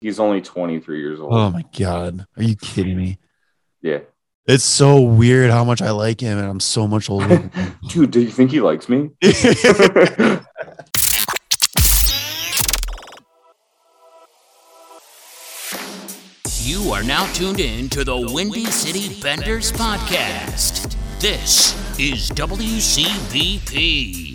He's 0.00 0.20
only 0.20 0.40
23 0.40 1.00
years 1.00 1.20
old. 1.20 1.32
Oh 1.32 1.50
my 1.50 1.64
god, 1.76 2.26
are 2.36 2.42
you 2.42 2.54
kidding 2.56 2.96
me? 2.96 3.18
Yeah. 3.82 4.00
It's 4.46 4.64
so 4.64 5.00
weird 5.00 5.50
how 5.50 5.64
much 5.64 5.82
I 5.82 5.90
like 5.90 6.20
him, 6.20 6.38
and 6.38 6.46
I'm 6.46 6.60
so 6.60 6.86
much 6.86 7.10
older. 7.14 7.50
Dude, 7.88 8.10
do 8.12 8.20
you 8.20 8.30
think 8.30 8.50
he 8.50 8.60
likes 8.60 8.88
me? 8.88 9.10
You 16.62 16.92
are 16.92 17.02
now 17.02 17.26
tuned 17.32 17.60
in 17.60 17.88
to 17.90 18.04
the 18.04 18.16
Windy 18.16 18.66
City 18.66 19.20
Benders 19.22 19.72
podcast. 19.72 20.94
This 21.18 21.72
is 21.98 22.30
WCBP. 22.30 24.27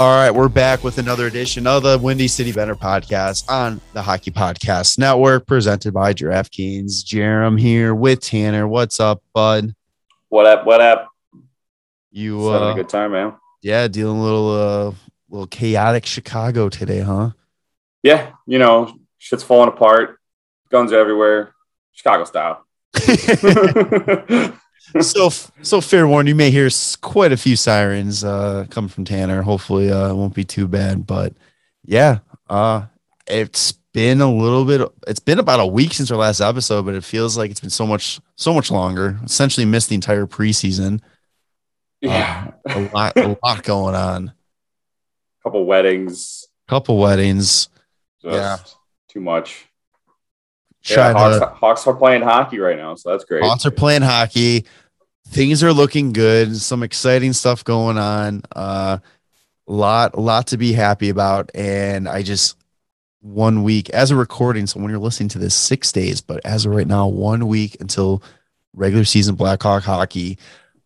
All 0.00 0.08
right, 0.16 0.30
we're 0.30 0.48
back 0.48 0.82
with 0.82 0.96
another 0.96 1.26
edition 1.26 1.66
of 1.66 1.82
the 1.82 1.98
Windy 1.98 2.26
City 2.26 2.52
Bender 2.52 2.74
podcast 2.74 3.46
on 3.50 3.82
the 3.92 4.00
Hockey 4.00 4.30
Podcast 4.30 4.98
Network, 4.98 5.46
presented 5.46 5.92
by 5.92 6.14
DraftKings. 6.14 7.04
Jerem 7.04 7.60
here 7.60 7.94
with 7.94 8.20
Tanner. 8.20 8.66
What's 8.66 8.98
up, 8.98 9.22
bud? 9.34 9.74
what 10.30 10.46
up? 10.46 10.64
What 10.64 10.80
up? 10.80 11.10
You, 12.10 12.38
Just 12.38 12.50
having 12.50 12.68
uh, 12.68 12.70
a 12.70 12.74
good 12.76 12.88
time, 12.88 13.12
man. 13.12 13.34
yeah, 13.60 13.88
dealing 13.88 14.16
a 14.16 14.22
little, 14.22 14.50
uh, 14.50 14.92
little 15.28 15.46
chaotic 15.48 16.06
Chicago 16.06 16.70
today, 16.70 17.00
huh? 17.00 17.32
Yeah, 18.02 18.30
you 18.46 18.58
know, 18.58 18.98
shit's 19.18 19.42
falling 19.42 19.68
apart. 19.68 20.18
Guns 20.70 20.92
are 20.92 20.98
everywhere. 20.98 21.52
Chicago 21.92 22.24
style. 22.24 22.66
so, 25.00 25.30
so 25.62 25.80
fair 25.80 26.06
warning, 26.06 26.30
you 26.30 26.34
may 26.34 26.50
hear 26.50 26.68
quite 27.00 27.32
a 27.32 27.36
few 27.36 27.56
sirens 27.56 28.24
uh, 28.24 28.66
coming 28.70 28.88
from 28.88 29.04
Tanner. 29.04 29.42
Hopefully, 29.42 29.90
uh, 29.90 30.10
it 30.10 30.14
won't 30.14 30.34
be 30.34 30.44
too 30.44 30.66
bad. 30.66 31.06
But 31.06 31.34
yeah, 31.84 32.18
uh, 32.48 32.86
it's 33.26 33.72
been 33.92 34.20
a 34.20 34.32
little 34.32 34.64
bit. 34.64 34.88
It's 35.06 35.20
been 35.20 35.38
about 35.38 35.60
a 35.60 35.66
week 35.66 35.92
since 35.92 36.10
our 36.10 36.18
last 36.18 36.40
episode, 36.40 36.84
but 36.84 36.94
it 36.94 37.04
feels 37.04 37.36
like 37.36 37.50
it's 37.50 37.60
been 37.60 37.70
so 37.70 37.86
much, 37.86 38.20
so 38.36 38.54
much 38.54 38.70
longer. 38.70 39.18
Essentially, 39.24 39.64
missed 39.64 39.88
the 39.88 39.94
entire 39.94 40.26
preseason. 40.26 41.00
yeah. 42.00 42.52
A 42.66 42.80
lot, 42.94 43.16
a 43.16 43.38
lot 43.42 43.62
going 43.62 43.94
on. 43.94 44.32
couple 45.42 45.64
weddings. 45.64 46.46
Couple 46.68 46.98
weddings. 46.98 47.68
Just 48.22 48.34
Yeah. 48.34 48.56
Too 49.08 49.20
much. 49.20 49.69
Yeah, 50.88 51.12
to- 51.12 51.18
Hawks, 51.18 51.58
Hawks 51.58 51.86
are 51.86 51.94
playing 51.94 52.22
hockey 52.22 52.58
right 52.58 52.76
now, 52.76 52.94
so 52.94 53.10
that's 53.10 53.24
great. 53.24 53.42
Hawks 53.42 53.66
are 53.66 53.70
playing 53.70 54.02
hockey. 54.02 54.64
Things 55.28 55.62
are 55.62 55.72
looking 55.72 56.12
good. 56.12 56.56
Some 56.56 56.82
exciting 56.82 57.32
stuff 57.32 57.62
going 57.64 57.98
on. 57.98 58.42
Uh, 58.54 58.98
lot, 59.66 60.18
lot 60.18 60.48
to 60.48 60.56
be 60.56 60.72
happy 60.72 61.08
about. 61.08 61.50
And 61.54 62.08
I 62.08 62.22
just 62.22 62.56
one 63.20 63.62
week 63.62 63.90
as 63.90 64.10
a 64.10 64.16
recording. 64.16 64.66
So 64.66 64.80
when 64.80 64.90
you're 64.90 64.98
listening 64.98 65.28
to 65.30 65.38
this, 65.38 65.54
six 65.54 65.92
days. 65.92 66.20
But 66.20 66.40
as 66.44 66.66
of 66.66 66.74
right 66.74 66.86
now, 66.86 67.06
one 67.06 67.46
week 67.46 67.76
until 67.80 68.22
regular 68.74 69.04
season 69.04 69.34
Blackhawk 69.36 69.82
hockey. 69.82 70.38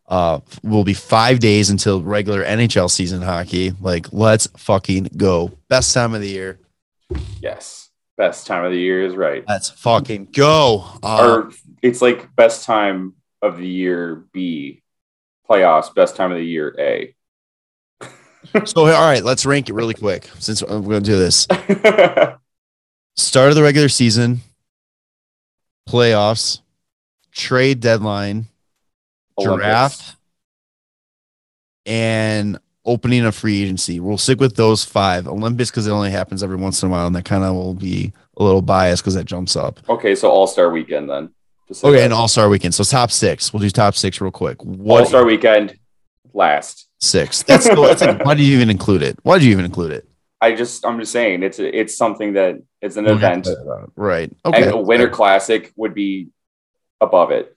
Uh, 0.06 0.40
will 0.62 0.84
be 0.84 0.92
five 0.92 1.38
days 1.38 1.70
until 1.70 2.02
regular 2.02 2.44
NHL 2.44 2.90
season 2.90 3.22
hockey. 3.22 3.72
Like, 3.80 4.12
let's 4.12 4.46
fucking 4.54 5.08
go! 5.16 5.50
Best 5.68 5.94
time 5.94 6.12
of 6.12 6.20
the 6.20 6.28
year. 6.28 6.58
Yes. 7.40 7.83
Best 8.16 8.46
time 8.46 8.64
of 8.64 8.70
the 8.70 8.78
year 8.78 9.04
is 9.04 9.14
right. 9.16 9.44
Let's 9.48 9.70
fucking 9.70 10.28
go. 10.32 10.84
Uh, 11.02 11.46
or 11.48 11.50
it's 11.82 12.00
like 12.00 12.34
best 12.36 12.64
time 12.64 13.14
of 13.42 13.58
the 13.58 13.66
year 13.66 14.24
B. 14.32 14.82
Playoffs, 15.48 15.92
best 15.94 16.14
time 16.14 16.30
of 16.30 16.38
the 16.38 16.44
year 16.44 16.74
A. 16.78 17.14
so 18.64 18.82
all 18.82 18.86
right, 18.86 19.24
let's 19.24 19.44
rank 19.44 19.68
it 19.68 19.74
really 19.74 19.94
quick 19.94 20.30
since 20.38 20.62
we're 20.62 20.80
gonna 20.80 21.00
do 21.00 21.18
this. 21.18 21.46
Start 23.16 23.48
of 23.50 23.54
the 23.56 23.62
regular 23.62 23.88
season, 23.88 24.40
playoffs, 25.88 26.60
trade 27.32 27.80
deadline, 27.80 28.46
Olympics. 29.38 29.64
draft, 29.64 30.16
and 31.84 32.58
opening 32.84 33.24
a 33.24 33.32
free 33.32 33.62
agency. 33.62 34.00
We'll 34.00 34.18
stick 34.18 34.40
with 34.40 34.56
those 34.56 34.84
five. 34.84 35.26
Olympus 35.26 35.70
because 35.70 35.86
it 35.86 35.90
only 35.90 36.10
happens 36.10 36.42
every 36.42 36.56
once 36.56 36.82
in 36.82 36.88
a 36.88 36.92
while, 36.92 37.06
and 37.06 37.16
that 37.16 37.24
kind 37.24 37.44
of 37.44 37.54
will 37.54 37.74
be 37.74 38.12
a 38.36 38.42
little 38.42 38.62
biased 38.62 39.02
because 39.02 39.14
that 39.14 39.24
jumps 39.24 39.56
up. 39.56 39.80
Okay, 39.88 40.14
so 40.14 40.30
All 40.30 40.46
Star 40.46 40.70
Weekend 40.70 41.08
then. 41.08 41.30
Okay, 41.70 41.96
that. 41.98 42.04
and 42.04 42.12
All 42.12 42.28
Star 42.28 42.48
Weekend. 42.48 42.74
So 42.74 42.84
top 42.84 43.10
six. 43.10 43.52
We'll 43.52 43.60
do 43.60 43.70
top 43.70 43.94
six 43.94 44.20
real 44.20 44.30
quick. 44.30 44.58
All 44.86 45.04
Star 45.06 45.24
Weekend 45.24 45.78
last. 46.32 46.88
six? 47.00 47.42
That's, 47.42 47.68
cool. 47.68 47.84
that's 47.84 48.02
like, 48.02 48.24
why 48.24 48.34
did 48.34 48.44
you 48.44 48.54
even 48.56 48.70
include 48.70 49.02
it? 49.02 49.18
Why 49.22 49.38
did 49.38 49.44
you 49.46 49.52
even 49.52 49.64
include 49.64 49.92
it? 49.92 50.08
I 50.40 50.54
just 50.54 50.84
I'm 50.84 50.98
just 51.00 51.10
saying 51.12 51.42
it's 51.42 51.58
it's 51.58 51.96
something 51.96 52.34
that 52.34 52.56
it's 52.82 52.96
an 52.96 53.06
event. 53.06 53.44
to 53.44 53.54
talk 53.54 53.64
about 53.64 53.82
it. 53.84 53.90
Right. 53.96 54.30
And 54.44 54.54
Okay. 54.54 54.68
a 54.68 54.76
Winter 54.76 55.08
Classic 55.08 55.72
would 55.76 55.94
be 55.94 56.28
above 57.00 57.30
it. 57.30 57.56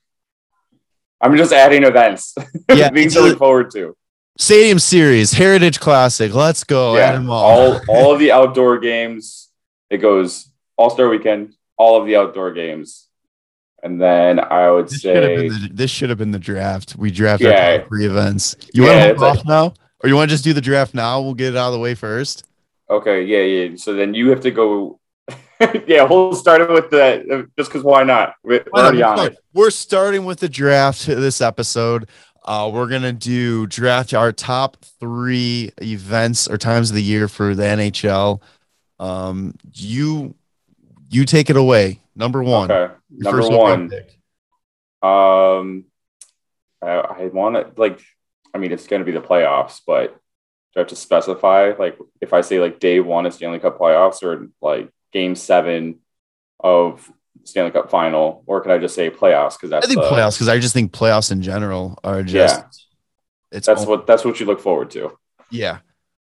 I'm 1.19 1.35
just 1.35 1.51
adding 1.51 1.83
events. 1.83 2.33
Yeah, 2.73 2.89
things 2.89 3.13
to 3.16 3.21
look 3.21 3.37
forward 3.39 3.71
to. 3.71 3.95
Stadium 4.39 4.79
Series, 4.79 5.33
Heritage 5.33 5.79
Classic. 5.79 6.33
Let's 6.33 6.63
go. 6.63 6.95
Yeah, 6.95 7.23
all. 7.27 7.31
all 7.31 7.81
all 7.89 8.13
of 8.13 8.19
the 8.19 8.31
outdoor 8.31 8.77
games. 8.79 9.49
It 9.89 9.97
goes 9.97 10.49
All 10.77 10.89
Star 10.89 11.09
Weekend, 11.09 11.55
all 11.77 11.99
of 11.99 12.05
the 12.05 12.15
outdoor 12.17 12.53
games, 12.53 13.07
and 13.81 13.99
then 14.01 14.39
I 14.39 14.69
would 14.69 14.89
This 14.89 15.01
say 15.01 15.13
been 15.37 15.47
the, 15.49 15.69
this 15.73 15.89
should 15.91 16.09
have 16.09 16.17
been 16.19 16.31
the 16.31 16.39
draft. 16.39 16.95
We 16.97 17.09
drafted 17.09 17.47
Yeah. 17.49 17.83
three 17.85 18.05
events. 18.05 18.55
You 18.73 18.85
Yeah, 18.85 18.89
want 18.89 18.99
to 19.01 19.07
hold 19.07 19.19
like- 19.19 19.39
off 19.39 19.45
now, 19.45 19.73
or 20.03 20.09
you 20.09 20.15
want 20.15 20.29
to 20.29 20.33
just 20.33 20.43
do 20.43 20.53
the 20.53 20.61
draft 20.61 20.93
now? 20.93 21.21
We'll 21.21 21.33
get 21.33 21.53
it 21.53 21.57
out 21.57 21.67
of 21.67 21.73
the 21.73 21.79
way 21.79 21.95
first. 21.95 22.45
okay, 22.89 23.23
yeah, 23.23 23.41
yeah. 23.41 23.75
So 23.77 23.93
then 23.93 24.13
you 24.13 24.29
have 24.29 24.41
to 24.41 24.51
go. 24.51 24.99
yeah, 25.87 26.03
we'll 26.03 26.33
start 26.35 26.61
it 26.61 26.69
with 26.69 26.89
the 26.91 27.49
just 27.57 27.69
because 27.71 27.83
why 27.83 28.03
not? 28.03 28.35
We're 28.43 28.63
already 28.73 29.01
on 29.01 29.19
it. 29.27 29.37
We're 29.53 29.71
starting 29.71 30.23
with 30.25 30.39
the 30.39 30.47
draft 30.47 31.07
this 31.07 31.41
episode. 31.41 32.07
Uh, 32.47 32.72
we're 32.74 32.88
gonna 32.88 33.12
do 33.12 33.68
draft 33.68 34.13
our 34.13 34.31
top 34.31 34.78
three 35.02 35.69
events 35.81 36.47
or 36.47 36.58
times 36.58 36.90
of 36.90 36.96
the 36.96 37.03
year 37.03 37.28
for 37.28 37.53
the 37.53 37.63
NHL. 37.63 38.41
Um, 39.00 39.53
you 39.74 40.34
you 41.09 41.25
take 41.25 41.50
it 41.50 41.58
away. 41.58 42.00
Number 42.16 42.41
one. 42.41 42.72
Okay, 42.72 42.94
number 43.12 43.50
one. 43.50 43.91
Um, 45.02 45.85
I, 46.81 46.88
I 46.88 47.25
want 47.34 47.56
to 47.56 47.80
like. 47.80 48.00
I 48.53 48.59
mean, 48.59 48.72
it's 48.72 48.88
going 48.88 49.02
to 49.02 49.06
be 49.06 49.12
the 49.12 49.25
playoffs, 49.25 49.81
but 49.85 50.14
do 50.74 50.78
I 50.78 50.79
have 50.79 50.88
to 50.88 50.96
specify 50.96 51.74
like 51.78 51.97
if 52.22 52.31
I 52.31 52.41
say 52.41 52.59
like 52.59 52.79
day 52.79 53.02
one 53.02 53.25
of 53.25 53.34
the 53.34 53.38
Stanley 53.38 53.59
Cup 53.59 53.78
playoffs 53.78 54.24
or 54.24 54.47
like 54.62 54.90
game 55.12 55.35
seven 55.35 56.00
of 56.62 57.12
Stanley 57.47 57.72
Cup 57.72 57.90
final, 57.90 58.44
or 58.46 58.62
can 58.62 58.72
I 58.72 58.78
just 58.78 58.94
say 58.96 59.09
playoffs? 59.09 59.59
Because 59.59 59.72
I 59.74 59.81
think 59.81 60.02
the- 60.02 60.09
playoffs 60.09 60.35
because 60.35 60.50
I 60.50 60.59
just 60.59 60.74
think 60.74 60.91
playoffs 60.91 61.31
in 61.31 61.41
general 61.41 61.97
are 62.03 62.24
just 62.24 62.58
Yeah. 62.59 62.68
it's 63.52 63.66
That's 63.68 63.85
what 63.85 64.06
that's 64.08 64.25
what 64.25 64.40
you 64.40 64.46
look 64.46 64.59
forward 64.59 64.91
to. 64.91 65.18
yeah. 65.50 65.80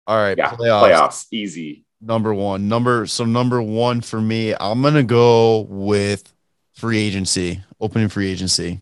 All 0.06 0.16
right, 0.16 0.36
Yeah, 0.38 0.50
playoffs. 0.52 0.82
playoffs, 0.90 1.26
easy. 1.32 1.84
number 2.00 2.32
one. 2.32 2.68
Number 2.68 3.06
so 3.06 3.24
number 3.24 3.60
one 3.62 4.00
for 4.00 4.20
me, 4.20 4.54
I'm 4.58 4.80
gonna 4.82 5.02
go 5.02 5.60
with 5.68 6.32
free 6.74 6.98
agency, 6.98 7.62
opening 7.80 8.08
free 8.08 8.30
agency. 8.30 8.80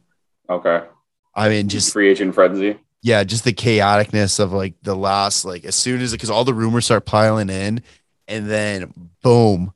Okay, 0.51 0.83
I 1.35 1.49
mean, 1.49 1.69
just 1.69 1.93
free 1.93 2.09
agent 2.11 2.35
frenzy. 2.35 2.79
yeah, 3.03 3.25
just 3.25 3.45
the 3.45 3.53
chaoticness 3.53 4.39
of 4.39 4.53
like 4.53 4.75
the 4.83 4.95
last, 4.95 5.45
like 5.45 5.65
as 5.65 5.75
soon 5.75 6.01
as 6.01 6.13
because 6.13 6.31
all 6.31 6.45
the 6.45 6.55
rumors 6.55 6.85
start 6.85 7.07
piling 7.07 7.49
in, 7.51 7.83
and 8.29 8.49
then 8.49 8.93
boom, 9.23 9.73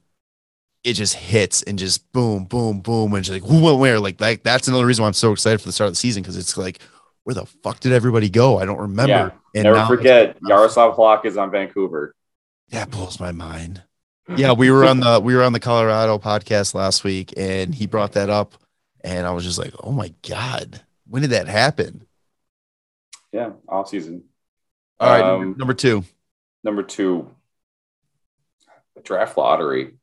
it 0.84 0.94
just 0.94 1.14
hits 1.14 1.62
and 1.62 1.78
just 1.78 2.10
boom, 2.12 2.44
boom, 2.44 2.80
boom, 2.80 3.12
and 3.14 3.24
just 3.24 3.40
like 3.42 3.50
who 3.50 3.62
went 3.64 3.78
where? 3.78 4.00
Like 4.00 4.20
like 4.20 4.42
that's 4.42 4.68
another 4.68 4.86
reason 4.86 5.02
why 5.02 5.08
I'm 5.08 5.14
so 5.14 5.32
excited 5.32 5.60
for 5.60 5.66
the 5.66 5.72
start 5.72 5.88
of 5.88 5.92
the 5.92 5.96
season 5.98 6.22
because 6.22 6.36
it's 6.36 6.56
like 6.56 6.80
where 7.24 7.34
the 7.34 7.46
fuck 7.46 7.80
did 7.80 7.92
everybody 7.92 8.30
go? 8.30 8.58
I 8.58 8.64
don't 8.64 8.78
remember. 8.78 9.12
Yeah, 9.12 9.30
and 9.54 9.64
Never 9.64 9.86
forget, 9.86 10.36
Yaroslav 10.46 10.96
Halak 10.96 11.24
is 11.26 11.36
on 11.36 11.50
Vancouver. 11.50 12.14
That 12.70 12.90
blows 12.90 13.20
my 13.20 13.32
mind. 13.32 13.82
Yeah, 14.36 14.52
we 14.52 14.70
were 14.70 14.84
on 14.84 15.00
the 15.00 15.20
we 15.20 15.34
were 15.34 15.42
on 15.42 15.52
the 15.52 15.60
Colorado 15.60 16.18
podcast 16.18 16.74
last 16.74 17.02
week, 17.04 17.34
and 17.36 17.74
he 17.74 17.86
brought 17.86 18.12
that 18.12 18.30
up, 18.30 18.54
and 19.02 19.26
I 19.26 19.32
was 19.32 19.44
just 19.44 19.58
like, 19.58 19.74
"Oh 19.82 19.90
my 19.90 20.14
god, 20.28 20.80
when 21.08 21.22
did 21.22 21.32
that 21.32 21.48
happen?" 21.48 22.06
Yeah, 23.32 23.52
off 23.68 23.88
season. 23.88 24.24
All 25.00 25.08
right, 25.08 25.22
Um, 25.22 25.40
number, 25.40 25.58
number 25.58 25.74
two. 25.74 26.04
Number 26.62 26.82
two, 26.82 27.28
draft 29.02 29.36
lottery. 29.36 29.94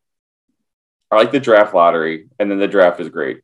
I 1.11 1.15
like 1.15 1.31
the 1.31 1.39
draft 1.39 1.73
lottery, 1.73 2.27
and 2.39 2.51
then 2.51 2.59
the 2.59 2.67
draft 2.67 2.99
is 2.99 3.09
great. 3.09 3.41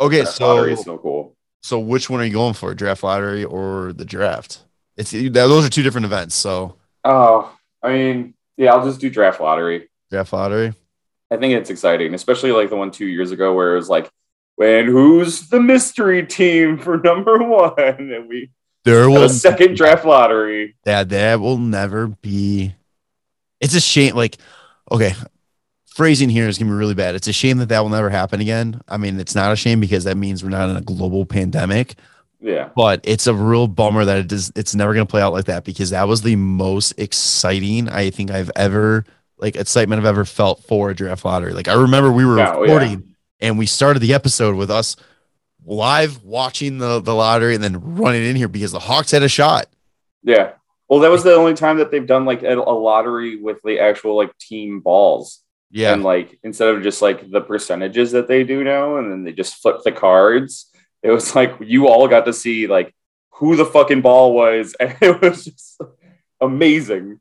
Okay, 0.00 0.22
Draft 0.22 0.40
lottery 0.40 0.74
so 0.74 0.80
is 0.80 0.84
so 0.84 0.98
cool. 0.98 1.36
so 1.62 1.78
which 1.78 2.10
one 2.10 2.20
are 2.20 2.24
you 2.24 2.32
going 2.32 2.54
for, 2.54 2.74
draft 2.74 3.02
lottery 3.02 3.44
or 3.44 3.92
the 3.94 4.04
draft? 4.04 4.62
It's 4.96 5.10
those 5.10 5.66
are 5.66 5.70
two 5.70 5.82
different 5.82 6.04
events. 6.04 6.34
So 6.34 6.76
Oh, 7.04 7.54
I 7.82 7.92
mean, 7.92 8.34
yeah, 8.56 8.72
I'll 8.74 8.84
just 8.84 9.00
do 9.00 9.08
draft 9.08 9.40
lottery. 9.40 9.88
draft 10.10 10.32
lottery. 10.32 10.74
I 11.30 11.36
think 11.38 11.54
it's 11.54 11.70
exciting, 11.70 12.14
especially 12.14 12.52
like 12.52 12.70
the 12.70 12.76
one 12.76 12.90
two 12.90 13.06
years 13.06 13.30
ago 13.32 13.54
where 13.54 13.72
it 13.72 13.76
was 13.78 13.88
like, 13.88 14.08
when 14.56 14.86
who's 14.86 15.48
the 15.48 15.60
mystery 15.60 16.24
team 16.26 16.78
for 16.78 16.98
number 16.98 17.38
one? 17.38 17.74
And 17.78 18.28
we 18.28 18.50
There 18.84 19.08
will 19.08 19.24
a 19.24 19.28
second 19.28 19.76
draft 19.76 20.04
lottery. 20.04 20.76
that 20.84 21.08
that 21.08 21.40
will 21.40 21.58
never 21.58 22.06
be. 22.08 22.74
It's 23.60 23.74
a 23.74 23.80
shame. 23.80 24.14
Like, 24.14 24.36
okay, 24.92 25.14
phrasing 25.96 26.28
here 26.28 26.46
is 26.46 26.58
gonna 26.58 26.70
be 26.70 26.76
really 26.76 26.94
bad. 26.94 27.14
It's 27.14 27.26
a 27.26 27.32
shame 27.32 27.56
that 27.58 27.70
that 27.70 27.80
will 27.80 27.88
never 27.88 28.10
happen 28.10 28.40
again. 28.40 28.82
I 28.86 28.98
mean, 28.98 29.18
it's 29.18 29.34
not 29.34 29.50
a 29.52 29.56
shame 29.56 29.80
because 29.80 30.04
that 30.04 30.16
means 30.16 30.44
we're 30.44 30.50
not 30.50 30.68
in 30.68 30.76
a 30.76 30.82
global 30.82 31.24
pandemic. 31.24 31.94
Yeah. 32.38 32.68
But 32.76 33.00
it's 33.04 33.26
a 33.26 33.32
real 33.34 33.66
bummer 33.66 34.04
that 34.04 34.18
it 34.18 34.28
does. 34.28 34.52
It's 34.54 34.74
never 34.74 34.92
gonna 34.92 35.06
play 35.06 35.22
out 35.22 35.32
like 35.32 35.46
that 35.46 35.64
because 35.64 35.90
that 35.90 36.06
was 36.06 36.20
the 36.20 36.36
most 36.36 36.92
exciting 36.98 37.88
I 37.88 38.10
think 38.10 38.30
I've 38.30 38.50
ever 38.54 39.06
like 39.38 39.56
excitement 39.56 40.00
I've 40.00 40.06
ever 40.06 40.26
felt 40.26 40.62
for 40.64 40.90
a 40.90 40.94
draft 40.94 41.24
lottery. 41.24 41.54
Like 41.54 41.68
I 41.68 41.74
remember 41.74 42.12
we 42.12 42.26
were 42.26 42.36
Yeah, 42.36 42.54
oh, 42.54 42.64
yeah. 42.64 42.72
recording 42.72 43.14
and 43.40 43.58
we 43.58 43.64
started 43.64 44.00
the 44.00 44.12
episode 44.12 44.54
with 44.54 44.70
us 44.70 44.96
live 45.64 46.22
watching 46.22 46.76
the 46.78 47.00
the 47.00 47.14
lottery 47.14 47.54
and 47.54 47.64
then 47.64 47.96
running 47.96 48.22
in 48.22 48.36
here 48.36 48.48
because 48.48 48.72
the 48.72 48.80
Hawks 48.80 49.10
had 49.12 49.22
a 49.22 49.28
shot. 49.28 49.66
Yeah. 50.22 50.52
Well, 50.88 51.00
that 51.00 51.10
was 51.10 51.24
the 51.24 51.34
only 51.34 51.54
time 51.54 51.78
that 51.78 51.90
they've 51.90 52.06
done 52.06 52.26
like 52.26 52.42
a 52.42 52.54
lottery 52.54 53.36
with 53.36 53.60
the 53.64 53.80
actual 53.80 54.14
like 54.16 54.36
team 54.38 54.80
balls. 54.80 55.42
Yeah. 55.76 55.92
And 55.92 56.02
like 56.02 56.38
instead 56.42 56.70
of 56.70 56.82
just 56.82 57.02
like 57.02 57.30
the 57.30 57.42
percentages 57.42 58.12
that 58.12 58.28
they 58.28 58.44
do 58.44 58.64
now, 58.64 58.96
and 58.96 59.12
then 59.12 59.24
they 59.24 59.32
just 59.32 59.56
flip 59.56 59.82
the 59.84 59.92
cards, 59.92 60.72
it 61.02 61.10
was 61.10 61.34
like 61.34 61.54
you 61.60 61.86
all 61.86 62.08
got 62.08 62.24
to 62.24 62.32
see 62.32 62.66
like 62.66 62.94
who 63.32 63.56
the 63.56 63.66
fucking 63.66 64.00
ball 64.00 64.32
was. 64.32 64.74
And 64.80 64.96
it 65.02 65.20
was 65.20 65.44
just 65.44 65.82
amazing. 66.40 67.20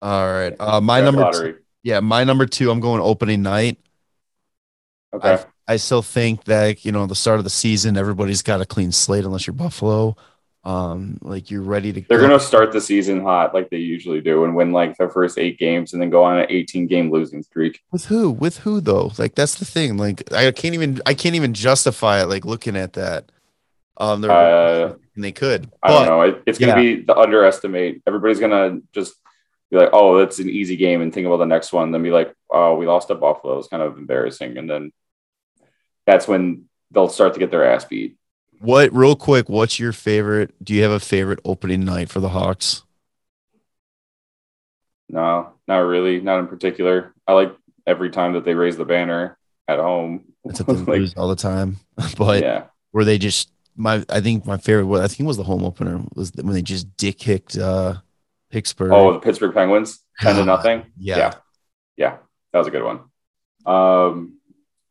All 0.00 0.24
right. 0.24 0.54
Uh 0.60 0.80
my 0.80 1.00
Draft 1.00 1.16
number 1.16 1.32
two, 1.32 1.58
yeah, 1.82 1.98
my 1.98 2.22
number 2.22 2.46
two, 2.46 2.70
I'm 2.70 2.78
going 2.78 3.00
opening 3.00 3.42
night. 3.42 3.78
Okay. 5.12 5.42
I 5.66 5.76
still 5.78 6.02
think 6.02 6.44
that 6.44 6.84
you 6.84 6.92
know 6.92 7.06
the 7.06 7.16
start 7.16 7.38
of 7.38 7.44
the 7.44 7.50
season, 7.50 7.96
everybody's 7.96 8.42
got 8.42 8.60
a 8.60 8.66
clean 8.66 8.92
slate 8.92 9.24
unless 9.24 9.48
you're 9.48 9.54
Buffalo. 9.54 10.14
Um, 10.62 11.18
like 11.22 11.50
you're 11.50 11.62
ready 11.62 11.90
to. 11.92 12.00
They're 12.02 12.18
go. 12.18 12.28
gonna 12.28 12.40
start 12.40 12.70
the 12.70 12.82
season 12.82 13.22
hot 13.22 13.54
like 13.54 13.70
they 13.70 13.78
usually 13.78 14.20
do 14.20 14.44
and 14.44 14.54
win 14.54 14.72
like 14.72 14.96
their 14.98 15.08
first 15.08 15.38
eight 15.38 15.58
games 15.58 15.94
and 15.94 16.02
then 16.02 16.10
go 16.10 16.22
on 16.22 16.38
an 16.38 16.46
18 16.50 16.86
game 16.86 17.10
losing 17.10 17.42
streak. 17.42 17.80
with 17.92 18.04
who? 18.06 18.30
With 18.30 18.58
who 18.58 18.80
though? 18.82 19.10
Like 19.16 19.34
that's 19.34 19.54
the 19.54 19.64
thing. 19.64 19.96
Like 19.96 20.30
I 20.32 20.50
can't 20.50 20.74
even. 20.74 21.00
I 21.06 21.14
can't 21.14 21.34
even 21.34 21.54
justify 21.54 22.20
it. 22.22 22.26
Like 22.26 22.44
looking 22.44 22.76
at 22.76 22.92
that. 22.94 23.32
Um, 23.96 24.20
they're 24.20 24.30
Uh, 24.30 24.94
and 25.14 25.24
they 25.24 25.32
could. 25.32 25.70
I 25.82 25.88
don't 25.90 26.06
know. 26.06 26.22
It, 26.22 26.42
it's 26.46 26.58
gonna 26.58 26.76
be 26.76 27.02
the 27.02 27.16
underestimate. 27.16 28.02
Everybody's 28.06 28.40
gonna 28.40 28.80
just 28.92 29.14
be 29.70 29.78
like, 29.78 29.90
"Oh, 29.92 30.18
that's 30.18 30.38
an 30.40 30.50
easy 30.50 30.76
game," 30.76 31.00
and 31.00 31.12
think 31.12 31.26
about 31.26 31.38
the 31.38 31.46
next 31.46 31.72
one. 31.72 31.90
Then 31.90 32.02
be 32.02 32.10
like, 32.10 32.34
"Oh, 32.50 32.74
we 32.76 32.86
lost 32.86 33.08
to 33.08 33.14
Buffalo. 33.14 33.58
It's 33.58 33.68
kind 33.68 33.82
of 33.82 33.96
embarrassing." 33.96 34.58
And 34.58 34.68
then 34.68 34.92
that's 36.06 36.28
when 36.28 36.66
they'll 36.90 37.08
start 37.08 37.34
to 37.34 37.40
get 37.40 37.50
their 37.50 37.64
ass 37.64 37.84
beat. 37.86 38.16
What? 38.60 38.92
Real 38.92 39.16
quick, 39.16 39.48
what's 39.48 39.78
your 39.78 39.92
favorite? 39.92 40.54
Do 40.62 40.74
you 40.74 40.82
have 40.82 40.92
a 40.92 41.00
favorite 41.00 41.40
opening 41.44 41.84
night 41.84 42.08
for 42.08 42.20
the 42.20 42.28
Hawks? 42.30 42.84
No, 45.08 45.54
not 45.66 45.78
really. 45.78 46.20
Not 46.20 46.38
in 46.38 46.46
particular. 46.46 47.14
I 47.26 47.32
like 47.32 47.54
every 47.86 48.10
time 48.10 48.34
that 48.34 48.44
they 48.44 48.54
raise 48.54 48.76
the 48.76 48.84
banner 48.84 49.36
at 49.66 49.78
home. 49.78 50.24
It's 50.44 50.58
that 50.58 50.66
they 50.66 51.00
Like, 51.00 51.18
all 51.18 51.28
the 51.28 51.36
time, 51.36 51.76
but 52.16 52.42
yeah, 52.42 52.64
where 52.92 53.04
they 53.04 53.18
just 53.18 53.50
my 53.76 54.04
I 54.08 54.20
think 54.20 54.46
my 54.46 54.56
favorite. 54.56 55.00
I 55.00 55.08
think 55.08 55.26
was 55.26 55.36
the 55.36 55.44
home 55.44 55.64
opener 55.64 56.00
was 56.14 56.32
when 56.34 56.54
they 56.54 56.62
just 56.62 56.96
dick 56.96 57.18
kicked 57.18 57.58
uh 57.58 57.94
Pittsburgh. 58.50 58.92
Oh, 58.92 59.12
the 59.12 59.20
Pittsburgh 59.20 59.54
Penguins, 59.54 60.00
ten 60.20 60.36
to 60.36 60.44
nothing. 60.44 60.86
yeah. 60.96 61.16
yeah, 61.16 61.34
yeah, 61.96 62.16
that 62.52 62.58
was 62.58 62.68
a 62.68 62.70
good 62.70 62.84
one. 62.84 63.00
Um, 63.66 64.38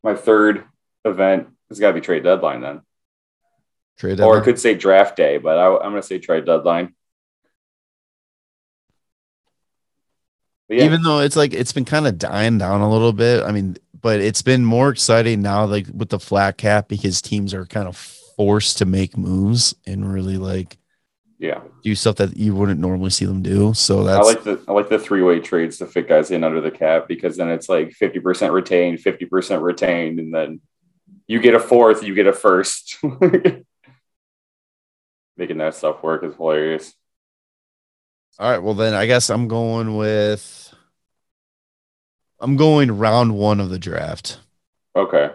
my 0.04 0.15
third 0.15 0.63
event 1.06 1.48
has 1.69 1.80
got 1.80 1.89
to 1.89 1.94
be 1.94 2.01
trade 2.01 2.24
deadline 2.24 2.62
then, 2.62 2.81
Trade 4.00 4.22
or 4.22 4.40
I 4.40 4.44
could 4.46 4.57
say 4.57 4.75
draft 4.75 5.18
day, 5.18 5.38
but 5.38 5.57
I, 5.57 5.75
I'm 5.75 5.92
going 5.92 6.01
to 6.01 6.07
say 6.07 6.19
trade 6.19 6.46
deadline. 6.46 6.96
Yeah, 10.69 10.86
even 10.86 11.01
though 11.01 11.19
it's 11.19 11.36
like 11.36 11.54
it's 11.54 11.74
been 11.74 11.84
kind 11.84 12.07
of 12.07 12.18
dying 12.18 12.57
down 12.57 12.80
a 12.80 12.90
little 12.90 13.12
bit. 13.12 13.44
I 13.44 13.51
mean, 13.51 13.75
but 14.01 14.22
it's 14.22 14.42
been 14.42 14.63
more 14.63 14.90
exciting 14.90 15.42
now, 15.42 15.66
like 15.66 15.88
with 15.94 16.10
the 16.10 16.19
flat 16.19 16.57
cap, 16.57 16.88
because 16.88 17.22
teams 17.22 17.54
are 17.54 17.66
kind 17.66 17.90
of 17.90 17.98
forced 17.98 18.78
to 18.78 18.86
make 18.86 19.18
moves 19.18 19.75
and 19.86 20.13
really 20.13 20.38
like 20.38 20.78
yeah, 21.38 21.60
do 21.84 21.94
stuff 21.94 22.18
that 22.18 22.38
you 22.38 22.56
wouldn't 22.56 22.80
normally 22.80 23.10
see 23.10 23.25
them 23.25 23.42
do. 23.42 23.74
So 23.74 24.06
that's 24.06 24.25
I 24.25 24.30
like 24.30 24.44
the 24.46 24.63
I 24.68 24.72
like 24.72 24.88
the 24.88 25.00
three 25.00 25.24
way 25.24 25.40
trades 25.40 25.78
to 25.80 25.88
fit 25.88 26.07
guys 26.07 26.31
in 26.31 26.46
under 26.46 26.62
the 26.62 26.72
cap 26.72 27.10
because 27.10 27.36
then 27.36 27.50
it's 27.50 27.68
like 27.68 27.92
fifty 27.92 28.22
percent 28.22 28.54
retained, 28.54 29.01
fifty 29.01 29.25
percent 29.25 29.62
retained, 29.62 30.19
and 30.19 30.34
then 30.34 30.62
you 31.28 31.42
get 31.42 31.54
a 31.54 31.60
fourth, 31.60 32.01
you 32.01 32.16
get 32.16 32.28
a 32.28 32.34
first. 32.34 32.98
Making 35.39 35.59
that 35.59 35.74
stuff 35.74 36.03
work 36.03 36.21
is 36.25 36.36
hilarious. 36.36 36.94
all 38.38 38.51
right. 38.51 38.62
Well, 38.62 38.74
then 38.74 38.94
I 38.94 39.06
guess 39.06 39.30
I'm 39.30 39.47
going 39.47 39.95
with 39.95 40.74
I'm 42.41 42.57
going 42.57 42.91
round 42.97 43.38
one 43.38 43.62
of 43.62 43.69
the 43.69 43.80
draft 43.80 44.39
Okay. 44.97 45.31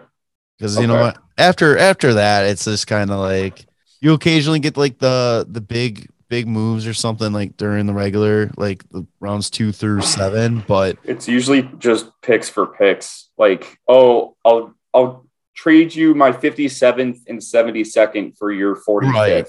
because 0.59 0.79
you 0.79 0.85
know 0.85 1.01
what? 1.01 1.17
After 1.39 1.75
after 1.77 2.13
that, 2.13 2.45
it's 2.45 2.65
just 2.65 2.85
kind 2.85 3.09
of 3.09 3.17
like 3.19 3.65
you 3.99 4.13
occasionally 4.13 4.59
get 4.59 4.77
like 4.77 4.99
the 4.99 5.47
the 5.49 5.59
big 5.59 6.07
big 6.27 6.47
moves 6.47 6.85
or 6.85 6.93
something 6.93 7.33
like 7.33 7.57
during 7.57 7.87
the 7.87 7.93
regular 7.93 8.51
like 8.57 8.87
the 8.89 9.07
rounds 9.19 9.49
two 9.49 9.71
through 9.71 10.01
seven, 10.03 10.63
but 10.67 10.97
It's 11.03 11.27
usually 11.27 11.63
just 11.79 12.11
picks 12.21 12.47
for 12.47 12.67
picks. 12.67 13.29
Like, 13.39 13.79
oh, 13.87 14.35
I'll 14.45 14.75
I'll 14.93 15.25
trade 15.55 15.95
you 15.95 16.13
my 16.13 16.31
57th 16.31 17.21
and 17.27 17.39
72nd 17.39 18.37
for 18.37 18.51
your 18.51 18.75
45th. 18.75 19.13
Right. 19.13 19.47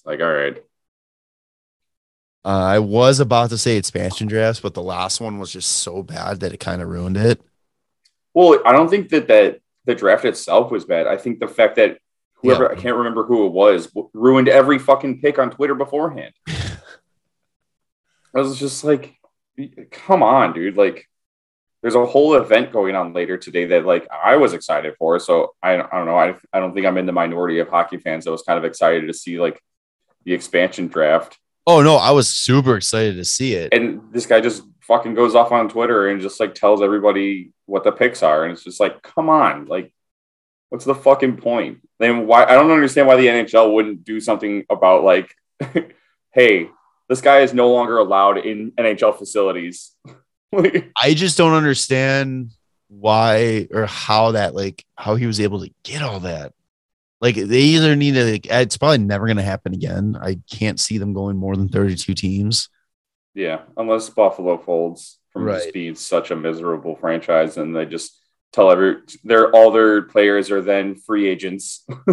It's 0.00 0.06
like, 0.06 0.20
all 0.20 0.32
right. 0.32 0.56
Uh, 2.42 2.48
I 2.48 2.78
was 2.78 3.20
about 3.20 3.50
to 3.50 3.58
say 3.58 3.76
expansion 3.76 4.28
drafts, 4.28 4.60
but 4.60 4.72
the 4.72 4.82
last 4.82 5.20
one 5.20 5.38
was 5.38 5.52
just 5.52 5.70
so 5.70 6.02
bad 6.02 6.40
that 6.40 6.54
it 6.54 6.60
kind 6.60 6.80
of 6.80 6.88
ruined 6.88 7.18
it. 7.18 7.42
Well, 8.32 8.62
I 8.64 8.72
don't 8.72 8.88
think 8.88 9.10
that 9.10 9.28
that 9.28 9.60
the 9.84 9.94
draft 9.94 10.24
itself 10.24 10.70
was 10.70 10.86
bad. 10.86 11.06
I 11.06 11.18
think 11.18 11.38
the 11.38 11.48
fact 11.48 11.76
that 11.76 11.98
whoever 12.36 12.64
Yeah. 12.64 12.70
I 12.70 12.80
can't 12.80 12.96
remember 12.96 13.24
who 13.24 13.46
it 13.46 13.52
was 13.52 13.94
ruined 14.14 14.48
every 14.48 14.78
fucking 14.78 15.20
pick 15.20 15.38
on 15.38 15.50
Twitter 15.50 15.74
beforehand. 15.74 16.32
I 16.48 16.70
was 18.32 18.58
just 18.58 18.84
like, 18.84 19.16
come 19.90 20.22
on, 20.22 20.54
dude. 20.54 20.78
Like, 20.78 21.06
there's 21.82 21.94
a 21.94 22.06
whole 22.06 22.36
event 22.36 22.72
going 22.72 22.96
on 22.96 23.12
later 23.12 23.36
today 23.36 23.66
that 23.66 23.84
like 23.84 24.08
I 24.10 24.36
was 24.36 24.54
excited 24.54 24.94
for. 24.98 25.18
So 25.18 25.54
I, 25.62 25.74
I 25.74 25.76
don't 25.76 26.06
know. 26.06 26.16
I, 26.16 26.36
I 26.54 26.60
don't 26.60 26.72
think 26.72 26.86
I'm 26.86 26.96
in 26.96 27.06
the 27.06 27.12
minority 27.12 27.58
of 27.58 27.68
hockey 27.68 27.98
fans 27.98 28.24
that 28.24 28.30
was 28.30 28.42
kind 28.42 28.58
of 28.58 28.64
excited 28.64 29.06
to 29.06 29.12
see 29.12 29.38
like 29.38 29.60
the 30.24 30.32
expansion 30.32 30.88
draft. 30.88 31.38
Oh 31.66 31.82
no, 31.82 31.96
I 31.96 32.10
was 32.10 32.28
super 32.28 32.76
excited 32.76 33.16
to 33.16 33.24
see 33.24 33.54
it. 33.54 33.72
And 33.72 34.12
this 34.12 34.26
guy 34.26 34.40
just 34.40 34.62
fucking 34.82 35.14
goes 35.14 35.34
off 35.34 35.52
on 35.52 35.68
Twitter 35.68 36.08
and 36.08 36.20
just 36.20 36.40
like 36.40 36.54
tells 36.54 36.82
everybody 36.82 37.52
what 37.66 37.84
the 37.84 37.92
picks 37.92 38.22
are. 38.22 38.44
And 38.44 38.52
it's 38.52 38.64
just 38.64 38.80
like, 38.80 39.02
come 39.02 39.28
on, 39.28 39.66
like, 39.66 39.92
what's 40.68 40.84
the 40.84 40.94
fucking 40.94 41.36
point? 41.36 41.78
Then 41.98 42.26
why? 42.26 42.44
I 42.44 42.54
don't 42.54 42.70
understand 42.70 43.06
why 43.06 43.16
the 43.16 43.26
NHL 43.26 43.72
wouldn't 43.72 44.04
do 44.04 44.20
something 44.20 44.64
about 44.70 45.04
like, 45.04 45.34
hey, 46.32 46.68
this 47.08 47.20
guy 47.20 47.40
is 47.40 47.54
no 47.54 47.70
longer 47.72 47.98
allowed 47.98 48.38
in 48.38 48.72
NHL 48.72 49.16
facilities. 49.16 49.92
I 50.56 51.14
just 51.14 51.38
don't 51.38 51.54
understand 51.54 52.52
why 52.88 53.68
or 53.70 53.86
how 53.86 54.32
that 54.32 54.54
like 54.54 54.84
how 54.96 55.14
he 55.14 55.26
was 55.26 55.40
able 55.40 55.60
to 55.60 55.70
get 55.84 56.02
all 56.02 56.20
that. 56.20 56.52
Like 57.20 57.34
they 57.36 57.60
either 57.60 57.94
need 57.96 58.14
to 58.14 58.24
like, 58.32 58.46
it's 58.46 58.76
probably 58.78 58.98
never 58.98 59.26
gonna 59.26 59.42
happen 59.42 59.74
again. 59.74 60.16
I 60.20 60.38
can't 60.50 60.80
see 60.80 60.98
them 60.98 61.12
going 61.12 61.36
more 61.36 61.54
than 61.56 61.68
32 61.68 62.14
teams. 62.14 62.68
yeah, 63.34 63.62
unless 63.76 64.08
Buffalo 64.10 64.56
folds 64.58 65.18
from 65.32 65.44
Right. 65.44 65.60
just 65.62 65.72
being 65.74 65.94
such 65.94 66.30
a 66.30 66.36
miserable 66.36 66.96
franchise, 66.96 67.56
and 67.56 67.76
they 67.76 67.84
just 67.86 68.16
tell 68.52 68.70
every 68.70 68.96
their 69.22 69.50
all 69.54 69.70
their 69.70 70.02
players 70.02 70.50
are 70.50 70.62
then 70.62 70.96
free 70.96 71.28
agents, 71.28 71.86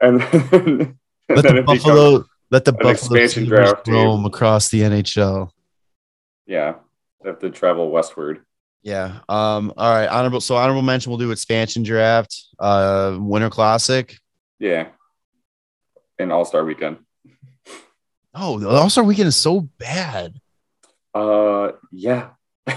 and 0.00 0.20
then, 0.20 0.98
Let 1.28 1.42
then 1.44 1.56
the 1.56 1.62
Buffalo 1.64 2.24
let 2.50 2.64
the 2.64 2.72
Buffalo 2.72 2.90
expansion 2.90 3.44
Sabres 3.44 3.70
draft, 3.70 3.88
roam 3.88 4.24
across 4.26 4.68
the 4.68 4.80
NHL. 4.82 5.50
yeah, 6.46 6.74
they 7.22 7.30
have 7.30 7.38
to 7.38 7.50
travel 7.50 7.90
westward. 7.90 8.44
Yeah. 8.84 9.20
Um, 9.28 9.72
all 9.76 9.92
right. 9.92 10.06
Honorable 10.06 10.40
so 10.40 10.54
honorable 10.56 10.82
mention 10.82 11.10
we'll 11.10 11.18
do 11.18 11.32
expansion 11.32 11.82
draft, 11.82 12.44
uh 12.60 13.16
winter 13.18 13.50
classic. 13.50 14.18
Yeah, 14.60 14.88
And 16.18 16.30
All 16.32 16.44
Star 16.44 16.64
Weekend. 16.64 16.98
Oh, 18.34 18.58
the 18.58 18.68
All-Star 18.68 19.04
weekend 19.04 19.28
is 19.28 19.36
so 19.36 19.60
bad. 19.78 20.40
Uh, 21.14 21.72
yeah, 21.92 22.30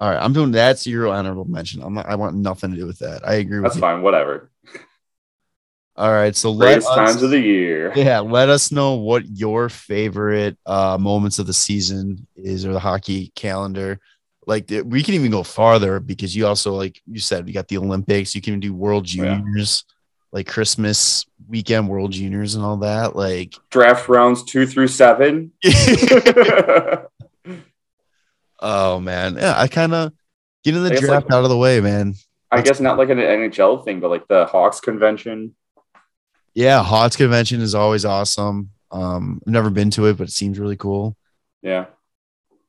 All 0.00 0.10
right, 0.10 0.18
I'm 0.20 0.32
doing 0.32 0.50
that's 0.50 0.86
your 0.86 1.06
honorable 1.08 1.44
mention. 1.44 1.82
I'm 1.82 1.94
not, 1.94 2.06
I 2.06 2.16
want 2.16 2.34
nothing 2.34 2.72
to 2.72 2.76
do 2.76 2.86
with 2.86 2.98
that. 2.98 3.26
I 3.26 3.34
agree 3.34 3.58
with 3.58 3.64
that's 3.64 3.76
you. 3.76 3.80
fine. 3.80 4.02
Whatever. 4.02 4.50
All 5.94 6.10
right, 6.10 6.34
so 6.34 6.50
let 6.50 6.78
us, 6.78 6.86
times 6.86 7.22
of 7.22 7.30
the 7.30 7.38
year. 7.38 7.92
yeah, 7.94 8.18
let 8.20 8.48
us 8.48 8.72
know 8.72 8.94
what 8.94 9.24
your 9.28 9.68
favorite 9.68 10.58
uh 10.66 10.98
moments 10.98 11.38
of 11.38 11.46
the 11.46 11.52
season 11.52 12.26
is 12.34 12.66
or 12.66 12.72
the 12.72 12.80
hockey 12.80 13.30
calendar. 13.36 14.00
Like 14.46 14.70
we 14.84 15.02
can 15.02 15.14
even 15.14 15.30
go 15.30 15.42
farther 15.42 16.00
because 16.00 16.34
you 16.34 16.46
also 16.46 16.74
like 16.74 17.00
you 17.06 17.20
said 17.20 17.46
you 17.46 17.54
got 17.54 17.68
the 17.68 17.78
Olympics. 17.78 18.34
You 18.34 18.40
can 18.40 18.58
do 18.60 18.74
World 18.74 19.12
Yeah. 19.12 19.36
Juniors, 19.36 19.84
like 20.32 20.48
Christmas 20.48 21.24
weekend 21.48 21.88
World 21.88 22.12
Juniors 22.12 22.54
and 22.54 22.64
all 22.64 22.78
that. 22.78 23.14
Like 23.14 23.54
Draft 23.70 24.08
rounds 24.08 24.42
two 24.42 24.66
through 24.66 24.88
seven. 24.88 25.52
Oh 28.64 29.00
man, 29.00 29.34
yeah, 29.34 29.54
I 29.56 29.66
kind 29.66 29.92
of 29.92 30.12
getting 30.62 30.84
the 30.84 30.90
draft 30.90 31.26
like- 31.26 31.32
out 31.32 31.42
of 31.44 31.50
the 31.50 31.56
way, 31.56 31.80
man. 31.80 32.14
I 32.50 32.60
guess 32.60 32.80
not 32.80 32.98
like 32.98 33.08
an 33.08 33.18
NHL 33.18 33.84
thing, 33.84 33.98
but 33.98 34.10
like 34.10 34.28
the 34.28 34.44
Hawks 34.44 34.78
convention. 34.78 35.54
Yeah, 36.54 36.82
Hawks 36.82 37.16
convention 37.16 37.60
is 37.62 37.74
always 37.74 38.04
awesome. 38.04 38.70
Um, 38.90 39.40
I've 39.46 39.52
never 39.52 39.70
been 39.70 39.90
to 39.92 40.04
it, 40.06 40.18
but 40.18 40.28
it 40.28 40.32
seems 40.32 40.58
really 40.58 40.76
cool. 40.76 41.16
Yeah. 41.62 41.86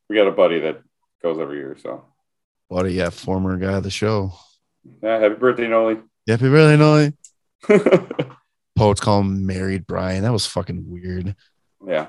We 0.10 0.16
got 0.16 0.28
a 0.28 0.32
buddy 0.32 0.62
that 0.62 0.82
goes 1.24 1.40
every 1.40 1.58
year. 1.58 1.76
So 1.82 2.04
What 2.68 2.86
a 2.86 2.92
yeah, 2.92 3.10
former 3.10 3.58
guy 3.58 3.74
of 3.74 3.84
the 3.84 3.90
show. 3.90 4.34
yeah, 5.02 5.20
happy 5.20 5.36
birthday, 5.36 5.68
Noli. 5.68 5.98
Happy 6.28 6.50
birthday, 6.50 6.78
Noy. 6.78 7.14
Poets 8.76 9.00
call 9.02 9.22
him 9.22 9.46
married 9.46 9.88
Brian. 9.88 10.24
That 10.24 10.34
was 10.34 10.46
fucking 10.46 10.84
weird. 10.90 11.36
yeah. 11.86 12.08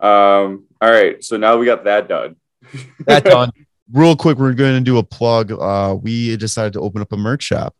Um, 0.00 0.64
all 0.80 0.90
right. 0.90 1.22
So 1.24 1.36
now 1.36 1.56
we 1.56 1.66
got 1.66 1.84
that 1.84 2.08
done. 2.08 2.36
That 3.06 3.24
done. 3.24 3.50
Real 3.92 4.16
quick, 4.16 4.38
we're 4.38 4.54
going 4.54 4.74
to 4.78 4.80
do 4.80 4.96
a 4.98 5.02
plug. 5.02 5.52
Uh, 5.52 5.94
we 6.00 6.36
decided 6.38 6.72
to 6.72 6.80
open 6.80 7.02
up 7.02 7.12
a 7.12 7.16
merch 7.18 7.42
shop. 7.42 7.74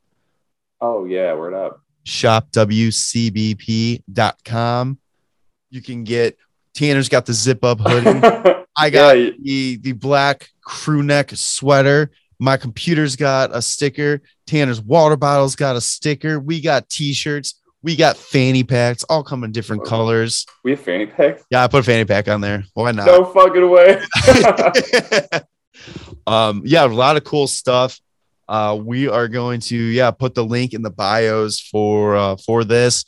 oh 0.82 1.06
yeah, 1.06 1.32
word 1.34 1.54
up. 1.54 1.80
shopwcbp.com. 2.04 4.98
You 5.70 5.82
can 5.82 6.04
get 6.04 6.36
Tanner's 6.74 7.08
got 7.08 7.26
the 7.26 7.32
zip 7.32 7.64
up 7.64 7.80
hoodie. 7.84 8.20
I 8.76 8.90
got 8.90 9.16
Yeah, 9.16 9.30
the 9.40 9.76
the 9.76 9.92
black 9.92 10.48
crew 10.62 11.02
neck 11.02 11.30
sweater. 11.34 12.10
My 12.38 12.56
computer's 12.56 13.16
got 13.16 13.54
a 13.54 13.62
sticker. 13.62 14.20
Tanner's 14.46 14.80
water 14.80 15.16
bottle's 15.16 15.56
got 15.56 15.76
a 15.76 15.80
sticker. 15.80 16.40
We 16.40 16.60
got 16.60 16.88
t-shirts. 16.88 17.60
We 17.82 17.96
got 17.96 18.16
fanny 18.16 18.64
packs, 18.64 19.04
all 19.04 19.22
come 19.22 19.44
in 19.44 19.52
different 19.52 19.84
colors. 19.84 20.46
we 20.64 20.70
have 20.70 20.80
fanny 20.80 21.04
packs. 21.04 21.44
Yeah, 21.50 21.64
I 21.64 21.68
put 21.68 21.80
a 21.80 21.82
fanny 21.82 22.06
pack 22.06 22.28
on 22.28 22.40
there. 22.40 22.64
Why 22.72 22.92
not? 22.92 23.04
No 23.04 23.26
fucking 23.26 23.70
way. 23.70 24.02
um, 26.26 26.62
yeah, 26.64 26.86
a 26.86 26.88
lot 26.88 27.18
of 27.18 27.24
cool 27.24 27.46
stuff. 27.46 28.00
Uh, 28.48 28.78
we 28.80 29.08
are 29.08 29.28
going 29.28 29.60
to 29.60 29.76
yeah 29.76 30.10
put 30.10 30.34
the 30.34 30.44
link 30.44 30.72
in 30.74 30.82
the 30.82 30.90
bios 30.90 31.60
for 31.60 32.16
uh, 32.16 32.36
for 32.36 32.64
this. 32.64 33.04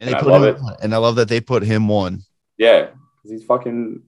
And, 0.00 0.08
they 0.08 0.12
And 0.12 0.16
I 0.16 0.20
put 0.22 0.28
love 0.32 0.42
him, 0.56 0.66
it. 0.66 0.76
and 0.82 0.94
I 0.94 0.98
love 0.98 1.16
that 1.16 1.28
they 1.28 1.40
put 1.40 1.62
him 1.62 1.88
one. 1.88 2.22
Yeah, 2.58 2.88
'cause 3.26 3.30
he's 3.32 3.44
fucking. 3.44 4.02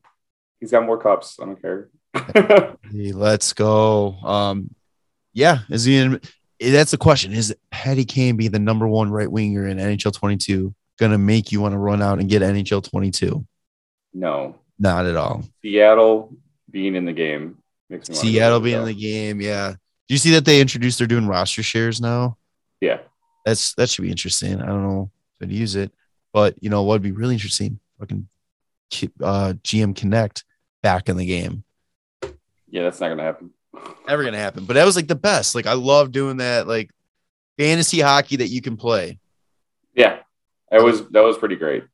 He's 0.61 0.71
got 0.71 0.85
more 0.87 0.99
cups. 0.99 1.39
I 1.41 1.45
don't 1.47 1.61
care. 1.61 1.89
Hey, 2.93 3.13
Let's 3.13 3.53
go. 3.53 4.15
Um, 4.25 4.75
yeah, 5.33 5.59
is 5.71 5.85
he? 5.85 5.97
In, 5.99 6.21
that's 6.61 6.91
the 6.91 6.97
question. 6.99 7.33
Is 7.33 7.55
Patty 7.71 8.05
Kane 8.05 8.37
be 8.37 8.49
the 8.49 8.59
number 8.59 8.89
one 8.89 9.11
right 9.11 9.31
winger 9.31 9.67
in 9.69 9.77
NHL 9.79 10.13
22 10.13 10.75
going 10.99 11.13
to 11.13 11.19
make 11.19 11.53
you 11.53 11.61
want 11.61 11.73
to 11.75 11.79
run 11.79 12.03
out 12.03 12.19
and 12.19 12.29
get 12.29 12.43
NHL 12.43 12.83
22? 12.83 13.47
no, 14.15 14.57
Not 14.81 15.07
at 15.07 15.17
all. 15.17 15.45
Seattle 15.63 16.35
being 16.71 16.97
in 16.97 17.05
the 17.05 17.13
game 17.13 17.59
makes 17.89 18.09
me 18.09 18.15
Seattle 18.17 18.59
being 18.61 18.79
in 18.81 18.85
the 18.87 18.95
game. 18.95 19.41
Yeah. 19.41 19.73
Do 19.73 20.15
you 20.15 20.19
see 20.19 20.33
that 20.33 20.45
they 20.45 20.61
introduced? 20.61 20.99
They're 20.99 21.07
doing 21.07 21.29
roster 21.29 21.63
shares 21.63 22.01
now. 22.01 22.37
Yeah, 22.81 22.99
That's 23.45 23.75
that 23.75 23.91
should 23.91 24.03
be 24.03 24.11
interesting. 24.11 24.61
I 24.61 24.67
don't 24.67 24.83
know 24.83 25.11
if 25.41 25.47
I'd 25.49 25.53
use 25.53 25.77
it, 25.77 25.93
but 26.33 26.55
you 26.61 26.71
know 26.71 26.83
what 26.83 26.95
would 26.95 27.03
be 27.03 27.13
really 27.13 27.35
interesting? 27.35 27.79
Fucking 28.01 28.27
uh, 29.23 29.55
GM 29.63 29.95
Connect 29.95 30.45
back 30.83 31.09
in 31.09 31.17
the 31.17 31.27
game. 31.27 31.65
yeah, 32.69 32.83
that's 32.83 33.01
not 33.01 33.09
gonna 33.09 33.23
happen. 33.23 33.51
Never 34.09 34.25
gonna 34.25 34.39
happen. 34.39 34.65
But 34.65 34.75
that 34.75 34.85
was 34.85 34.97
like 34.97 35.09
the 35.09 35.15
best. 35.15 35.55
Like 35.55 35.67
I 35.67 35.75
love 35.75 36.13
doing 36.13 36.39
that. 36.39 36.67
Like 36.67 36.91
fantasy 37.57 38.01
hockey 38.01 38.37
that 38.37 38.49
you 38.49 38.63
can 38.63 38.77
play. 38.77 39.19
Yeah, 39.95 40.21
it 40.71 40.83
was 40.83 41.09
that 41.09 41.25
was 41.25 41.39
pretty 41.39 41.57
great. 41.57 41.85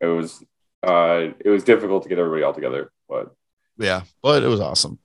It 0.00 0.06
was 0.06 0.42
uh 0.82 1.28
it 1.38 1.48
was 1.48 1.64
difficult 1.64 2.02
to 2.02 2.08
get 2.08 2.18
everybody 2.18 2.42
all 2.42 2.54
together, 2.54 2.90
but 3.08 3.34
Yeah, 3.78 4.02
but 4.22 4.42
it 4.42 4.48
was 4.48 4.60
awesome. 4.60 4.98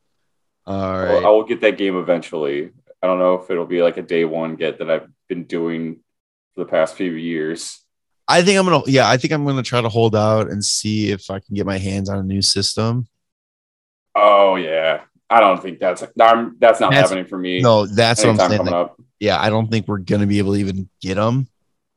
All 0.65 0.75
I 1.25 1.29
will 1.29 1.45
get 1.45 1.61
that 1.61 1.77
game 1.77 1.97
eventually. 1.97 2.71
I 3.01 3.07
don't 3.07 3.19
know 3.19 3.35
if 3.35 3.49
it'll 3.49 3.65
be 3.65 3.81
like 3.81 3.97
a 3.97 4.01
day 4.01 4.25
one 4.25 4.55
get 4.55 4.79
that 4.79 4.89
I've 4.89 5.07
been 5.29 5.43
doing 5.43 6.01
for 6.53 6.63
the 6.63 6.69
past 6.69 6.95
few 6.95 7.11
years. 7.11 7.79
I 8.27 8.41
think 8.41 8.59
I'm 8.59 8.65
gonna 8.65 8.83
yeah, 8.87 9.07
I 9.09 9.17
think 9.17 9.33
I'm 9.33 9.45
gonna 9.45 9.63
try 9.63 9.81
to 9.81 9.89
hold 9.89 10.15
out 10.15 10.49
and 10.49 10.63
see 10.63 11.11
if 11.11 11.29
I 11.31 11.39
can 11.39 11.55
get 11.55 11.65
my 11.65 11.77
hands 11.77 12.09
on 12.09 12.17
a 12.17 12.23
new 12.23 12.41
system. 12.41 13.07
Oh 14.15 14.55
yeah, 14.55 15.01
I 15.29 15.39
don't 15.39 15.61
think 15.61 15.79
that's 15.79 16.03
I'm, 16.19 16.57
that's 16.59 16.79
not 16.79 16.91
That's- 16.91 17.09
happening 17.09 17.25
for 17.25 17.37
me. 17.37 17.61
No, 17.61 17.85
that's 17.85 18.23
what 18.25 18.39
I'm 18.39 18.49
saying. 18.49 18.65
Like, 18.65 18.73
up. 18.73 19.01
yeah, 19.19 19.39
I 19.39 19.49
don't 19.49 19.69
think 19.71 19.87
we're 19.87 19.99
gonna 19.99 20.27
be 20.27 20.39
able 20.39 20.53
to 20.53 20.59
even 20.59 20.89
get 21.01 21.15
them 21.15 21.47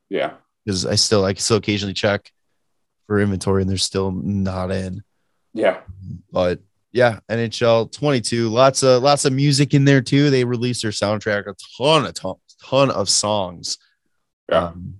Yeah, 0.08 0.32
because 0.64 0.86
I 0.86 0.94
still 0.96 1.24
I 1.24 1.34
still 1.34 1.56
occasionally 1.56 1.94
check 1.94 2.30
for 3.06 3.18
inventory 3.20 3.62
and 3.62 3.70
they're 3.70 3.76
still 3.78 4.12
not 4.12 4.70
in. 4.70 5.02
yeah, 5.52 5.80
But 6.30 6.60
yeah, 6.92 7.20
NHL 7.28 7.90
22, 7.92 8.48
lots 8.50 8.82
of 8.84 9.02
lots 9.02 9.24
of 9.24 9.32
music 9.32 9.74
in 9.74 9.84
there 9.84 10.00
too. 10.00 10.30
They 10.30 10.44
released 10.44 10.82
their 10.82 10.90
soundtrack, 10.92 11.46
a 11.48 11.54
ton 11.76 12.04
of 12.06 12.14
ton, 12.14 12.34
ton 12.62 12.90
of 12.90 13.08
songs. 13.08 13.78
yeah. 14.48 14.66
Um, 14.66 14.99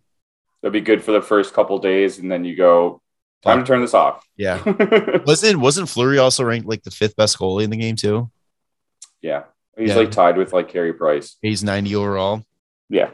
That'd 0.62 0.72
be 0.72 0.80
good 0.80 1.02
for 1.02 1.12
the 1.12 1.22
first 1.22 1.54
couple 1.54 1.78
days, 1.78 2.18
and 2.18 2.30
then 2.30 2.44
you 2.44 2.54
go 2.56 3.00
time 3.42 3.60
to 3.60 3.64
turn 3.66 3.80
this 3.80 3.94
off. 3.94 4.26
yeah. 4.36 4.62
Wasn't 5.26 5.58
wasn't 5.60 5.88
Fleury 5.88 6.18
also 6.18 6.44
ranked 6.44 6.68
like 6.68 6.82
the 6.82 6.90
fifth 6.90 7.16
best 7.16 7.38
goalie 7.38 7.64
in 7.64 7.70
the 7.70 7.76
game 7.78 7.96
too? 7.96 8.30
yeah, 9.22 9.44
he's 9.78 9.90
Yeah. 9.90 9.96
like 9.96 10.10
tied 10.10 10.36
with 10.36 10.52
like 10.52 10.68
Carey 10.68 10.92
Price. 10.92 11.36
He's 11.42 11.62
90 11.64 11.94
overall. 11.96 12.42
Yeah. 12.88 13.10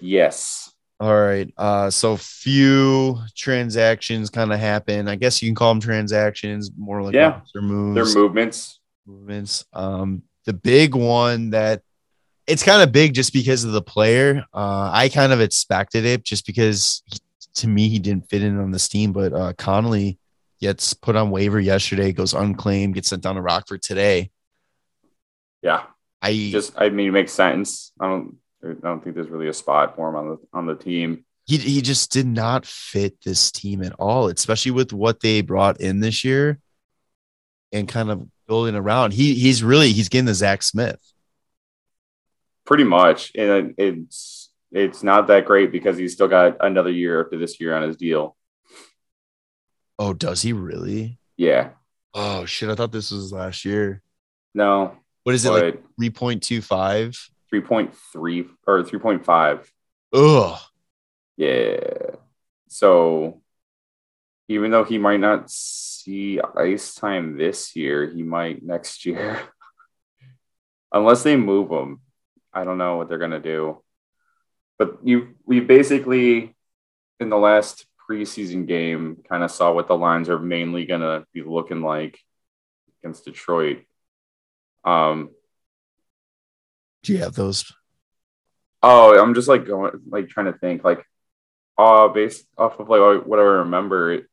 Yes. 0.00 0.72
All 1.00 1.14
right. 1.20 1.52
Uh, 1.56 1.90
so 1.90 2.16
few 2.16 3.18
transactions 3.36 4.30
kind 4.30 4.52
of 4.52 4.58
happen. 4.60 5.08
I 5.08 5.16
guess 5.16 5.42
you 5.42 5.48
can 5.48 5.54
call 5.54 5.72
them 5.72 5.80
transactions, 5.80 6.70
more 6.76 7.02
like 7.02 7.14
Yeah. 7.14 7.38
roster 7.40 7.62
moves, 7.62 7.94
Their 8.14 8.22
movements. 8.22 8.80
movements. 9.06 9.64
Um, 9.72 10.22
the 10.44 10.52
big 10.52 10.94
one 10.94 11.50
that 11.50 11.82
it's 12.46 12.62
kind 12.62 12.82
of 12.82 12.92
big 12.92 13.14
just 13.14 13.32
because 13.32 13.64
of 13.64 13.72
the 13.72 13.82
player. 13.82 14.44
Uh, 14.52 14.90
I 14.92 15.08
kind 15.08 15.32
of 15.32 15.40
expected 15.40 16.04
it 16.04 16.24
just 16.24 16.46
because 16.46 17.02
to 17.54 17.68
me 17.68 17.88
he 17.88 17.98
didn't 17.98 18.28
fit 18.28 18.42
in 18.42 18.58
on 18.58 18.70
this 18.70 18.88
team, 18.88 19.12
but 19.12 19.32
uh, 19.32 19.52
Connolly 19.54 20.18
gets 20.60 20.94
put 20.94 21.16
on 21.16 21.30
waiver 21.30 21.60
yesterday, 21.60 22.12
goes 22.12 22.34
unclaimed, 22.34 22.94
gets 22.94 23.08
sent 23.08 23.22
down 23.22 23.36
to 23.36 23.42
Rockford 23.42 23.82
today. 23.82 24.30
Yeah, 25.62 25.84
I 26.20 26.48
just 26.50 26.72
I 26.76 26.88
mean 26.88 27.08
it 27.08 27.12
makes 27.12 27.32
sense. 27.32 27.92
I 28.00 28.08
don't 28.08 28.36
I 28.64 28.74
don't 28.82 29.02
think 29.02 29.14
there's 29.14 29.28
really 29.28 29.48
a 29.48 29.52
spot 29.52 29.96
for 29.96 30.08
him 30.08 30.16
on 30.16 30.28
the 30.28 30.38
on 30.52 30.66
the 30.66 30.74
team. 30.74 31.24
he 31.44 31.58
he 31.58 31.82
just 31.82 32.12
did 32.12 32.26
not 32.26 32.66
fit 32.66 33.20
this 33.24 33.52
team 33.52 33.82
at 33.82 33.92
all, 33.98 34.28
especially 34.28 34.72
with 34.72 34.92
what 34.92 35.20
they 35.20 35.40
brought 35.40 35.80
in 35.80 36.00
this 36.00 36.24
year 36.24 36.58
and 37.72 37.88
kind 37.88 38.10
of 38.10 38.26
building 38.46 38.74
around. 38.74 39.12
He 39.12 39.34
he's 39.34 39.62
really 39.62 39.92
he's 39.92 40.08
getting 40.08 40.26
the 40.26 40.34
Zach 40.34 40.62
Smith. 40.62 41.11
Pretty 42.64 42.84
much, 42.84 43.32
and 43.36 43.74
it's 43.76 44.50
it's 44.70 45.02
not 45.02 45.26
that 45.26 45.44
great 45.46 45.72
because 45.72 45.98
he's 45.98 46.12
still 46.14 46.28
got 46.28 46.56
another 46.64 46.90
year 46.90 47.22
after 47.24 47.38
this 47.38 47.60
year 47.60 47.74
on 47.74 47.82
his 47.82 47.96
deal. 47.96 48.36
Oh, 49.98 50.12
does 50.14 50.42
he 50.42 50.52
really? 50.52 51.18
Yeah, 51.36 51.70
Oh 52.14 52.44
shit! 52.44 52.68
I 52.70 52.74
thought 52.74 52.92
this 52.92 53.10
was 53.10 53.32
last 53.32 53.64
year. 53.64 54.02
no, 54.54 54.96
What 55.24 55.34
is 55.34 55.44
it 55.44 55.50
like? 55.50 55.82
Three 55.98 56.10
point 56.10 56.42
two 56.42 56.60
five. 56.62 57.16
three 57.50 57.60
point 57.60 57.94
three 58.12 58.46
or 58.66 58.82
three 58.84 58.98
point 58.98 59.24
five. 59.24 59.70
Ugh. 60.12 60.58
Yeah. 61.36 62.16
So 62.68 63.42
even 64.48 64.70
though 64.70 64.84
he 64.84 64.98
might 64.98 65.20
not 65.20 65.50
see 65.50 66.40
ice 66.56 66.94
time 66.94 67.36
this 67.36 67.74
year, 67.74 68.06
he 68.08 68.22
might 68.22 68.62
next 68.62 69.04
year. 69.06 69.40
Unless 70.92 71.22
they 71.22 71.36
move 71.36 71.70
him. 71.70 72.00
I 72.52 72.64
don't 72.64 72.78
know 72.78 72.96
what 72.96 73.08
they're 73.08 73.18
gonna 73.18 73.40
do. 73.40 73.82
But 74.78 74.98
you 75.04 75.34
we 75.46 75.60
basically 75.60 76.54
in 77.20 77.28
the 77.28 77.38
last 77.38 77.86
preseason 78.08 78.66
game 78.66 79.18
kind 79.28 79.42
of 79.42 79.50
saw 79.50 79.72
what 79.72 79.88
the 79.88 79.96
lines 79.96 80.28
are 80.28 80.38
mainly 80.38 80.84
gonna 80.86 81.24
be 81.32 81.42
looking 81.42 81.82
like 81.82 82.18
against 83.00 83.24
Detroit. 83.24 83.84
Um 84.84 85.30
Do 87.02 87.12
you 87.12 87.18
have 87.20 87.34
those? 87.34 87.72
Oh, 88.82 89.16
I'm 89.18 89.34
just 89.34 89.48
like 89.48 89.64
going, 89.64 89.92
like 90.08 90.28
trying 90.28 90.52
to 90.52 90.58
think, 90.58 90.82
like, 90.82 91.06
uh, 91.78 92.08
based 92.08 92.44
off 92.58 92.80
of 92.80 92.88
like 92.88 93.24
what 93.24 93.38
I 93.38 93.42
remember, 93.42 94.12
it, 94.12 94.26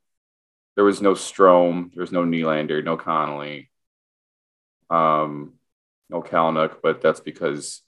there 0.75 0.83
was 0.83 1.01
no 1.01 1.13
Strome, 1.13 1.93
there 1.93 2.01
was 2.01 2.11
no 2.11 2.23
Nylander, 2.23 2.83
no 2.83 2.97
Connolly, 2.97 3.69
um, 4.89 5.53
no 6.09 6.23
Kalynuk, 6.23 6.77
but 6.81 7.01
that's 7.01 7.19
because 7.19 7.81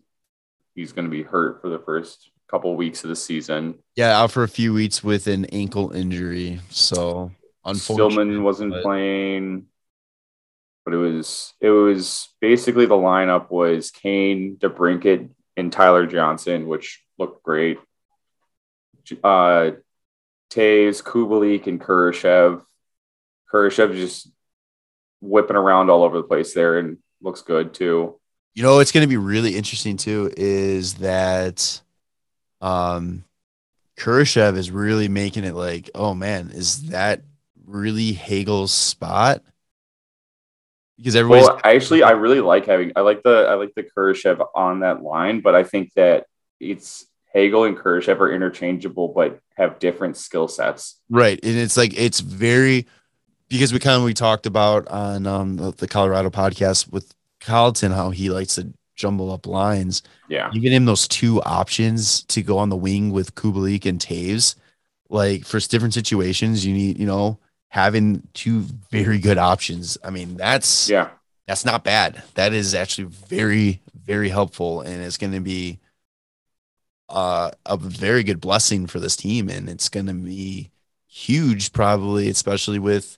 he's 0.75 0.91
going 0.93 1.05
to 1.05 1.11
be 1.11 1.23
hurt 1.23 1.61
for 1.61 1.69
the 1.69 1.79
first 1.79 2.29
couple 2.49 2.75
weeks 2.75 3.03
of 3.03 3.09
the 3.09 3.15
season. 3.15 3.75
Yeah, 3.95 4.19
out 4.19 4.31
for 4.31 4.43
a 4.43 4.47
few 4.47 4.73
weeks 4.73 5.03
with 5.03 5.27
an 5.27 5.45
ankle 5.45 5.91
injury. 5.91 6.59
So 6.69 7.31
unfortunately, 7.65 8.13
Stillman 8.13 8.43
wasn't 8.43 8.71
but- 8.73 8.83
playing, 8.83 9.67
but 10.85 10.93
it 10.93 10.97
was 10.97 11.53
it 11.61 11.69
was 11.69 12.29
basically 12.39 12.85
the 12.85 12.95
lineup 12.95 13.49
was 13.51 13.91
Kane, 13.91 14.57
DeBrincat, 14.57 15.29
and 15.57 15.71
Tyler 15.71 16.05
Johnson, 16.07 16.67
which 16.67 17.03
looked 17.17 17.43
great. 17.43 17.77
Uh, 19.23 19.71
Toews, 20.51 21.01
Kubalik, 21.03 21.67
and 21.67 21.79
Kurashev. 21.81 22.61
Kurashev 23.51 23.95
just 23.95 24.29
whipping 25.19 25.55
around 25.55 25.89
all 25.89 26.03
over 26.03 26.17
the 26.17 26.23
place 26.23 26.53
there 26.53 26.79
and 26.79 26.97
looks 27.21 27.41
good 27.41 27.73
too. 27.73 28.19
You 28.53 28.63
know, 28.63 28.79
it's 28.79 28.91
going 28.91 29.03
to 29.03 29.07
be 29.07 29.17
really 29.17 29.55
interesting 29.55 29.97
too. 29.97 30.31
Is 30.35 30.95
that, 30.95 31.81
um, 32.59 33.23
Kurashev 33.97 34.57
is 34.57 34.71
really 34.71 35.07
making 35.07 35.43
it 35.43 35.53
like, 35.53 35.89
oh 35.93 36.13
man, 36.13 36.51
is 36.53 36.89
that 36.89 37.21
really 37.65 38.13
Hagel's 38.13 38.73
spot? 38.73 39.43
Because 40.97 41.15
everybody's 41.15 41.47
Well, 41.47 41.59
actually, 41.63 42.03
I 42.03 42.11
really 42.11 42.41
like 42.41 42.65
having 42.65 42.91
I 42.95 43.01
like 43.01 43.23
the 43.23 43.47
I 43.47 43.55
like 43.55 43.73
the 43.75 43.83
Kurashev 43.83 44.45
on 44.55 44.81
that 44.81 45.01
line, 45.01 45.41
but 45.41 45.55
I 45.55 45.63
think 45.63 45.93
that 45.93 46.25
it's 46.59 47.05
Hagel 47.33 47.63
and 47.63 47.77
Kurashev 47.77 48.19
are 48.19 48.31
interchangeable, 48.31 49.07
but 49.07 49.39
have 49.55 49.79
different 49.79 50.17
skill 50.17 50.47
sets. 50.47 50.99
right, 51.09 51.39
and 51.43 51.57
it's 51.57 51.77
like 51.77 51.97
it's 51.97 52.19
very 52.19 52.87
because 53.49 53.73
we 53.73 53.79
kind 53.79 53.97
of 53.97 54.03
we 54.03 54.13
talked 54.13 54.45
about 54.45 54.87
on 54.89 55.25
um 55.27 55.57
the, 55.57 55.71
the 55.71 55.87
Colorado 55.87 56.29
podcast 56.29 56.91
with 56.91 57.13
Colliton 57.41 57.91
how 57.91 58.11
he 58.11 58.29
likes 58.29 58.55
to 58.55 58.73
jumble 58.95 59.31
up 59.31 59.47
lines. 59.47 60.03
Yeah, 60.29 60.49
You 60.53 60.61
get 60.61 60.71
him 60.73 60.85
those 60.85 61.07
two 61.07 61.41
options 61.41 62.23
to 62.25 62.41
go 62.41 62.57
on 62.57 62.69
the 62.69 62.77
wing 62.77 63.11
with 63.11 63.35
Kubalik 63.35 63.85
and 63.85 63.99
Toews. 63.99 64.55
Like 65.09 65.45
for 65.45 65.59
different 65.59 65.93
situations, 65.93 66.65
you 66.65 66.73
need, 66.73 66.97
you 66.97 67.05
know, 67.05 67.39
having 67.69 68.21
two 68.33 68.65
very 68.91 69.17
good 69.17 69.37
options. 69.37 69.97
I 70.03 70.09
mean, 70.09 70.37
that's 70.37 70.89
yeah, 70.89 71.09
that's 71.47 71.65
not 71.65 71.83
bad. 71.83 72.23
That 72.35 72.53
is 72.53 72.73
actually 72.73 73.05
very, 73.05 73.81
very 73.93 74.29
helpful, 74.29 74.81
and 74.81 75.01
it's 75.01 75.17
going 75.17 75.33
to 75.33 75.41
be 75.41 75.79
uh, 77.09 77.51
a 77.65 77.75
very 77.75 78.23
good 78.23 78.39
blessing 78.39 78.87
for 78.87 78.99
this 78.99 79.17
team, 79.17 79.49
and 79.49 79.67
it's 79.67 79.89
going 79.89 80.05
to 80.05 80.13
be 80.13 80.71
huge, 81.07 81.73
probably, 81.73 82.29
especially 82.29 82.79
with 82.79 83.17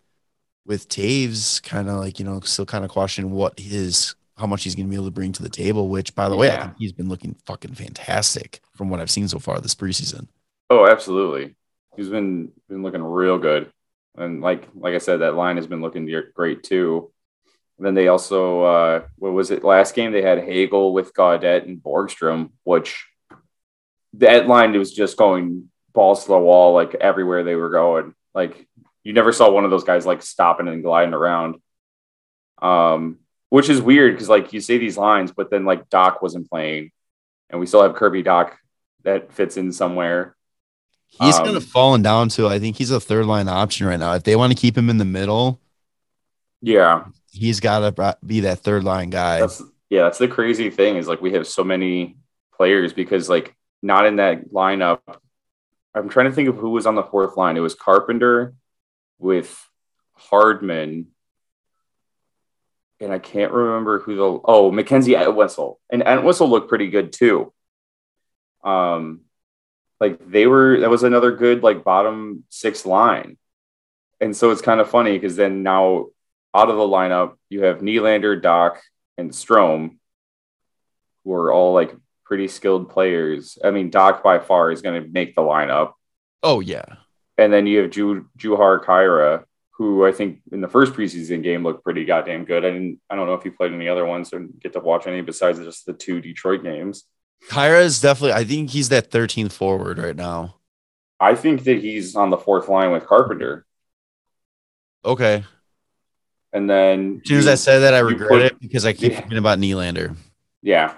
with 0.65 0.89
Toews, 0.89 1.61
kind 1.63 1.89
of 1.89 1.97
like 1.97 2.19
you 2.19 2.25
know, 2.25 2.39
still 2.41 2.65
kind 2.65 2.85
of 2.85 2.91
questioning 2.91 3.31
what 3.31 3.59
his 3.59 4.15
how 4.37 4.47
much 4.47 4.63
he's 4.63 4.75
going 4.75 4.87
to 4.87 4.89
be 4.89 4.95
able 4.95 5.05
to 5.05 5.11
bring 5.11 5.31
to 5.33 5.43
the 5.43 5.49
table. 5.49 5.89
Which, 5.89 6.15
by 6.15 6.29
the 6.29 6.35
way, 6.35 6.51
I 6.51 6.61
think 6.61 6.73
he's 6.77 6.93
been 6.93 7.09
looking 7.09 7.35
fucking 7.45 7.75
fantastic 7.75 8.61
from 8.75 8.89
what 8.89 8.99
I've 8.99 9.11
seen 9.11 9.27
so 9.27 9.39
far 9.39 9.59
this 9.59 9.75
preseason. 9.75 10.27
Oh, 10.69 10.87
absolutely. 10.87 11.55
He's 11.95 12.09
been 12.09 12.51
been 12.69 12.83
looking 12.83 13.03
real 13.03 13.37
good, 13.37 13.71
and 14.15 14.41
like 14.41 14.67
like 14.75 14.95
I 14.95 14.99
said, 14.99 15.17
that 15.17 15.35
line 15.35 15.57
has 15.57 15.67
been 15.67 15.81
looking 15.81 16.09
great 16.35 16.63
too. 16.63 17.11
And 17.77 17.87
then 17.87 17.95
they 17.95 18.07
also, 18.07 18.63
uh, 18.63 19.01
what 19.17 19.33
was 19.33 19.49
it? 19.49 19.63
Last 19.63 19.95
game 19.95 20.11
they 20.11 20.21
had 20.21 20.43
Hagel 20.43 20.93
with 20.93 21.13
Gaudette 21.13 21.65
and 21.65 21.81
Borgstrom, 21.81 22.51
which 22.63 23.07
that 24.13 24.47
line 24.47 24.77
was 24.77 24.93
just 24.93 25.17
going 25.17 25.69
balls 25.91 26.23
to 26.23 26.29
the 26.29 26.37
wall 26.37 26.73
like 26.73 26.95
everywhere 26.95 27.43
they 27.43 27.55
were 27.55 27.71
going. 27.71 28.13
Like 28.33 28.67
you 29.03 29.13
never 29.13 29.31
saw 29.33 29.49
one 29.51 29.65
of 29.65 29.71
those 29.71 29.83
guys 29.83 30.05
like 30.05 30.21
stopping 30.21 30.67
and 30.67 30.83
gliding 30.83 31.13
around. 31.13 31.55
Um, 32.61 33.19
which 33.49 33.69
is 33.69 33.81
weird 33.81 34.13
because 34.13 34.29
like 34.29 34.53
you 34.53 34.61
say 34.61 34.77
these 34.77 34.97
lines, 34.97 35.31
but 35.31 35.51
then 35.51 35.65
like 35.65 35.89
Dach 35.89 36.21
wasn't 36.21 36.49
playing, 36.49 36.91
and 37.49 37.59
we 37.59 37.65
still 37.65 37.83
have 37.83 37.95
Kirby 37.95 38.23
Dach 38.23 38.53
that 39.03 39.31
fits 39.33 39.57
in 39.57 39.71
somewhere. 39.71 40.35
He's 41.07 41.37
Um, 41.37 41.45
kind 41.45 41.57
of 41.57 41.63
fallen 41.65 42.01
down 42.01 42.29
to. 42.29 42.47
I 42.47 42.57
think 42.57 42.77
he's 42.77 42.89
a 42.89 42.99
third 42.99 43.25
line 43.25 43.47
option 43.47 43.85
right 43.85 43.99
now. 43.99 44.13
If 44.13 44.23
they 44.23 44.35
want 44.35 44.51
to 44.53 44.57
keep 44.59 44.75
him 44.77 44.89
in 44.89 44.97
the 44.97 45.05
middle, 45.05 45.59
Yeah, 46.61 47.05
he's 47.31 47.59
got 47.59 47.95
to 47.95 48.17
be 48.25 48.39
that 48.41 48.59
third 48.59 48.83
line 48.83 49.09
guy. 49.11 49.41
that's 49.41 49.61
yeah, 49.89 50.03
that's 50.03 50.17
the 50.17 50.27
crazy 50.27 50.69
thing 50.71 50.95
is 50.95 51.07
like 51.07 51.21
we 51.21 51.33
have 51.33 51.45
so 51.45 51.63
many 51.63 52.17
players 52.55 52.93
because 52.93 53.29
like 53.29 53.55
not 53.83 54.05
in 54.07 54.15
that 54.15 54.49
lineup. 54.49 54.99
I'm 55.93 56.09
trying 56.09 56.25
to 56.27 56.31
think 56.31 56.49
of 56.49 56.55
who 56.55 56.71
was 56.71 56.87
on 56.87 56.95
the 56.95 57.03
fourth 57.03 57.37
line. 57.37 57.57
It 57.57 57.59
was 57.59 57.75
Carpenter 57.75 58.55
with 59.23 59.57
Hardman, 60.15 61.07
and 62.99 63.11
I 63.11 63.19
can't 63.19 63.51
remember 63.51 63.99
who 63.99 64.15
the 64.15 64.39
oh 64.43 64.71
Mackenzie 64.71 65.15
Entwistle 65.15 65.79
and 65.89 66.03
Entwistle 66.03 66.49
looked 66.49 66.69
pretty 66.69 66.89
good 66.89 67.13
too. 67.13 67.51
Um, 68.63 69.21
like 69.99 70.19
they 70.29 70.45
were 70.45 70.81
that 70.81 70.89
was 70.89 71.03
another 71.03 71.31
good 71.31 71.63
like 71.63 71.83
bottom 71.83 72.43
six 72.49 72.85
line, 72.85 73.37
and 74.19 74.35
so 74.35 74.51
it's 74.51 74.61
kind 74.61 74.79
of 74.79 74.89
funny 74.89 75.13
because 75.13 75.35
then 75.35 75.63
now 75.63 76.07
out 76.53 76.69
of 76.69 76.75
the 76.75 76.83
lineup 76.83 77.35
you 77.49 77.63
have 77.63 77.79
Nylander, 77.79 78.39
Dach, 78.41 78.77
and 79.17 79.31
Strome, 79.31 79.97
who 81.23 81.33
are 81.33 81.51
all 81.51 81.73
like 81.73 81.95
pretty 82.25 82.47
skilled 82.47 82.89
players. 82.89 83.57
I 83.63 83.71
mean, 83.71 83.89
Dach 83.89 84.21
by 84.21 84.39
far 84.39 84.71
is 84.71 84.81
going 84.81 85.01
to 85.01 85.09
make 85.09 85.35
the 85.35 85.41
lineup, 85.41 85.93
oh 86.41 86.59
yeah, 86.59 86.85
and 87.37 87.51
then 87.51 87.67
you 87.67 87.79
have 87.81 87.91
Ju- 87.91 88.27
Jujhar 88.37 88.83
Khaira, 88.83 89.43
who 89.71 90.05
I 90.05 90.11
think 90.11 90.39
in 90.51 90.61
the 90.61 90.67
first 90.67 90.93
preseason 90.93 91.41
game 91.43 91.63
looked 91.63 91.83
pretty 91.83 92.05
goddamn 92.05 92.45
good. 92.45 92.63
I 92.63 92.69
didn't, 92.71 92.99
I 93.09 93.15
don't 93.15 93.27
know 93.27 93.33
if 93.33 93.43
he 93.43 93.49
played 93.49 93.73
any 93.73 93.87
other 93.87 94.05
ones 94.05 94.31
or 94.33 94.39
get 94.61 94.73
to 94.73 94.79
watch 94.79 95.07
any 95.07 95.21
besides 95.21 95.59
just 95.59 95.85
the 95.85 95.93
two 95.93 96.21
Detroit 96.21 96.63
games. 96.63 97.05
Khaira 97.49 97.81
is 97.83 97.99
definitely. 97.99 98.33
I 98.33 98.43
think 98.43 98.69
he's 98.69 98.89
that 98.89 99.09
13th 99.11 99.51
forward 99.51 99.97
right 99.97 100.15
now. 100.15 100.55
I 101.19 101.35
think 101.35 101.63
that 101.63 101.79
he's 101.79 102.15
on 102.15 102.29
the 102.29 102.37
fourth 102.37 102.67
line 102.69 102.91
with 102.91 103.05
Carpenter, 103.05 103.65
Okay. 105.05 105.43
and 106.51 106.69
then 106.69 107.19
As 107.23 107.27
soon 107.29 107.37
as 107.39 107.45
you- 107.45 107.51
I 107.51 107.55
said 107.55 107.79
that, 107.79 107.93
I 107.93 107.99
regret 107.99 108.29
put- 108.29 108.41
it 108.43 108.59
because 108.59 108.85
I 108.85 108.93
keep 108.93 109.11
Yeah. 109.11 109.17
forgetting 109.21 109.37
about 109.37 109.59
Nylander. 109.59 110.15
Yeah, 110.61 110.93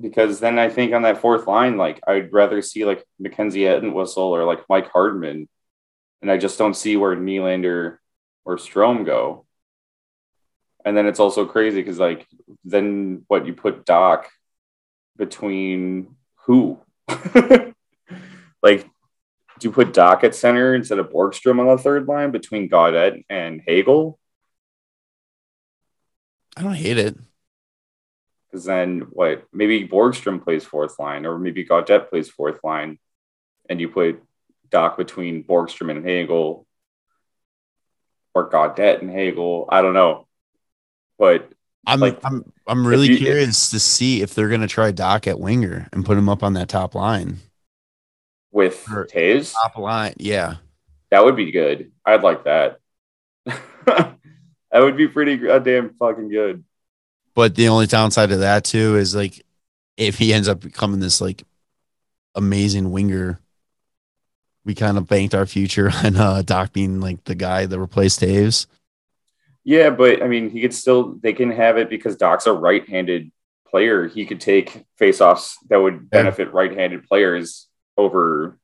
because 0.00 0.40
then 0.40 0.58
I 0.58 0.68
think 0.68 0.92
on 0.92 1.02
that 1.02 1.18
fourth 1.18 1.46
line, 1.46 1.76
like 1.76 2.00
I'd 2.06 2.32
rather 2.32 2.60
see 2.62 2.84
like 2.84 3.04
Mackenzie 3.18 3.66
Entwistle 3.66 4.22
or 4.34 4.44
like 4.44 4.60
Mike 4.68 4.88
Hardman, 4.90 5.48
and 6.22 6.30
I 6.30 6.36
just 6.36 6.58
don't 6.58 6.74
see 6.74 6.96
where 6.96 7.16
Nylander 7.16 7.98
or 8.44 8.56
Strome 8.56 9.04
go. 9.04 9.46
And 10.84 10.96
then 10.96 11.06
it's 11.06 11.20
also 11.20 11.46
crazy 11.46 11.80
because 11.80 11.98
like 11.98 12.26
then 12.64 13.24
what 13.28 13.46
you 13.46 13.54
put 13.54 13.84
Dach 13.84 14.24
between 15.16 16.16
who? 16.46 16.78
like 18.62 18.88
do 19.58 19.68
you 19.68 19.72
put 19.72 19.92
Dach 19.92 20.22
at 20.22 20.34
center 20.34 20.74
instead 20.74 20.98
of 20.98 21.10
Borgstrom 21.10 21.60
on 21.60 21.66
the 21.66 21.82
third 21.82 22.06
line 22.06 22.30
between 22.30 22.68
Gaudette 22.68 23.24
and 23.30 23.62
Hagel? 23.66 24.18
I 26.56 26.62
don't 26.62 26.74
hate 26.74 26.98
it. 26.98 27.16
Because 28.50 28.64
then 28.64 29.06
what? 29.10 29.44
Maybe 29.52 29.88
Borgstrom 29.88 30.42
plays 30.42 30.64
fourth 30.64 30.98
line, 30.98 31.26
or 31.26 31.38
maybe 31.38 31.64
Gaudette 31.64 32.10
plays 32.10 32.28
fourth 32.28 32.60
line, 32.62 32.98
and 33.68 33.80
you 33.80 33.88
put 33.88 34.22
Dach 34.70 34.96
between 34.96 35.44
Borgstrom 35.44 35.90
and 35.90 36.04
Hagel, 36.04 36.66
or 38.34 38.50
Gaudette 38.50 39.00
and 39.00 39.10
Hagel. 39.10 39.66
I 39.68 39.82
don't 39.82 39.94
know, 39.94 40.26
but 41.18 41.50
I'm 41.86 42.00
Like, 42.00 42.18
I'm 42.24 42.52
I'm 42.66 42.86
really 42.86 43.08
you- 43.08 43.18
curious 43.18 43.70
to 43.70 43.80
see 43.80 44.22
if 44.22 44.34
they're 44.34 44.48
gonna 44.48 44.66
try 44.68 44.92
Dach 44.92 45.26
at 45.26 45.38
winger 45.40 45.88
and 45.92 46.04
put 46.04 46.18
him 46.18 46.28
up 46.28 46.42
on 46.42 46.54
that 46.54 46.68
top 46.68 46.94
line. 46.94 47.38
with. 48.50 48.84
Toews, 48.86 49.52
Top 49.52 49.76
line, 49.78 50.14
yeah. 50.18 50.56
that 51.10 51.24
would 51.24 51.36
be 51.36 51.50
good. 51.52 51.92
I'd 52.04 52.22
like 52.22 52.44
that. 52.44 52.78
that 53.46 54.16
would 54.74 54.96
be 54.96 55.06
pretty 55.08 55.36
goddamn 55.36 55.86
uh, 56.00 56.06
fucking 56.06 56.28
good. 56.28 56.64
But 57.34 57.54
the 57.54 57.68
only 57.68 57.86
downside 57.86 58.30
to 58.30 58.38
that 58.38 58.64
too 58.64 58.96
is 58.96 59.14
like 59.14 59.44
if 59.96 60.18
he 60.18 60.32
ends 60.32 60.48
up 60.48 60.60
becoming 60.60 61.00
this 61.00 61.20
like 61.20 61.42
amazing 62.34 62.90
winger, 62.90 63.38
we 64.66 64.74
kind 64.74 64.98
of 64.98 65.06
banked 65.06 65.34
our 65.34 65.46
future 65.46 65.90
on 66.04 66.16
uh 66.16 66.42
Dach 66.44 66.72
being 66.72 67.00
like 67.00 67.24
the 67.24 67.34
guy 67.34 67.64
that 67.64 67.80
replaced 67.80 68.20
Toews. 68.20 68.66
Yeah, 69.64 69.90
but 69.90 70.22
I 70.22 70.28
mean, 70.28 70.50
he 70.50 70.60
could 70.60 70.74
still. 70.74 71.14
They 71.14 71.32
can 71.32 71.50
have 71.50 71.78
it 71.78 71.88
because 71.88 72.16
Dach's 72.16 72.46
a 72.46 72.52
right-handed 72.52 73.32
player. 73.68 74.06
He 74.06 74.24
could 74.26 74.40
take 74.40 74.84
face-offs 74.96 75.56
that 75.68 75.78
would 75.78 76.08
benefit 76.10 76.52
right-handed 76.52 77.04
players 77.08 77.66
over 77.96 78.58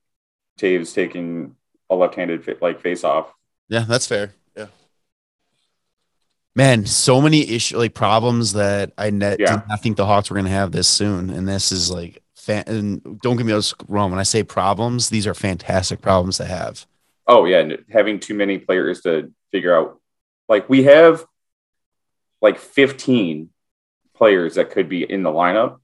Toews 0.60 0.94
taking 0.94 1.56
a 1.90 1.94
left-handed 1.96 2.58
like 2.60 2.80
face-off. 2.82 3.32
Yeah, 3.68 3.84
that's 3.88 4.06
fair. 4.06 4.34
Yeah. 4.56 4.66
Man, 6.54 6.86
so 6.86 7.20
many 7.20 7.48
issue 7.50 7.78
like 7.78 7.94
problems 7.94 8.52
that 8.52 8.92
I 8.98 9.10
net 9.10 9.40
Yeah. 9.40 9.56
did 9.56 9.68
not 9.68 9.80
think 9.82 9.96
the 9.96 10.06
Hawks 10.06 10.30
were 10.30 10.36
gonna 10.36 10.50
have 10.50 10.70
this 10.70 10.86
soon. 10.88 11.30
And 11.30 11.48
this 11.48 11.72
is 11.72 11.90
like 11.90 12.22
fan 12.42 12.64
and 12.66 13.20
don't 13.20 13.36
get 13.36 13.46
me 13.46 13.60
wrong. 13.88 14.10
When 14.10 14.20
I 14.20 14.24
say 14.24 14.42
problems, 14.42 15.08
these 15.08 15.26
are 15.26 15.34
fantastic 15.34 16.00
problems 16.00 16.38
to 16.38 16.44
have. 16.44 16.86
Oh 17.26 17.44
yeah, 17.44 17.58
and 17.58 17.84
having 17.90 18.18
too 18.18 18.34
many 18.34 18.58
players 18.58 19.02
to 19.02 19.32
figure 19.50 19.74
out. 19.74 20.00
Like 20.48 20.68
we 20.68 20.82
have 20.84 21.24
like 22.40 22.58
15 22.58 23.48
players 24.14 24.56
that 24.56 24.70
could 24.70 24.88
be 24.88 25.04
in 25.04 25.22
the 25.22 25.30
lineup. 25.30 25.78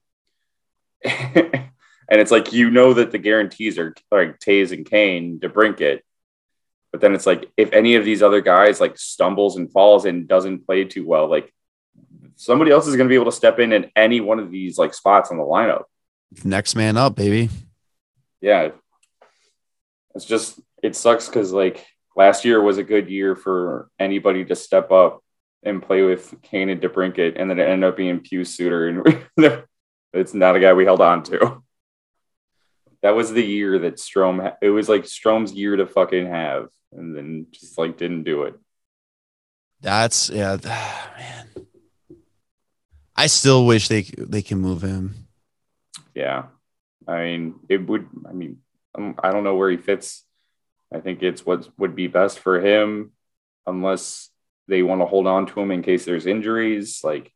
and 1.05 1.71
it's 2.09 2.33
like 2.33 2.53
you 2.53 2.71
know 2.71 2.93
that 2.95 3.13
the 3.13 3.19
guarantees 3.19 3.79
are 3.79 3.95
like 4.11 4.41
Toews 4.41 4.73
and 4.73 4.85
Kane 4.85 5.39
DeBrincat. 5.39 6.01
But 6.91 7.01
then 7.01 7.15
it's 7.15 7.27
like 7.27 7.51
if 7.57 7.73
any 7.73 7.95
of 7.95 8.05
these 8.05 8.23
other 8.23 8.41
guys 8.41 8.81
like 8.81 8.99
stumbles 8.99 9.57
and 9.57 9.71
falls 9.71 10.07
and 10.07 10.27
doesn't 10.27 10.67
play 10.67 10.85
too 10.85 11.07
well, 11.07 11.29
like 11.29 11.53
somebody 12.35 12.71
else 12.71 12.87
is 12.87 12.97
going 12.97 13.07
to 13.07 13.13
be 13.13 13.15
able 13.15 13.31
to 13.31 13.33
step 13.33 13.59
in 13.59 13.73
in 13.73 13.91
any 13.95 14.21
one 14.21 14.41
of 14.41 14.51
these 14.51 14.77
like 14.77 14.95
spots 14.95 15.31
on 15.31 15.37
the 15.37 15.45
lineup. 15.45 15.85
Next 16.45 16.75
man 16.77 16.97
up, 16.97 17.17
baby. 17.17 17.49
Yeah. 18.41 18.71
It's 20.15 20.25
just 20.25 20.61
it 20.83 20.95
sucks 20.97 21.27
because 21.27 21.53
like 21.53 21.87
last 22.17 22.45
year 22.45 22.61
was 22.61 22.79
a 22.79 22.85
good 22.85 23.09
year 23.09 23.35
for 23.37 23.89
anybody 23.99 24.45
to 24.45 24.55
step 24.57 24.91
up 24.91 25.23
and 25.63 25.83
play 25.83 26.03
with 26.03 26.35
Kane 26.43 26.69
and 26.69 26.81
DeBrincat, 26.81 27.35
and 27.37 27.51
then 27.51 27.59
it 27.59 27.69
ended 27.69 27.89
up 27.89 27.97
being 27.97 28.21
Pius 28.21 28.55
Suter, 28.55 28.89
and 28.89 29.25
it's 30.13 30.35
not 30.35 30.57
a 30.57 30.61
guy 30.61 30.73
we 30.73 30.85
held 30.85 31.01
on 31.01 31.23
to. 31.25 31.63
That 33.03 33.15
was 33.17 33.33
the 33.33 33.45
year 33.45 33.79
that 33.81 33.97
Strome. 33.97 34.43
ha- 34.43 34.57
It 34.63 34.71
was 34.71 34.89
like 34.89 35.05
Strome's 35.05 35.53
year 35.53 35.77
to 35.77 35.87
fucking 35.87 36.27
have, 36.27 36.69
and 36.93 37.17
then 37.17 37.47
just 37.53 37.79
like 37.79 37.97
didn't 37.97 38.25
do 38.25 38.45
it. 38.45 38.55
That's 39.81 40.31
yeah, 40.31 40.57
man. 40.65 41.49
I 43.17 43.27
still 43.27 43.67
wish 43.67 43.89
they 43.89 44.03
they 44.03 44.43
can 44.43 44.59
move 44.59 44.83
him. 44.83 45.28
Yeah, 46.19 46.47
I 47.07 47.23
mean, 47.23 47.61
it 47.69 47.87
would. 47.87 48.09
I 48.29 48.33
mean, 48.33 48.59
um, 48.97 49.15
I 49.23 49.31
don't 49.31 49.45
know 49.45 49.55
where 49.55 49.71
he 49.71 49.77
fits. 49.77 50.25
I 50.93 50.99
think 50.99 51.23
it's 51.23 51.47
what 51.47 51.69
would 51.79 51.95
be 51.95 52.09
best 52.09 52.41
for 52.41 52.61
him, 52.61 53.13
unless 53.69 54.29
they 54.67 54.83
want 54.83 55.01
to 55.01 55.07
hold 55.07 55.29
on 55.29 55.47
to 55.47 55.61
him 55.61 55.71
in 55.71 55.81
case 55.83 56.05
there's 56.05 56.27
injuries. 56.27 57.03
Like, 57.05 57.33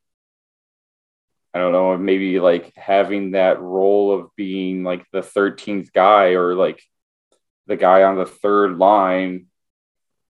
I 1.55 1.61
don't 1.61 1.71
know, 1.71 1.97
maybe 1.97 2.40
like 2.40 2.73
having 2.75 3.33
that 3.33 3.61
role 3.61 4.11
of 4.18 4.35
being 4.35 4.83
like 4.83 5.07
the 5.12 5.23
13th 5.23 5.92
guy 5.92 6.31
or 6.31 6.57
like 6.57 6.83
the 7.68 7.77
guy 7.77 8.03
on 8.03 8.16
the 8.16 8.27
third 8.27 8.79
line 8.79 9.47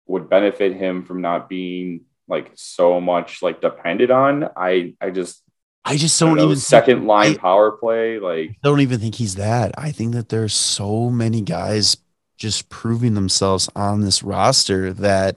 would 0.06 0.28
benefit 0.28 0.76
him 0.76 1.04
from 1.06 1.22
not 1.22 1.48
being 1.48 2.02
like 2.28 2.50
so 2.56 3.00
much 3.00 3.40
like 3.40 3.62
depended 3.62 4.10
on. 4.10 4.50
I 4.54 4.94
I 5.00 5.08
just 5.08 5.42
I 5.84 5.96
just 5.96 6.18
don't, 6.18 6.30
don't 6.30 6.38
know, 6.38 6.44
even 6.44 6.56
second 6.56 7.06
line 7.06 7.32
I- 7.32 7.38
power 7.38 7.72
play 7.72 8.18
like 8.18 8.50
I 8.50 8.56
don't 8.62 8.80
even 8.80 9.00
think 9.00 9.14
he's 9.16 9.34
that. 9.36 9.72
I 9.76 9.90
think 9.90 10.14
that 10.14 10.28
there's 10.28 10.54
so 10.54 11.10
many 11.10 11.40
guys 11.40 11.96
just 12.36 12.68
proving 12.68 13.14
themselves 13.14 13.68
on 13.76 14.00
this 14.00 14.22
roster 14.22 14.92
that 14.94 15.36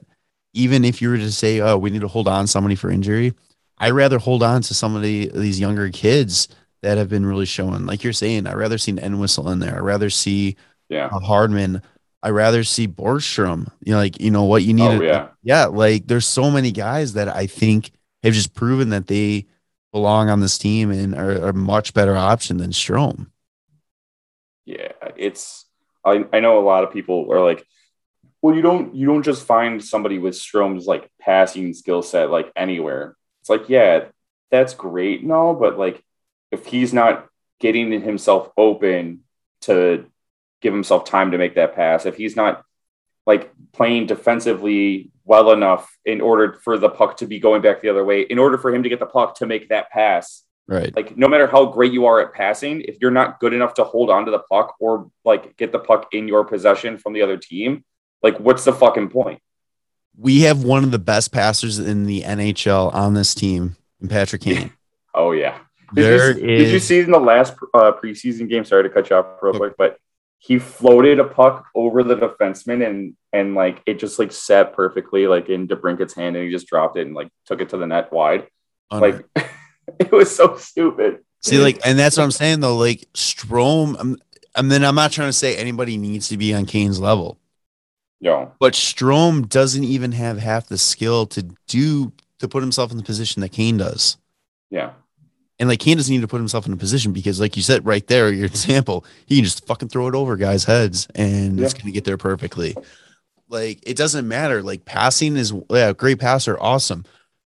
even 0.54 0.84
if 0.84 1.02
you 1.02 1.10
were 1.10 1.18
to 1.18 1.32
say, 1.32 1.60
"Oh, 1.60 1.76
we 1.76 1.90
need 1.90 2.00
to 2.00 2.08
hold 2.08 2.28
on 2.28 2.46
somebody 2.46 2.74
for 2.74 2.90
injury," 2.90 3.34
I'd 3.78 3.92
rather 3.92 4.18
hold 4.18 4.42
on 4.42 4.62
to 4.62 4.74
some 4.74 4.96
of 4.96 5.02
the, 5.02 5.30
these 5.34 5.60
younger 5.60 5.90
kids 5.90 6.48
that 6.82 6.96
have 6.98 7.08
been 7.08 7.26
really 7.26 7.44
showing. 7.46 7.84
Like 7.86 8.04
you're 8.04 8.12
saying, 8.12 8.46
I'd 8.46 8.54
rather 8.54 8.78
see 8.78 8.92
an 8.92 8.98
Entwistle 8.98 9.50
in 9.50 9.58
there. 9.58 9.76
I'd 9.76 9.80
rather 9.80 10.10
see 10.10 10.56
yeah. 10.88 11.08
a 11.12 11.18
Hardman. 11.18 11.82
I'd 12.22 12.30
rather 12.30 12.64
see 12.64 12.88
Borgstrom. 12.88 13.70
You 13.84 13.92
know, 13.92 13.98
like 13.98 14.20
you 14.20 14.30
know 14.30 14.44
what 14.44 14.62
you 14.62 14.74
need. 14.74 14.82
Oh 14.88 14.98
to- 14.98 15.04
yeah. 15.04 15.28
yeah, 15.42 15.66
like 15.66 16.06
there's 16.06 16.26
so 16.26 16.50
many 16.50 16.70
guys 16.72 17.12
that 17.14 17.28
I 17.28 17.46
think 17.46 17.90
have 18.22 18.32
just 18.34 18.54
proven 18.54 18.88
that 18.90 19.08
they 19.08 19.46
belong 19.96 20.28
on 20.28 20.40
this 20.40 20.58
team 20.58 20.90
and 20.90 21.14
are, 21.14 21.48
a 21.48 21.54
much 21.54 21.94
better 21.94 22.14
option 22.14 22.58
than 22.58 22.70
Strome. 22.70 23.28
Yeah, 24.66 24.92
it's 25.16 25.64
I, 26.04 26.26
I 26.34 26.40
know 26.40 26.58
a 26.58 26.68
lot 26.68 26.84
of 26.84 26.92
people 26.92 27.32
are 27.32 27.42
like, 27.42 27.66
well, 28.42 28.54
you 28.54 28.60
don't 28.60 28.94
you 28.94 29.06
don't 29.06 29.22
just 29.22 29.46
find 29.46 29.82
somebody 29.82 30.18
with 30.18 30.34
Strome's 30.34 30.84
like 30.84 31.10
passing 31.18 31.72
skill 31.72 32.02
set 32.02 32.30
like 32.30 32.52
anywhere. 32.54 33.16
It's 33.40 33.48
like, 33.48 33.70
yeah, 33.70 34.04
that's 34.50 34.74
great 34.74 35.22
and 35.22 35.32
all, 35.32 35.54
but 35.54 35.78
like 35.78 36.04
if 36.52 36.66
he's 36.66 36.92
not 36.92 37.26
getting 37.58 37.90
himself 38.02 38.50
open 38.58 39.20
to 39.62 40.04
give 40.60 40.74
himself 40.74 41.06
time 41.06 41.30
to 41.30 41.38
make 41.38 41.54
that 41.54 41.74
pass, 41.74 42.04
if 42.04 42.18
he's 42.18 42.36
not 42.36 42.62
like 43.26 43.52
playing 43.72 44.06
defensively 44.06 45.10
well 45.24 45.50
enough 45.52 45.96
in 46.04 46.20
order 46.20 46.58
for 46.62 46.78
the 46.78 46.88
puck 46.88 47.16
to 47.18 47.26
be 47.26 47.38
going 47.40 47.60
back 47.60 47.82
the 47.82 47.88
other 47.88 48.04
way, 48.04 48.22
in 48.22 48.38
order 48.38 48.56
for 48.56 48.72
him 48.74 48.82
to 48.84 48.88
get 48.88 49.00
the 49.00 49.06
puck 49.06 49.34
to 49.36 49.46
make 49.46 49.68
that 49.68 49.90
pass, 49.90 50.42
Right. 50.68 50.94
like 50.96 51.16
no 51.16 51.28
matter 51.28 51.46
how 51.46 51.66
great 51.66 51.92
you 51.92 52.06
are 52.06 52.20
at 52.20 52.32
passing, 52.34 52.80
if 52.82 52.96
you're 53.00 53.10
not 53.12 53.38
good 53.40 53.52
enough 53.52 53.74
to 53.74 53.84
hold 53.84 54.10
on 54.10 54.24
to 54.24 54.30
the 54.32 54.40
puck 54.50 54.74
or 54.80 55.10
like 55.24 55.56
get 55.56 55.70
the 55.72 55.78
puck 55.78 56.08
in 56.12 56.26
your 56.28 56.44
possession 56.44 56.98
from 56.98 57.12
the 57.12 57.22
other 57.22 57.36
team, 57.36 57.84
like 58.22 58.38
what's 58.40 58.64
the 58.64 58.72
fucking 58.72 59.08
point? 59.10 59.40
We 60.18 60.40
have 60.42 60.64
one 60.64 60.82
of 60.82 60.90
the 60.90 60.98
best 60.98 61.30
passers 61.30 61.78
in 61.78 62.06
the 62.06 62.22
NHL 62.22 62.92
on 62.94 63.14
this 63.14 63.34
team, 63.34 63.76
Patrick 64.08 64.42
Kane. 64.42 64.72
Oh 65.18 65.32
yeah. 65.32 65.56
Did, 65.94 66.04
There 66.04 66.38
you, 66.38 66.46
did 66.58 66.68
you 66.72 66.78
see 66.78 66.98
in 67.00 67.10
the 67.10 67.18
last 67.18 67.54
uh, 67.72 67.92
preseason 67.92 68.50
game? 68.50 68.66
Sorry 68.66 68.82
to 68.82 68.90
cut 68.90 69.08
you 69.08 69.16
off 69.16 69.26
real 69.40 69.54
quick, 69.54 69.72
but 69.78 69.96
he 70.38 70.58
floated 70.58 71.18
a 71.18 71.24
puck 71.24 71.66
over 71.74 72.02
the 72.02 72.16
defenseman 72.16 72.86
and 72.86 73.16
and 73.32 73.54
like 73.54 73.82
it 73.86 73.98
just 73.98 74.18
like 74.18 74.32
set 74.32 74.72
perfectly 74.74 75.26
like 75.26 75.48
in 75.48 75.66
DeBrincat's 75.66 76.14
hand 76.14 76.36
and 76.36 76.44
he 76.44 76.50
just 76.50 76.66
dropped 76.66 76.96
it 76.96 77.06
and 77.06 77.14
like 77.14 77.28
took 77.46 77.60
it 77.60 77.70
to 77.70 77.76
the 77.76 77.86
net 77.86 78.12
wide. 78.12 78.46
Like 78.90 79.26
it 79.98 80.12
was 80.12 80.34
so 80.34 80.56
stupid. 80.56 81.18
see, 81.42 81.58
like, 81.58 81.80
and 81.84 81.98
that's 81.98 82.16
what 82.16 82.24
I'm 82.24 82.30
saying 82.30 82.60
though. 82.60 82.76
Like 82.76 83.08
Strome, 83.14 83.96
I'm, 83.98 84.16
and 84.54 84.70
then 84.70 84.84
I'm 84.84 84.94
not 84.94 85.12
trying 85.12 85.28
to 85.28 85.32
say 85.32 85.56
anybody 85.56 85.96
needs 85.96 86.28
to 86.28 86.36
be 86.36 86.54
on 86.54 86.66
Kane's 86.66 87.00
level, 87.00 87.38
Yo, 88.20 88.52
but 88.60 88.74
Strome 88.74 89.48
doesn't 89.48 89.84
even 89.84 90.12
have 90.12 90.38
half 90.38 90.66
the 90.66 90.78
skill 90.78 91.26
to 91.26 91.42
do 91.66 92.12
to 92.38 92.48
put 92.48 92.62
himself 92.62 92.90
in 92.90 92.96
the 92.96 93.02
position 93.02 93.40
that 93.42 93.52
Kane 93.52 93.76
does. 93.78 94.18
yeah. 94.70 94.92
And 95.58 95.68
like 95.68 95.80
Kane 95.80 95.96
doesn't 95.96 96.12
need 96.14 96.20
to 96.20 96.28
put 96.28 96.36
himself 96.38 96.66
in 96.66 96.72
a 96.72 96.76
position 96.76 97.12
because, 97.12 97.40
like 97.40 97.56
you 97.56 97.62
said 97.62 97.86
right 97.86 98.06
there, 98.06 98.30
your 98.30 98.44
example, 98.46 99.04
he 99.26 99.36
can 99.36 99.44
just 99.44 99.66
fucking 99.66 99.88
throw 99.88 100.06
it 100.08 100.14
over 100.14 100.36
guys' 100.36 100.64
heads 100.64 101.08
and 101.14 101.58
it's 101.58 101.74
gonna 101.74 101.92
get 101.92 102.04
there 102.04 102.18
perfectly. 102.18 102.76
Like 103.48 103.78
it 103.86 103.96
doesn't 103.96 104.26
matter. 104.26 104.62
Like 104.62 104.84
passing 104.84 105.36
is 105.36 105.52
yeah, 105.70 105.92
great 105.92 106.18
passer, 106.18 106.58
awesome. 106.60 107.04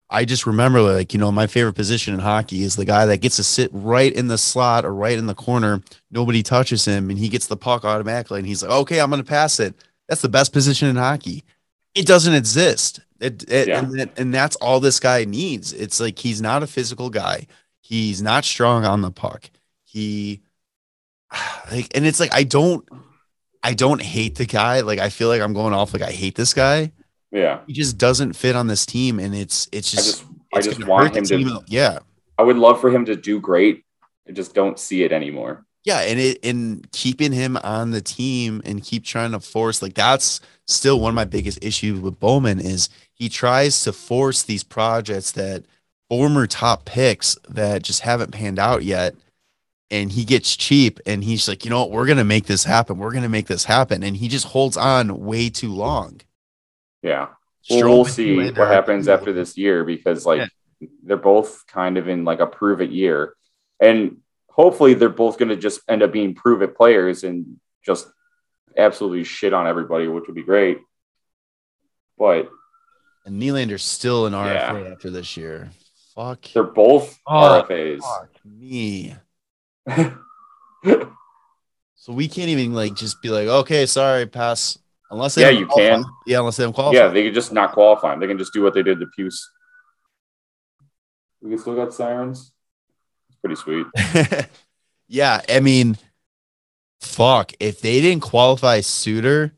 I 0.10 0.26
just 0.26 0.48
remember 0.48 0.82
like, 0.82 1.14
you 1.14 1.20
know, 1.20 1.32
my 1.32 1.46
favorite 1.46 1.74
position 1.74 2.16
in 2.16 2.20
hockey 2.20 2.64
is 2.64 2.76
the 2.76 2.86
guy 2.86 3.06
that 3.06 3.18
gets 3.22 3.36
to 3.36 3.44
sit 3.44 3.70
right 3.72 4.12
in 4.12 4.28
the 4.28 4.40
slot 4.40 4.84
or 4.86 4.94
right 4.94 5.18
in 5.18 5.28
the 5.28 5.36
corner. 5.36 5.84
Nobody 6.10 6.42
touches 6.42 6.84
him 6.86 7.12
and 7.12 7.20
he 7.20 7.30
gets 7.30 7.46
the 7.46 7.58
puck 7.58 7.86
automatically 7.86 8.40
and 8.40 8.48
he's 8.48 8.64
like, 8.64 8.72
okay, 8.72 9.02
I'm 9.02 9.12
gonna 9.12 9.24
pass 9.24 9.60
it. 9.60 9.76
That's 10.08 10.22
the 10.24 10.30
best 10.30 10.52
position 10.52 10.88
in 10.88 10.96
hockey. 10.96 11.44
It 11.94 12.08
doesn't 12.08 12.34
exist. 12.34 13.02
It, 13.20 13.48
it 13.52 13.68
Yeah. 13.68 13.80
and, 13.80 14.10
and 14.18 14.34
that's 14.34 14.56
all 14.56 14.80
this 14.80 15.00
guy 15.00 15.26
needs. 15.26 15.74
It's 15.74 16.00
like 16.00 16.18
he's 16.18 16.42
not 16.42 16.64
a 16.64 16.68
physical 16.68 17.12
guy. 17.12 17.46
He's 17.90 18.22
not 18.22 18.46
strong 18.46 18.86
on 18.86 19.02
the 19.02 19.10
puck. 19.10 19.50
He 19.84 20.42
like, 21.72 21.88
and 21.96 22.06
it's 22.06 22.20
like 22.20 22.34
I 22.34 22.44
don't. 22.44 22.88
I 23.62 23.74
don't 23.74 24.02
hate 24.02 24.36
the 24.36 24.46
guy. 24.46 24.82
Like 24.82 25.00
I 25.00 25.10
feel 25.10 25.28
like 25.28 25.42
I'm 25.42 25.54
going 25.54 25.74
off 25.74 25.92
like 25.92 26.04
I 26.04 26.12
hate 26.12 26.36
this 26.36 26.54
guy. 26.54 26.92
Yeah. 27.32 27.60
He 27.68 27.74
just 27.74 27.98
doesn't 27.98 28.34
fit 28.34 28.56
on 28.56 28.68
this 28.68 28.86
team, 28.86 29.20
and 29.20 29.36
it's 29.36 29.68
it's 29.72 29.92
I 29.94 29.98
just 29.98 30.08
just 30.08 30.26
I 30.54 30.62
just 30.62 30.86
want 30.86 31.16
him 31.16 31.24
to. 31.26 31.64
Yeah, 31.66 32.00
I 32.38 32.44
would 32.44 32.58
love 32.58 32.80
for 32.80 32.92
him 32.92 33.06
to 33.06 33.16
do 33.16 33.40
great. 33.40 33.84
I 34.28 34.34
just 34.34 34.54
don't 34.54 34.78
see 34.78 35.02
it 35.04 35.12
anymore. 35.12 35.66
yeah, 35.84 36.02
and 36.02 36.20
it 36.20 36.40
and 36.46 36.90
keeping 36.92 37.32
him 37.32 37.58
on 37.58 37.90
the 37.90 38.02
team 38.02 38.62
and 38.66 38.84
keep 38.84 39.04
trying 39.04 39.32
to 39.32 39.40
force 39.40 39.82
like 39.82 39.96
that's 39.96 40.42
still 40.68 41.00
one 41.00 41.10
of 41.10 41.16
my 41.16 41.26
biggest 41.26 41.58
issues 41.64 42.00
with 42.00 42.20
Bowman 42.20 42.60
is 42.60 42.90
he 43.14 43.30
tries 43.30 43.84
to 43.84 43.92
force 43.92 44.44
these 44.44 44.64
projects 44.64 45.32
that 45.32 45.66
former 46.10 46.48
top 46.48 46.86
picks 46.86 47.36
that 47.48 47.84
just 47.84 48.02
haven't 48.02 48.32
panned 48.32 48.60
out 48.60 48.84
yet. 48.84 49.16
And 49.92 50.12
he 50.12 50.24
gets 50.24 50.56
cheap 50.56 51.00
and 51.06 51.24
he's 51.24 51.48
like, 51.48 51.66
you 51.66 51.72
know 51.72 51.80
what, 51.82 51.92
we're 51.92 52.06
gonna 52.06 52.24
make 52.24 52.46
this 52.46 52.64
happen. 52.64 52.98
We're 52.98 53.14
gonna 53.14 53.30
make 53.30 53.48
this 53.48 53.64
happen. 53.64 54.04
And 54.04 54.18
he 54.18 54.28
just 54.28 54.46
holds 54.48 54.78
on 54.78 55.20
way 55.26 55.50
too 55.50 55.72
long. 55.74 56.22
Yeah. 57.02 57.30
Well, 57.70 57.90
we'll 57.90 58.06
see 58.06 58.36
what 58.52 58.56
happens 58.56 59.08
after 59.08 59.34
this 59.34 59.58
year 59.58 59.84
because 59.84 60.26
like 60.26 60.50
they're 61.04 61.18
both 61.18 61.66
kind 61.68 61.98
of 61.98 62.08
in 62.08 62.24
like 62.26 62.40
a 62.40 62.46
prove 62.48 62.82
it 62.82 62.92
year. 62.92 63.34
And 63.80 64.18
hopefully 64.50 64.94
they're 64.94 65.10
both 65.10 65.38
gonna 65.40 65.56
just 65.56 65.82
end 65.88 66.04
up 66.04 66.12
being 66.12 66.36
prove 66.36 66.62
it 66.62 66.76
players 66.76 67.24
and 67.24 67.60
just 67.84 68.08
absolutely 68.78 69.24
shit 69.24 69.54
on 69.54 69.66
everybody, 69.68 70.08
which 70.08 70.26
would 70.28 70.36
be 70.36 70.44
great. 70.44 70.80
But 72.18 72.50
And 73.26 73.42
Nylander's 73.42 73.84
still 73.84 74.26
an 74.28 74.34
RFA 74.34 74.84
Yeah. 74.86 74.92
after 74.92 75.10
this 75.10 75.36
year. 75.38 75.70
Fuck. 76.20 76.48
they're 76.54 76.64
both 76.64 77.18
Oh, 77.26 77.64
RFAs. 77.66 78.02
Fuck 78.02 78.30
me. 78.44 79.16
So 82.02 82.14
we 82.14 82.28
can't 82.30 82.48
even 82.50 82.74
like 82.74 82.96
just 82.96 83.22
be 83.22 83.30
like, 83.30 83.48
okay, 83.48 83.86
sorry, 83.86 84.26
pass. 84.26 84.80
Unless 85.12 85.36
they 85.36 85.42
Yeah, 85.44 85.50
you 85.50 85.68
qualify. 85.68 85.96
can. 85.98 86.06
Yeah, 86.26 86.40
unless 86.40 86.56
they 86.58 86.64
don't 86.64 86.74
qualify. 86.74 86.98
yeah, 86.98 87.08
they 87.10 87.24
could 87.24 87.34
just 87.34 87.52
not 87.52 87.74
qualify. 87.74 88.16
They 88.16 88.26
can 88.26 88.38
just 88.38 88.54
do 88.54 88.62
what 88.64 88.74
they 88.74 88.82
did 88.84 89.00
to 89.02 89.06
Puce. 89.16 89.50
We 91.42 91.58
still 91.58 91.76
got 91.76 91.94
sirens. 91.94 92.52
It's 93.28 93.38
pretty 93.40 93.56
sweet. 93.58 93.86
yeah, 95.10 95.42
I 95.50 95.60
mean, 95.60 95.98
fuck. 97.02 97.52
If 97.60 97.82
they 97.82 98.00
didn't 98.02 98.24
qualify 98.24 98.80
Suter 98.80 99.52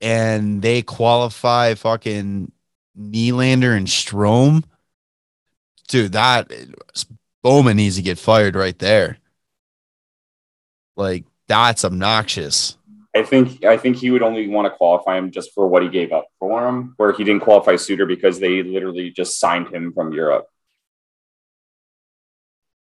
and 0.00 0.60
they 0.60 0.82
qualify 0.82 1.74
fucking 1.74 2.50
Nylander 2.98 3.76
and 3.76 3.86
Strome, 3.86 4.64
dude, 5.88 6.12
that 6.12 6.50
Bowman 7.42 7.76
needs 7.76 7.96
to 7.96 8.02
get 8.02 8.18
fired 8.18 8.56
right 8.56 8.78
there. 8.78 9.18
Like, 10.96 11.24
that's 11.48 11.84
obnoxious. 11.84 12.76
I 13.14 13.22
think 13.22 13.64
I 13.64 13.78
think 13.78 13.96
he 13.96 14.10
would 14.10 14.22
only 14.22 14.46
want 14.46 14.66
to 14.66 14.76
qualify 14.76 15.16
him 15.16 15.30
just 15.30 15.54
for 15.54 15.66
what 15.66 15.82
he 15.82 15.88
gave 15.88 16.12
up 16.12 16.26
for 16.38 16.68
him, 16.68 16.94
where 16.98 17.12
he 17.12 17.24
didn't 17.24 17.42
qualify 17.42 17.76
Suter 17.76 18.04
because 18.04 18.38
they 18.38 18.62
literally 18.62 19.10
just 19.10 19.40
signed 19.40 19.68
him 19.68 19.92
from 19.92 20.12
Europe. 20.12 20.46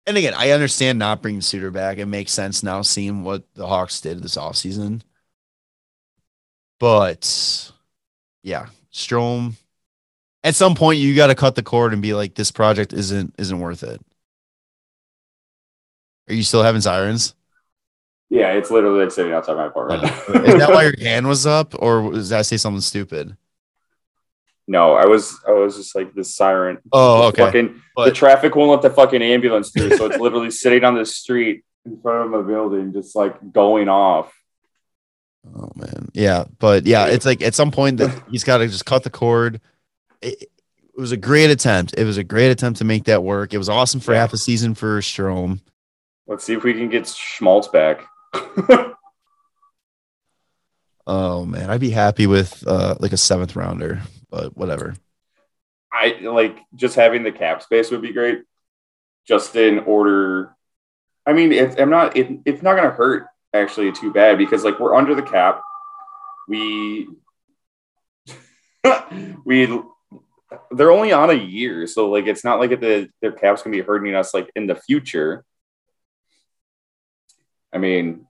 And 0.06 0.16
again, 0.16 0.34
I 0.34 0.50
understand 0.50 0.98
not 0.98 1.22
bringing 1.22 1.40
Suter 1.40 1.70
back. 1.70 1.98
It 1.98 2.06
makes 2.06 2.32
sense 2.32 2.62
now 2.62 2.82
seeing 2.82 3.22
what 3.22 3.44
the 3.54 3.66
Hawks 3.66 4.00
did 4.00 4.22
this 4.22 4.36
offseason. 4.36 5.02
But 6.78 7.72
yeah, 8.42 8.66
Strome. 8.92 9.54
At 10.44 10.54
some 10.54 10.76
point, 10.76 11.00
you 11.00 11.16
got 11.16 11.28
to 11.28 11.34
cut 11.34 11.56
the 11.56 11.62
cord 11.62 11.92
and 11.92 12.00
be 12.00 12.14
like, 12.14 12.34
"This 12.34 12.52
project 12.52 12.92
isn't 12.92 13.34
isn't 13.38 13.58
worth 13.58 13.82
it." 13.82 14.00
Are 16.28 16.34
you 16.34 16.42
still 16.42 16.62
having 16.62 16.80
sirens? 16.80 17.34
Yeah, 18.30 18.52
it's 18.52 18.70
literally 18.70 19.04
like 19.04 19.10
sitting 19.10 19.32
outside 19.32 19.56
my 19.56 19.66
apartment. 19.66 20.04
Is 20.04 20.58
that 20.58 20.70
why 20.70 20.84
your 20.84 20.98
hand 20.98 21.26
was 21.26 21.46
up, 21.46 21.74
or 21.78 22.12
does 22.12 22.28
that 22.28 22.46
say 22.46 22.56
something 22.56 22.80
stupid? 22.80 23.36
no, 24.66 24.94
I 24.94 25.06
was 25.06 25.38
I 25.46 25.52
was 25.52 25.76
just 25.76 25.94
like 25.94 26.14
this 26.14 26.34
siren. 26.34 26.78
Oh, 26.92 27.28
okay. 27.28 27.44
Fucking, 27.44 27.82
the 27.96 28.10
traffic 28.10 28.56
won't 28.56 28.70
let 28.70 28.82
the 28.82 28.90
fucking 28.90 29.22
ambulance 29.22 29.70
through, 29.70 29.96
so 29.96 30.06
it's 30.06 30.18
literally 30.20 30.50
sitting 30.50 30.84
on 30.84 30.94
the 30.94 31.04
street 31.04 31.64
in 31.84 32.00
front 32.00 32.24
of 32.24 32.30
my 32.30 32.46
building, 32.46 32.92
just 32.92 33.14
like 33.14 33.52
going 33.52 33.88
off. 33.88 34.32
oh 35.54 35.70
man, 35.76 36.08
yeah, 36.14 36.44
but 36.58 36.86
yeah, 36.86 37.06
it's 37.06 37.26
like 37.26 37.42
at 37.42 37.54
some 37.54 37.70
point 37.70 37.98
that 37.98 38.22
he's 38.30 38.44
got 38.44 38.58
to 38.58 38.66
just 38.66 38.86
cut 38.86 39.04
the 39.04 39.10
cord. 39.10 39.60
It, 40.24 40.42
it 40.42 41.00
was 41.00 41.12
a 41.12 41.16
great 41.16 41.50
attempt. 41.50 41.94
It 41.98 42.04
was 42.04 42.16
a 42.18 42.24
great 42.24 42.50
attempt 42.50 42.78
to 42.78 42.84
make 42.84 43.04
that 43.04 43.22
work. 43.22 43.52
It 43.52 43.58
was 43.58 43.68
awesome 43.68 44.00
for 44.00 44.12
Yeah. 44.12 44.20
half 44.20 44.32
a 44.32 44.36
season 44.36 44.74
for 44.74 45.00
Strome. 45.00 45.60
Let's 46.26 46.44
see 46.44 46.54
if 46.54 46.62
we 46.64 46.72
can 46.72 46.88
get 46.88 47.06
Schmaltz 47.06 47.68
back. 47.68 48.04
Oh 51.06 51.44
man, 51.44 51.68
I'd 51.68 51.80
be 51.82 51.90
happy 51.90 52.26
with 52.26 52.64
uh 52.66 52.94
like 52.98 53.12
a 53.12 53.16
seventh 53.18 53.56
rounder, 53.56 54.00
but 54.30 54.56
whatever. 54.56 54.94
I 55.92 56.18
like 56.22 56.58
just 56.74 56.96
having 56.96 57.22
the 57.22 57.30
cap 57.32 57.62
space 57.62 57.90
would 57.90 58.00
be 58.02 58.12
great. 58.12 58.42
Just 59.28 59.54
in 59.54 59.80
order, 59.80 60.56
I 61.26 61.34
mean, 61.34 61.52
it, 61.52 61.78
I'm 61.78 61.90
not. 61.90 62.16
It, 62.16 62.40
it's 62.46 62.62
not 62.62 62.72
going 62.76 62.88
to 62.88 62.96
hurt 62.96 63.26
actually 63.52 63.92
too 63.92 64.12
bad 64.12 64.38
because 64.38 64.64
like 64.64 64.80
we're 64.80 64.94
under 64.94 65.14
the 65.14 65.22
cap. 65.22 65.60
We 66.48 67.08
we 69.44 69.66
they're 70.70 70.92
only 70.92 71.12
on 71.12 71.30
a 71.30 71.34
year, 71.34 71.86
so 71.86 72.10
like 72.10 72.26
it's 72.26 72.44
not 72.44 72.60
like 72.60 72.70
the 72.80 73.08
their 73.20 73.32
cap's 73.32 73.62
gonna 73.62 73.76
be 73.76 73.82
hurting 73.82 74.14
us 74.14 74.34
like 74.34 74.50
in 74.56 74.66
the 74.66 74.74
future. 74.74 75.44
I 77.72 77.78
mean, 77.78 78.26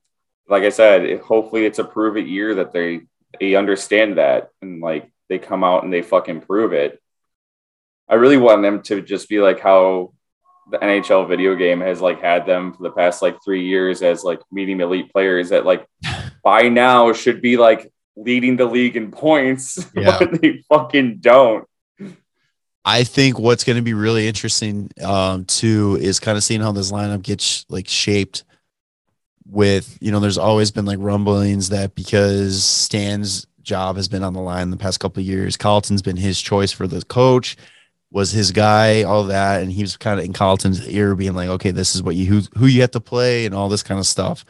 like 0.49 0.63
I 0.63 0.71
said, 0.71 1.05
it, 1.05 1.21
hopefully 1.21 1.67
it's 1.67 1.79
a 1.79 1.85
prove 1.85 2.17
it 2.17 2.27
year 2.27 2.57
that 2.57 2.73
they 2.73 3.03
they 3.41 3.55
understand 3.55 4.19
that 4.19 4.51
and 4.63 4.81
like 4.81 5.11
they 5.29 5.39
come 5.39 5.65
out 5.65 5.85
and 5.85 5.93
they 5.93 6.03
fucking 6.03 6.41
prove 6.43 6.73
it. 6.73 7.01
I 8.09 8.15
really 8.15 8.37
want 8.37 8.63
them 8.63 8.83
to 8.83 9.01
just 9.01 9.29
be 9.29 9.41
like 9.41 9.61
how 9.61 10.13
the 10.71 10.79
NHL 10.79 11.29
video 11.29 11.55
game 11.55 11.81
has 11.81 12.01
like 12.01 12.21
had 12.21 12.47
them 12.47 12.73
for 12.73 12.83
the 12.83 12.91
past 12.91 13.23
like 13.23 13.39
three 13.45 13.67
years 13.67 14.03
as 14.03 14.25
like 14.25 14.41
meeting 14.51 14.81
elite 14.81 15.11
players 15.13 15.51
that 15.51 15.67
like 15.67 15.87
by 16.43 16.69
now 16.69 17.13
should 17.13 17.43
be 17.43 17.57
like 17.57 17.91
leading 18.17 18.57
the 18.57 18.65
league 18.65 18.97
in 18.97 19.11
points, 19.11 19.87
Yeah. 19.95 20.19
but 20.19 20.41
they 20.41 20.63
fucking 20.69 21.19
don't. 21.19 21.65
I 22.85 23.05
think 23.05 23.39
what's 23.39 23.65
going 23.65 23.77
to 23.77 23.83
be 23.83 23.95
really 23.95 24.29
interesting 24.29 24.91
um 25.03 25.45
too 25.47 25.99
is 26.01 26.21
kind 26.21 26.37
of 26.37 26.45
seeing 26.45 26.61
how 26.61 26.73
this 26.73 26.93
lineup 26.93 27.23
gets 27.23 27.65
like 27.69 27.89
shaped 27.89 28.45
with 29.47 29.99
you 30.01 30.11
know 30.11 30.21
there's 30.21 30.39
always 30.39 30.71
been 30.71 30.85
like 30.85 30.99
rumblings 31.01 31.71
that 31.71 31.95
because 31.95 32.63
Stan's 32.65 33.47
job 33.63 33.97
has 33.97 34.09
been 34.09 34.23
on 34.23 34.35
the 34.35 34.41
line 34.41 34.71
the 34.71 34.77
past 34.77 35.01
couple 35.01 35.23
years 35.23 35.57
Colliton's 35.57 36.03
been 36.03 36.17
his 36.17 36.41
choice 36.41 36.73
for 36.73 36.87
the 36.87 37.03
coach 37.03 37.57
was 38.11 38.31
his 38.31 38.53
guy 38.53 39.03
all 39.03 39.25
that 39.25 39.63
and 39.63 39.73
he 39.73 39.83
was 39.83 39.97
kind 39.97 40.21
of 40.21 40.27
in 40.27 40.33
Colliton's 40.33 40.87
ear 40.89 41.15
being 41.15 41.35
like 41.35 41.49
okay 41.49 41.71
this 41.71 41.95
is 41.95 42.03
what 42.03 42.15
you 42.15 42.27
who, 42.27 42.43
who 42.59 42.67
you 42.67 42.83
have 42.83 42.91
to 42.93 43.01
play 43.01 43.47
and 43.47 43.55
all 43.55 43.69
this 43.69 43.83
kind 43.83 43.99
of 43.99 44.07
stuff. 44.07 44.45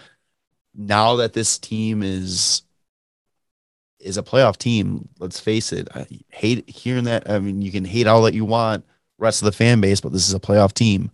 Now 0.76 1.16
that 1.16 1.32
this 1.32 1.56
team 1.58 2.02
is 2.02 2.63
is 4.04 4.18
a 4.18 4.22
playoff 4.22 4.56
team. 4.56 5.08
Let's 5.18 5.40
face 5.40 5.72
it. 5.72 5.88
I 5.94 6.06
hate 6.28 6.68
hearing 6.68 7.04
that. 7.04 7.28
I 7.28 7.38
mean, 7.38 7.62
you 7.62 7.72
can 7.72 7.84
hate 7.84 8.06
all 8.06 8.22
that 8.22 8.34
you 8.34 8.44
want, 8.44 8.84
rest 9.18 9.42
of 9.42 9.46
the 9.46 9.52
fan 9.52 9.80
base, 9.80 10.00
but 10.00 10.12
this 10.12 10.28
is 10.28 10.34
a 10.34 10.40
playoff 10.40 10.72
team. 10.72 11.10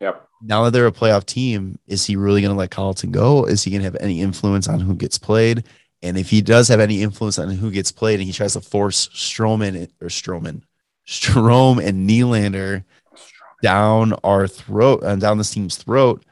Yep. 0.00 0.28
Now 0.42 0.64
that 0.64 0.72
they're 0.72 0.86
a 0.86 0.92
playoff 0.92 1.24
team, 1.24 1.78
is 1.86 2.04
he 2.04 2.16
really 2.16 2.42
going 2.42 2.52
to 2.52 2.58
let 2.58 2.70
Colliton 2.70 3.10
go? 3.10 3.44
Is 3.44 3.62
he 3.62 3.70
going 3.70 3.80
to 3.80 3.86
have 3.86 3.96
any 4.00 4.20
influence 4.20 4.68
on 4.68 4.80
who 4.80 4.94
gets 4.94 5.18
played? 5.18 5.64
And 6.02 6.18
if 6.18 6.28
he 6.28 6.42
does 6.42 6.68
have 6.68 6.80
any 6.80 7.02
influence 7.02 7.38
on 7.38 7.48
who 7.50 7.70
gets 7.70 7.90
played, 7.90 8.20
and 8.20 8.26
he 8.26 8.32
tries 8.32 8.52
to 8.52 8.60
force 8.60 9.08
Stroman 9.08 9.88
or 10.00 10.08
Stroman, 10.08 10.62
Strome 11.06 11.82
and 11.82 12.08
Nylander 12.08 12.84
down 13.62 14.12
our 14.24 14.46
throat 14.46 15.02
and 15.02 15.20
down 15.20 15.38
this 15.38 15.50
team's 15.50 15.76
throat, 15.76 16.24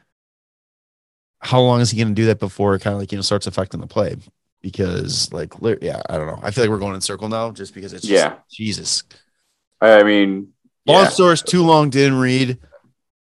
how 1.38 1.60
long 1.60 1.80
is 1.80 1.90
he 1.90 1.98
going 1.98 2.08
to 2.08 2.14
do 2.14 2.26
that 2.26 2.40
before 2.40 2.74
it 2.74 2.80
kind 2.80 2.94
of 2.94 3.00
like 3.00 3.12
you 3.12 3.18
know 3.18 3.22
starts 3.22 3.46
affecting 3.46 3.80
the 3.80 3.86
play? 3.86 4.16
Because 4.64 5.30
like 5.30 5.52
yeah, 5.82 6.00
I 6.08 6.16
don't 6.16 6.26
know. 6.26 6.40
I 6.42 6.50
feel 6.50 6.64
like 6.64 6.70
we're 6.70 6.78
going 6.78 6.94
in 6.94 7.02
circle 7.02 7.28
now 7.28 7.50
just 7.50 7.74
because 7.74 7.92
it's 7.92 8.06
just, 8.06 8.12
Yeah. 8.12 8.36
Jesus. 8.50 9.02
I 9.78 10.02
mean, 10.02 10.54
Long 10.86 11.04
yeah. 11.04 11.10
source 11.10 11.42
too 11.42 11.62
long. 11.62 11.90
Didn't 11.90 12.18
read. 12.18 12.58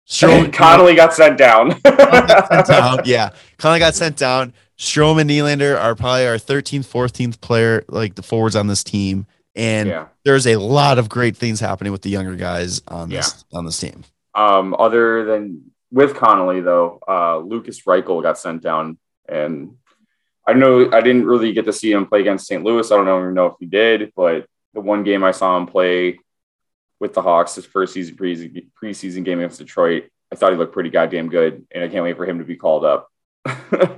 Strome 0.07 0.53
Connolly 0.53 0.93
got 0.93 1.15
sent 1.15 1.39
down. 1.39 1.69
got 1.83 2.47
sent 2.47 2.67
down. 2.67 2.99
Yeah, 3.05 3.31
Connolly 3.57 3.79
got 3.79 3.95
sent 3.95 4.17
down. 4.17 4.53
Strome 4.77 5.19
and 5.19 5.29
Nylander 5.29 5.79
are 5.81 5.95
probably 5.95 6.27
our 6.27 6.35
13th, 6.35 6.85
14th 6.85 7.41
player, 7.41 7.83
like 7.87 8.13
the 8.13 8.21
forwards 8.21 8.55
on 8.55 8.67
this 8.67 8.83
team. 8.83 9.25
And 9.55 9.89
yeah. 9.89 10.07
there's 10.25 10.45
a 10.45 10.57
lot 10.57 10.99
of 10.99 11.09
great 11.09 11.37
things 11.37 11.59
happening 11.59 11.91
with 11.91 12.03
the 12.03 12.09
younger 12.09 12.35
guys 12.35 12.83
on 12.87 13.09
this 13.09 13.45
on 13.51 13.65
this 13.65 13.79
team. 13.79 14.03
Um, 14.35 14.75
other 14.77 15.25
than 15.25 15.71
with 15.91 16.15
Connolly, 16.15 16.61
though, 16.61 16.99
uh, 17.07 17.39
Lukas 17.39 17.81
Reichel 17.81 18.21
got 18.21 18.37
sent 18.37 18.61
down, 18.61 18.99
and 19.27 19.77
I 20.47 20.53
know 20.53 20.89
I 20.91 21.01
didn't 21.01 21.25
really 21.25 21.53
get 21.53 21.65
to 21.65 21.73
see 21.73 21.91
him 21.91 22.05
play 22.05 22.21
against 22.21 22.47
St. 22.47 22.63
Louis. 22.63 22.91
I 22.91 22.95
don't 22.97 23.07
even 23.21 23.33
know 23.33 23.47
if 23.47 23.53
he 23.59 23.65
did, 23.65 24.13
but 24.15 24.45
the 24.73 24.81
one 24.81 25.03
game 25.03 25.23
I 25.23 25.31
saw 25.31 25.57
him 25.57 25.65
play 25.65 26.19
with 26.99 27.13
the 27.13 27.21
Hawks, 27.21 27.55
his 27.55 27.65
first 27.65 27.93
season 27.93 28.15
pre- 28.15 28.67
preseason 28.81 29.23
game 29.25 29.39
against 29.39 29.59
Detroit, 29.59 30.05
I 30.31 30.35
thought 30.35 30.51
he 30.51 30.57
looked 30.57 30.73
pretty 30.73 30.89
goddamn 30.89 31.29
good, 31.29 31.65
and 31.73 31.83
I 31.83 31.87
can't 31.87 32.03
wait 32.03 32.17
for 32.17 32.25
him 32.25 32.39
to 32.39 32.45
be 32.45 32.55
called 32.55 32.85
up. 32.85 33.09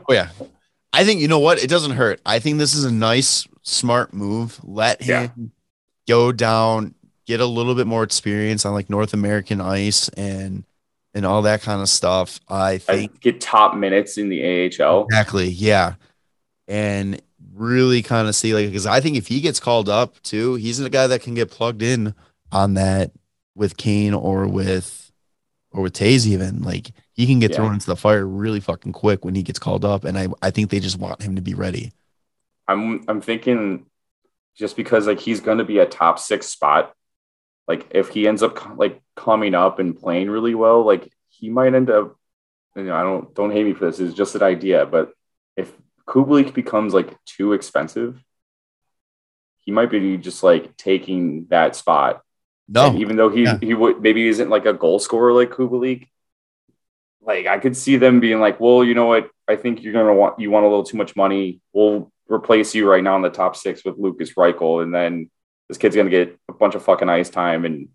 Oh 0.10 0.14
yeah, 0.14 0.30
I 0.94 1.04
think 1.04 1.20
you 1.22 1.28
know 1.28 1.40
what? 1.40 1.62
It 1.62 1.70
doesn't 1.70 1.92
hurt. 1.92 2.22
I 2.26 2.40
think 2.40 2.58
this 2.60 2.74
is 2.76 2.86
a 2.86 2.92
nice, 2.92 3.46
smart 3.64 4.14
move. 4.14 4.60
Let 4.64 5.02
him 5.02 5.32
Yeah. 5.38 5.46
go 6.08 6.32
down, 6.32 6.96
get 7.26 7.42
a 7.42 7.46
little 7.46 7.76
bit 7.76 7.88
more 7.88 8.04
experience 8.04 8.66
on 8.66 8.74
like 8.74 8.90
North 8.90 9.14
American 9.14 9.60
ice 9.60 10.08
and 10.10 10.64
and 11.14 11.26
all 11.26 11.42
that 11.42 11.62
kind 11.62 11.82
of 11.82 11.90
stuff. 11.90 12.40
I 12.48 12.72
I 12.74 12.78
think 12.78 13.20
get 13.20 13.42
top 13.42 13.76
minutes 13.76 14.18
in 14.18 14.30
the 14.30 14.42
AHL. 14.82 15.04
exactly, 15.06 15.50
yeah, 15.50 15.96
and 16.68 17.22
really 17.54 18.02
kind 18.02 18.28
of 18.28 18.36
see 18.36 18.54
like 18.54 18.68
because 18.68 18.86
I 18.86 19.02
think 19.02 19.18
if 19.18 19.28
he 19.28 19.42
gets 19.42 19.60
called 19.60 19.90
up 19.90 20.22
too, 20.24 20.56
he's 20.56 20.80
a 20.80 20.90
guy 20.90 21.08
that 21.08 21.22
can 21.22 21.34
get 21.36 21.52
plugged 21.52 21.82
in 21.82 22.14
on 22.52 22.76
that 22.76 23.12
with 23.56 23.78
Kane 23.78 24.14
or 24.14 24.48
with 24.48 25.12
or 25.72 25.84
with 25.84 25.94
Toews 25.94 26.26
even 26.28 26.64
like 26.64 26.92
he 27.14 27.28
can 27.28 27.40
get 27.40 27.52
Yeah. 27.52 27.56
thrown 27.56 27.74
into 27.74 27.88
the 27.88 27.96
fire 27.96 28.26
really 28.28 28.60
fucking 28.60 28.94
quick 28.94 29.26
when 29.26 29.36
he 29.36 29.44
gets 29.44 29.60
called 29.60 29.86
up, 29.86 30.04
and 30.06 30.18
I 30.18 30.28
I 30.42 30.52
think 30.52 30.70
they 30.72 30.80
just 30.80 31.00
want 31.00 31.22
him 31.24 31.36
to 31.38 31.42
be 31.42 31.54
ready. 31.56 31.94
I'm 32.68 33.04
I'm 33.08 33.22
thinking 33.22 33.86
just 34.58 34.76
because 34.76 35.08
like 35.08 35.20
he's 35.20 35.42
going 35.42 35.60
to 35.60 35.66
be 35.66 35.80
a 35.80 35.86
top 35.86 36.20
six 36.20 36.48
spot. 36.48 36.94
Like 37.68 37.88
if 37.92 38.10
he 38.10 38.28
ends 38.28 38.44
up 38.44 38.78
like 38.78 39.02
coming 39.16 39.56
up 39.56 39.80
and 39.80 39.98
playing 39.98 40.30
really 40.30 40.56
well, 40.56 40.84
like 40.86 41.12
he 41.30 41.50
might 41.50 41.76
end 41.76 41.90
up. 41.90 42.16
You 42.76 42.84
know, 42.86 42.96
I 42.96 43.04
don't 43.04 43.34
don't 43.36 43.52
hate 43.52 43.66
me 43.66 43.74
for 43.74 43.86
this. 43.86 44.00
It's 44.00 44.16
just 44.16 44.36
an 44.36 44.44
idea, 44.44 44.86
but 44.86 45.14
if 45.58 45.74
Kubalik 46.08 46.54
becomes 46.54 46.94
like 46.94 47.14
too 47.26 47.54
expensive, 47.54 48.24
he 49.60 49.72
might 49.72 49.92
be 49.92 50.18
just 50.18 50.44
like 50.44 50.78
taking 50.78 51.46
that 51.50 51.76
spot. 51.76 52.22
No, 52.70 52.88
And 52.88 53.00
even 53.00 53.18
though 53.18 53.30
he 53.30 53.44
yeah. 53.44 53.58
he 53.62 53.74
would 53.74 54.02
maybe 54.02 54.28
isn't 54.28 54.50
like 54.50 54.66
a 54.66 54.74
goal 54.74 55.00
scorer 55.00 55.34
like 55.34 55.52
Kubalik, 55.52 56.08
like 57.22 57.46
I 57.46 57.60
could 57.60 57.76
see 57.76 57.98
them 57.98 58.20
being 58.20 58.40
like, 58.40 58.60
well, 58.60 58.84
you 58.84 58.94
know 58.94 59.06
what? 59.06 59.30
I 59.48 59.58
think 59.58 59.84
you're 59.84 59.94
gonna 59.94 60.14
want 60.14 60.40
you 60.40 60.52
want 60.52 60.66
a 60.66 60.70
little 60.70 60.84
too 60.84 60.98
much 60.98 61.16
money. 61.16 61.62
We'll 61.74 62.12
replace 62.30 62.74
you 62.76 62.90
right 62.90 63.04
now 63.04 63.16
in 63.18 63.22
the 63.22 63.30
top 63.30 63.56
six 63.56 63.84
with 63.84 63.98
Lukas 63.98 64.34
Reichel, 64.34 64.84
and 64.84 64.94
then 64.94 65.30
this 65.68 65.78
kid's 65.78 65.96
gonna 65.96 66.10
get 66.10 66.38
a 66.50 66.54
bunch 66.54 66.76
of 66.76 66.84
fucking 66.84 67.10
ice 67.10 67.30
time, 67.30 67.66
and 67.66 67.90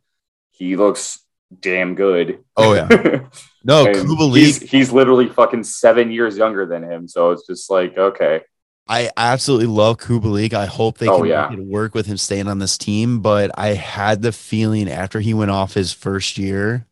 he 0.51 0.77
looks 0.77 1.21
damn 1.61 1.95
good. 1.95 2.43
Oh, 2.57 2.75
yeah. 2.75 2.89
no, 3.65 3.87
Kubalik. 3.87 4.37
he's 4.37 4.59
he's 4.61 4.93
literally 4.93 5.29
fucking 5.29 5.65
seven 5.65 6.11
years 6.11 6.37
younger 6.37 6.67
than 6.67 6.83
him, 6.83 7.09
so 7.09 7.31
it's 7.31 7.47
just 7.47 7.71
like 7.71 7.97
okay, 7.97 8.43
I 8.89 9.11
absolutely 9.17 9.67
love 9.69 9.99
Kubalik. 9.99 10.53
I 10.55 10.67
hope 10.67 10.99
they 10.99 11.09
Oh, 11.09 11.19
can 11.19 11.27
yeah. 11.29 11.55
work 11.57 11.95
with 11.95 12.07
him 12.07 12.17
staying 12.17 12.49
on 12.49 12.59
this 12.59 12.77
team. 12.79 13.21
But 13.21 13.51
I 13.57 13.69
had 13.75 14.23
the 14.23 14.33
feeling 14.33 14.91
after 14.91 15.21
he 15.21 15.35
went 15.35 15.51
off 15.51 15.75
his 15.75 15.93
first 15.93 16.39
year 16.39 16.87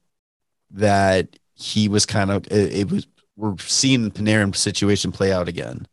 that 0.73 1.29
he 1.55 1.89
was 1.89 2.07
kind 2.07 2.31
of 2.31 2.47
it, 2.47 2.73
it 2.73 2.91
was 2.91 3.07
we're 3.37 3.57
seeing 3.59 4.05
the 4.05 4.11
Panarin 4.11 4.55
situation 4.55 5.13
play 5.13 5.33
out 5.33 5.49
again. 5.49 5.87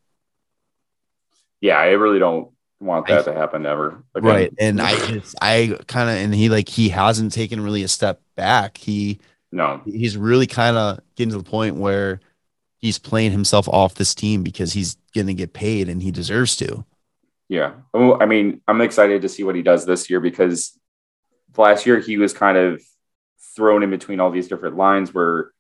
yeah, 1.62 1.78
I 1.78 1.92
really 1.92 2.20
don't 2.20 2.52
want 2.80 3.08
that 3.08 3.26
to 3.26 3.34
happen 3.34 3.66
ever. 3.66 4.04
again. 4.16 4.30
Right. 4.30 4.54
And 4.60 4.82
I 4.82 4.96
just 5.08 5.36
I 5.42 5.78
kind 5.88 6.10
of 6.10 6.16
and 6.18 6.34
he 6.34 6.50
like 6.50 6.70
he 6.70 6.90
hasn't 6.90 7.34
taken 7.34 7.62
really 7.62 7.84
a 7.84 7.88
step 7.88 8.22
back. 8.36 8.78
He 8.78 9.20
no, 9.52 9.82
he's 9.86 10.18
really 10.18 10.48
kind 10.48 10.78
of 10.78 11.00
getting 11.16 11.32
to 11.32 11.38
the 11.38 11.44
point 11.44 11.78
where 11.78 12.20
he's 12.78 13.00
playing 13.00 13.32
himself 13.32 13.68
off 13.70 13.96
this 13.96 14.14
team 14.14 14.44
because 14.44 14.74
he's 14.74 14.98
gonna 15.16 15.34
get 15.34 15.54
paid 15.54 15.90
and 15.90 16.02
he 16.02 16.12
deserves 16.12 16.56
to. 16.58 16.86
Yeah. 17.50 17.74
Well, 17.94 18.22
I 18.22 18.26
mean, 18.26 18.62
I'm 18.68 18.82
excited 18.82 19.22
to 19.22 19.30
see 19.30 19.44
what 19.44 19.56
he 19.56 19.62
does 19.62 19.86
this 19.86 20.10
year 20.10 20.20
because 20.20 20.78
last 21.56 21.86
year 21.86 22.00
he 22.00 22.18
was 22.18 22.34
kind 22.34 22.58
of 22.58 22.82
thrown 23.56 23.84
in 23.84 23.90
between 23.90 24.20
all 24.20 24.32
these 24.32 24.48
different 24.48 24.76
lines 24.76 25.14
where 25.14 25.52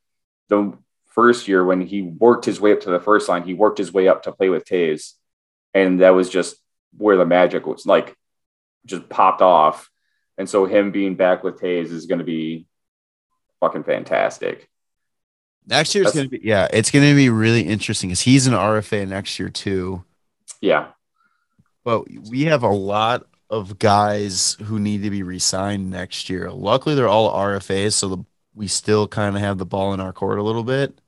the 0.49 0.77
first 1.05 1.47
year 1.47 1.63
when 1.63 1.81
he 1.81 2.01
worked 2.01 2.45
his 2.45 2.59
way 2.59 2.73
up 2.73 2.81
to 2.81 2.91
the 2.91 2.99
first 2.99 3.27
line, 3.29 3.43
he 3.43 3.53
worked 3.53 3.79
his 3.79 3.91
way 3.91 4.07
up 4.07 4.23
to 4.23 4.31
play 4.31 4.49
with 4.49 4.65
Toews. 4.65 5.13
And 5.73 6.01
that 6.01 6.11
was 6.11 6.29
just 6.29 6.57
where 6.95 7.17
the 7.17 7.25
magic 7.25 7.65
was 7.65 7.85
like 7.85 8.15
just 8.85 9.09
popped 9.09 9.41
off. 9.41 9.89
And 10.37 10.47
so 10.47 10.65
him 10.65 10.91
being 10.91 11.15
back 11.15 11.43
with 11.43 11.59
Toews 11.59 11.91
is 11.91 12.05
going 12.05 12.19
to 12.19 12.25
be 12.25 12.67
fucking 13.59 13.83
fantastic. 13.83 14.69
Next 15.65 15.93
year's 15.95 16.13
That's- 16.13 16.27
gonna 16.27 16.29
be 16.29 16.47
yeah, 16.47 16.67
it's 16.71 16.91
gonna 16.91 17.13
be 17.13 17.29
really 17.29 17.61
interesting 17.61 18.09
because 18.09 18.21
he's 18.21 18.47
an 18.47 18.53
RFA 18.53 19.05
next 19.05 19.37
year 19.37 19.49
too. 19.49 20.05
Yeah. 20.61 20.87
But 21.83 22.05
we 22.29 22.45
have 22.45 22.63
a 22.63 22.69
lot 22.69 23.25
of 23.49 23.77
guys 23.77 24.55
who 24.63 24.79
need 24.79 25.03
to 25.03 25.09
be 25.09 25.23
re-signed 25.23 25.89
next 25.89 26.29
year. 26.29 26.51
Luckily, 26.51 26.95
they're 26.95 27.07
all 27.07 27.33
RFAs, 27.33 27.93
so 27.93 28.09
the, 28.09 28.23
we 28.55 28.67
still 28.67 29.07
kind 29.07 29.35
of 29.35 29.41
have 29.41 29.57
the 29.57 29.65
ball 29.65 29.93
in 29.93 29.99
our 29.99 30.13
court 30.13 30.39
a 30.39 30.43
little 30.43 30.63
bit. 30.63 30.99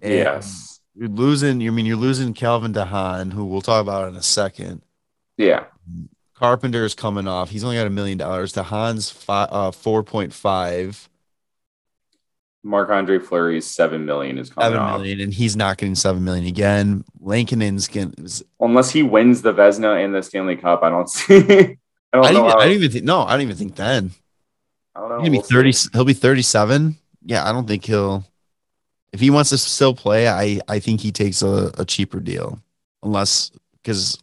And 0.00 0.12
yes. 0.12 0.80
You're 0.94 1.08
losing. 1.08 1.60
You 1.60 1.72
mean 1.72 1.86
you're 1.86 1.96
losing 1.96 2.34
Calvin 2.34 2.72
de 2.72 2.84
Haan, 2.84 3.30
who 3.30 3.44
we'll 3.44 3.62
talk 3.62 3.80
about 3.82 4.08
in 4.08 4.16
a 4.16 4.22
second. 4.22 4.82
Yeah. 5.36 5.64
Carpenter 6.34 6.84
is 6.84 6.94
coming 6.94 7.26
off. 7.28 7.50
He's 7.50 7.64
only 7.64 7.76
got 7.76 7.86
a 7.86 7.90
million 7.90 8.18
dollars. 8.18 8.52
de 8.52 8.62
Haan's 8.62 9.10
fi- 9.10 9.48
uh, 9.50 9.70
four 9.70 10.02
point 10.02 10.32
five. 10.32 11.08
Marc 12.64 12.90
Andre 12.90 13.18
Fleury's 13.18 13.66
seven 13.66 14.04
million 14.04 14.38
is 14.38 14.50
coming 14.50 14.66
Seven 14.70 14.78
off. 14.78 15.00
million, 15.00 15.20
and 15.20 15.34
he's 15.34 15.56
not 15.56 15.78
getting 15.78 15.96
seven 15.96 16.22
million 16.22 16.46
again. 16.46 17.04
Lankinen's 17.20 17.88
getting. 17.88 18.14
Unless 18.60 18.90
he 18.90 19.02
wins 19.02 19.42
the 19.42 19.52
Vezina 19.52 20.04
and 20.04 20.14
the 20.14 20.22
Stanley 20.22 20.56
Cup, 20.56 20.82
I 20.82 20.88
don't 20.88 21.08
see. 21.10 21.34
I 21.38 21.76
don't 22.12 22.26
I 22.26 22.30
know. 22.32 22.46
even, 22.46 22.50
I 22.60 22.64
don't 22.64 22.72
even 22.72 22.90
think. 22.92 23.04
No, 23.04 23.22
I 23.22 23.32
don't 23.32 23.40
even 23.40 23.56
think 23.56 23.74
then. 23.74 24.10
I 24.94 25.00
don't 25.00 25.08
know. 25.08 25.22
Be 25.22 25.30
We'll 25.30 25.42
see. 25.42 25.54
thirty. 25.54 25.72
He'll 25.92 26.04
be 26.04 26.12
thirty-seven. 26.12 26.96
Yeah, 27.24 27.48
I 27.48 27.52
don't 27.52 27.66
think 27.66 27.84
he'll. 27.84 28.24
If 29.12 29.20
he 29.20 29.30
wants 29.30 29.50
to 29.50 29.58
still 29.58 29.94
play, 29.94 30.28
I 30.28 30.60
I 30.68 30.78
think 30.78 31.00
he 31.00 31.12
takes 31.12 31.42
a, 31.42 31.70
a 31.78 31.84
cheaper 31.84 32.20
deal, 32.20 32.60
unless 33.02 33.50
because 33.82 34.18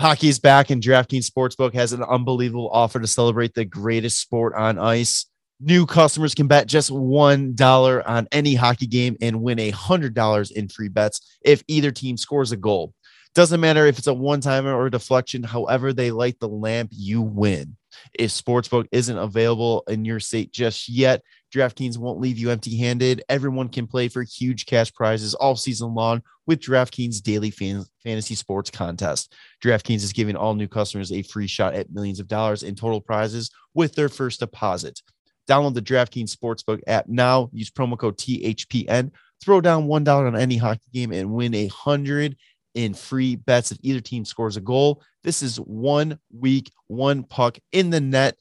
hockey's 0.00 0.38
back 0.38 0.70
and 0.70 0.82
DraftKings 0.82 1.30
Sportsbook 1.30 1.74
has 1.74 1.92
an 1.92 2.02
unbelievable 2.02 2.70
offer 2.70 3.00
to 3.00 3.06
celebrate 3.06 3.54
the 3.54 3.64
greatest 3.64 4.18
sport 4.20 4.54
on 4.54 4.78
ice. 4.78 5.26
New 5.60 5.86
customers 5.86 6.34
can 6.34 6.46
bet 6.46 6.66
just 6.66 6.90
one 6.90 7.54
dollar 7.54 8.06
on 8.08 8.28
any 8.32 8.54
hockey 8.54 8.86
game 8.86 9.16
and 9.20 9.42
win 9.42 9.58
a 9.58 9.70
hundred 9.70 10.14
dollars 10.14 10.50
in 10.50 10.68
free 10.68 10.88
bets 10.88 11.38
if 11.42 11.62
either 11.68 11.90
team 11.90 12.16
scores 12.16 12.52
a 12.52 12.56
goal. 12.56 12.92
Doesn't 13.34 13.60
matter 13.60 13.86
if 13.86 13.98
it's 13.98 14.06
a 14.06 14.14
one 14.14 14.40
timer 14.40 14.74
or 14.74 14.86
a 14.86 14.90
deflection. 14.90 15.42
However, 15.42 15.92
they 15.92 16.10
light 16.10 16.40
the 16.40 16.48
lamp, 16.48 16.90
you 16.92 17.20
win. 17.20 17.76
If 18.14 18.30
Sportsbook 18.30 18.86
isn't 18.92 19.16
available 19.16 19.84
in 19.88 20.04
your 20.04 20.20
state 20.20 20.52
just 20.52 20.88
yet, 20.88 21.22
DraftKings 21.54 21.98
won't 21.98 22.20
leave 22.20 22.38
you 22.38 22.50
empty 22.50 22.76
handed. 22.76 23.22
Everyone 23.28 23.68
can 23.68 23.86
play 23.86 24.08
for 24.08 24.22
huge 24.22 24.66
cash 24.66 24.92
prizes 24.92 25.34
all 25.34 25.56
season 25.56 25.94
long 25.94 26.22
with 26.46 26.60
DraftKings 26.60 27.22
Daily 27.22 27.50
Fan- 27.50 27.84
Fantasy 28.02 28.34
Sports 28.34 28.70
Contest. 28.70 29.34
DraftKings 29.62 30.02
is 30.02 30.12
giving 30.12 30.36
all 30.36 30.54
new 30.54 30.68
customers 30.68 31.12
a 31.12 31.22
free 31.22 31.46
shot 31.46 31.74
at 31.74 31.90
millions 31.92 32.20
of 32.20 32.28
dollars 32.28 32.62
in 32.62 32.74
total 32.74 33.00
prizes 33.00 33.50
with 33.74 33.94
their 33.94 34.08
first 34.08 34.40
deposit. 34.40 35.00
Download 35.48 35.74
the 35.74 35.82
DraftKings 35.82 36.34
Sportsbook 36.34 36.80
app 36.86 37.06
now. 37.08 37.50
Use 37.52 37.70
promo 37.70 37.96
code 37.96 38.18
THPN. 38.18 39.12
Throw 39.42 39.60
down 39.60 39.86
$1 39.86 40.08
on 40.08 40.36
any 40.36 40.56
hockey 40.56 40.88
game 40.92 41.12
and 41.12 41.32
win 41.32 41.54
a 41.54 41.68
100 41.68 42.36
in 42.76 42.94
free 42.94 43.34
bets 43.34 43.72
if 43.72 43.78
either 43.82 44.00
team 44.00 44.24
scores 44.24 44.56
a 44.56 44.60
goal. 44.60 45.02
This 45.24 45.42
is 45.42 45.56
one 45.56 46.20
week, 46.30 46.70
one 46.86 47.24
puck 47.24 47.58
in 47.72 47.90
the 47.90 48.00
net. 48.00 48.36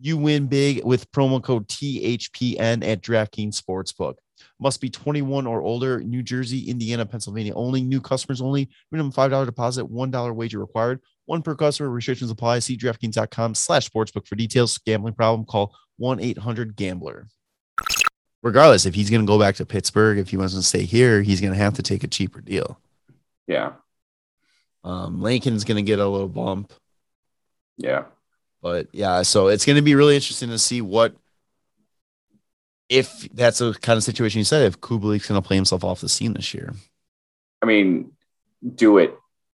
You 0.00 0.16
win 0.16 0.46
big 0.46 0.84
with 0.84 1.10
promo 1.10 1.42
code 1.42 1.68
THPN 1.68 2.86
at 2.86 3.02
DraftKings 3.02 3.60
Sportsbook. 3.60 4.14
Must 4.60 4.80
be 4.80 4.88
21 4.88 5.48
or 5.48 5.60
older. 5.60 6.00
New 6.00 6.22
Jersey, 6.22 6.70
Indiana, 6.70 7.04
Pennsylvania 7.04 7.52
only. 7.54 7.82
New 7.82 8.00
customers 8.00 8.40
only. 8.40 8.68
Minimum 8.92 9.12
$5 9.12 9.44
deposit, 9.44 9.84
$1 9.84 10.34
wager 10.34 10.60
required. 10.60 11.00
One 11.26 11.42
per 11.42 11.56
customer. 11.56 11.90
Restrictions 11.90 12.30
apply. 12.30 12.60
See 12.60 12.76
DraftKings.com 12.76 13.56
slash 13.56 13.90
sportsbook 13.90 14.28
for 14.28 14.36
details. 14.36 14.78
Gambling 14.78 15.14
problem? 15.14 15.44
Call 15.44 15.74
1-800-GAMBLER. 16.00 17.26
Regardless, 18.44 18.86
if 18.86 18.94
he's 18.94 19.10
going 19.10 19.22
to 19.22 19.26
go 19.26 19.38
back 19.38 19.56
to 19.56 19.66
Pittsburgh, 19.66 20.18
if 20.18 20.30
he 20.30 20.36
wants 20.36 20.54
to 20.54 20.62
stay 20.62 20.84
here, 20.84 21.22
he's 21.22 21.40
going 21.40 21.52
to 21.52 21.58
have 21.58 21.74
to 21.74 21.82
take 21.82 22.04
a 22.04 22.08
cheaper 22.08 22.40
deal. 22.40 22.80
Yeah. 23.48 23.72
Um, 24.84 25.20
Lincoln's 25.20 25.64
going 25.64 25.76
to 25.76 25.82
get 25.82 25.98
a 25.98 26.06
little 26.06 26.28
bump. 26.28 26.72
Yeah. 27.76 28.04
But 28.62 28.88
yeah, 28.92 29.22
so 29.22 29.48
it's 29.48 29.64
going 29.64 29.76
to 29.76 29.82
be 29.82 29.94
really 29.94 30.14
interesting 30.14 30.50
to 30.50 30.58
see 30.58 30.80
what 30.80 31.14
if 32.88 33.28
that's 33.32 33.58
the 33.58 33.74
kind 33.74 33.96
of 33.96 34.04
situation 34.04 34.38
you 34.38 34.44
said 34.44 34.62
if 34.62 34.80
Kubalik's 34.80 35.26
going 35.26 35.40
to 35.40 35.46
play 35.46 35.56
himself 35.56 35.84
off 35.84 36.00
the 36.00 36.08
scene 36.08 36.32
this 36.32 36.54
year. 36.54 36.74
I 37.62 37.66
mean, 37.66 38.12
do 38.74 38.98
it. 38.98 39.14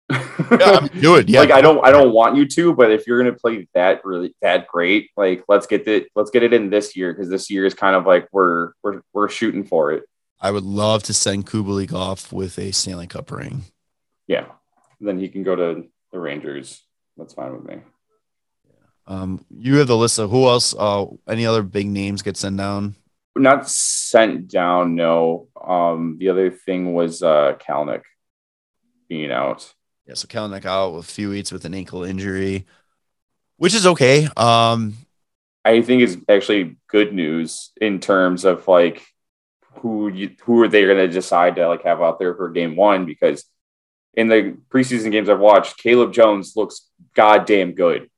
Yeah, 0.10 0.88
do 1.00 1.16
it. 1.16 1.30
Yeah, 1.30 1.40
Like 1.42 1.52
I 1.52 1.62
don't 1.62 1.84
I 1.84 1.92
don't 1.92 2.14
want 2.14 2.36
you 2.36 2.48
to, 2.48 2.74
but 2.74 2.92
if 2.92 3.08
you're 3.08 3.18
gonna 3.24 3.36
play 3.36 3.68
that 3.74 4.04
really 4.04 4.36
that 4.42 4.68
great, 4.68 5.10
like 5.16 5.44
let's 5.48 5.66
get 5.66 5.88
it 5.88 6.10
let's 6.16 6.30
get 6.30 6.44
it 6.44 6.54
in 6.54 6.70
this 6.70 6.96
year 6.96 7.14
because 7.14 7.30
this 7.30 7.50
year 7.50 7.66
is 7.66 7.74
kind 7.74 7.96
of 7.96 8.06
like 8.06 8.28
we're 8.32 8.74
we're 8.84 9.02
we're 9.14 9.30
shooting 9.30 9.64
for 9.64 9.94
it. 9.94 10.04
I 10.40 10.52
would 10.52 10.64
love 10.64 11.04
to 11.04 11.14
send 11.14 11.48
Kubalik 11.48 11.94
off 11.94 12.34
with 12.34 12.60
a 12.60 12.72
Stanley 12.72 13.08
Cup 13.08 13.32
ring. 13.32 13.64
Yeah. 14.28 14.46
then 15.02 15.20
he 15.20 15.28
can 15.30 15.44
go 15.44 15.56
to 15.56 15.84
the 16.12 16.20
Rangers. 16.20 16.82
That's 17.18 17.34
fine 17.34 17.54
with 17.54 17.66
me. 17.66 17.82
Um, 19.06 19.44
you 19.50 19.76
have 19.78 19.88
the 19.88 19.98
list 19.98 20.18
of 20.20 20.30
who 20.32 20.48
else? 20.48 20.74
Uh, 20.78 21.06
any 21.28 21.46
other 21.46 21.62
big 21.62 21.88
names 21.88 22.22
get 22.22 22.38
sent 22.38 22.58
down? 22.58 22.96
Not 23.36 23.68
sent 23.70 24.48
down, 24.50 24.96
no. 24.96 25.48
Um, 25.62 26.18
the 26.20 26.30
other 26.30 26.52
thing 26.52 26.94
was 26.94 27.22
uh 27.24 27.56
Kalynuk. 27.60 28.04
being 29.10 29.32
out. 29.32 29.74
Yeah, 30.08 30.14
so 30.16 30.28
Kalynuk 30.28 30.66
out 30.66 30.94
with 30.94 31.06
a 31.10 31.12
few 31.12 31.30
weeks 31.30 31.52
with 31.52 31.66
an 31.66 31.74
ankle 31.74 32.04
injury, 32.04 32.66
which 33.58 33.74
is 33.74 33.86
okay. 33.88 34.28
Um, 34.38 34.96
I 35.66 35.82
think 35.82 36.02
is 36.04 36.18
actually 36.30 36.76
good 36.88 37.14
news 37.14 37.72
in 37.80 38.00
terms 38.00 38.46
of 38.46 38.68
like 38.68 39.02
who 39.76 40.10
you, 40.10 40.36
who 40.44 40.62
are 40.62 40.68
they 40.68 40.86
going 40.86 40.98
to 40.98 41.08
decide 41.08 41.56
to 41.56 41.68
like 41.68 41.84
have 41.84 42.02
out 42.02 42.20
there 42.20 42.36
for 42.36 42.50
game 42.50 42.76
one 42.76 43.06
because 43.06 43.44
in 44.16 44.28
the 44.28 44.58
preseason 44.70 45.12
games 45.12 45.30
I've 45.30 45.40
watched, 45.40 45.78
Caleb 45.78 46.14
Jones 46.14 46.54
looks 46.56 46.90
goddamn 47.16 47.74
good. 47.74 48.10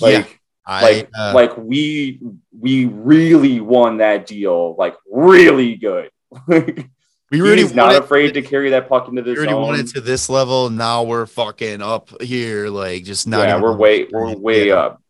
Like, 0.00 0.12
Yeah, 0.12 0.34
I, 0.66 0.82
like, 0.82 1.10
uh, 1.16 1.32
like 1.34 1.56
we 1.56 2.20
we 2.58 2.86
really 2.86 3.60
won 3.60 3.98
that 3.98 4.26
deal. 4.26 4.76
Like, 4.76 4.96
really 5.10 5.76
good. 5.76 6.10
we 7.30 7.40
already 7.40 7.62
He's 7.62 7.74
not 7.74 7.96
afraid 7.96 8.34
to 8.34 8.42
carry 8.42 8.70
that 8.70 8.88
puck 8.88 9.08
into 9.08 9.22
this. 9.22 9.32
We 9.32 9.38
already 9.38 9.52
zone. 9.52 9.62
wanted 9.62 9.88
to 9.88 10.00
this 10.00 10.28
level. 10.28 10.70
Now 10.70 11.02
we're 11.02 11.26
fucking 11.26 11.82
up 11.82 12.22
here, 12.22 12.68
like 12.68 13.04
just 13.04 13.26
not. 13.26 13.48
yeah, 13.48 13.60
we're 13.60 13.76
way 13.76 14.06
we're 14.10 14.36
way 14.36 14.70
up. 14.70 15.02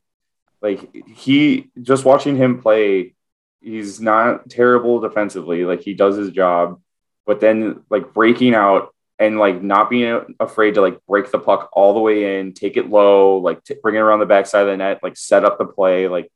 Like 0.61 0.95
he 1.15 1.71
just 1.81 2.05
watching 2.05 2.37
him 2.37 2.61
play, 2.61 3.15
he's 3.61 4.01
not 4.01 4.49
terrible 4.51 5.01
defensively. 5.01 5.65
Like 5.65 5.83
he 5.83 5.95
does 5.95 6.17
his 6.17 6.31
job, 6.31 6.81
but 7.27 7.41
then 7.41 7.83
like 7.91 8.13
breaking 8.15 8.55
out 8.55 8.95
and 9.19 9.39
like 9.39 9.63
not 9.63 9.91
being 9.91 10.35
afraid 10.39 10.75
to 10.75 10.81
like 10.81 11.05
break 11.07 11.31
the 11.31 11.39
puck 11.39 11.71
all 11.73 11.95
the 11.95 12.01
way 12.01 12.39
in, 12.39 12.53
take 12.53 12.77
it 12.77 12.89
low, 12.89 13.39
like 13.39 13.65
t- 13.65 13.75
bring 13.83 13.97
it 13.97 13.99
around 13.99 14.21
the 14.21 14.27
backside 14.27 14.63
of 14.63 14.69
the 14.69 14.77
net, 14.77 15.01
like 15.03 15.17
set 15.17 15.45
up 15.45 15.59
the 15.59 15.67
play, 15.67 16.09
like 16.09 16.31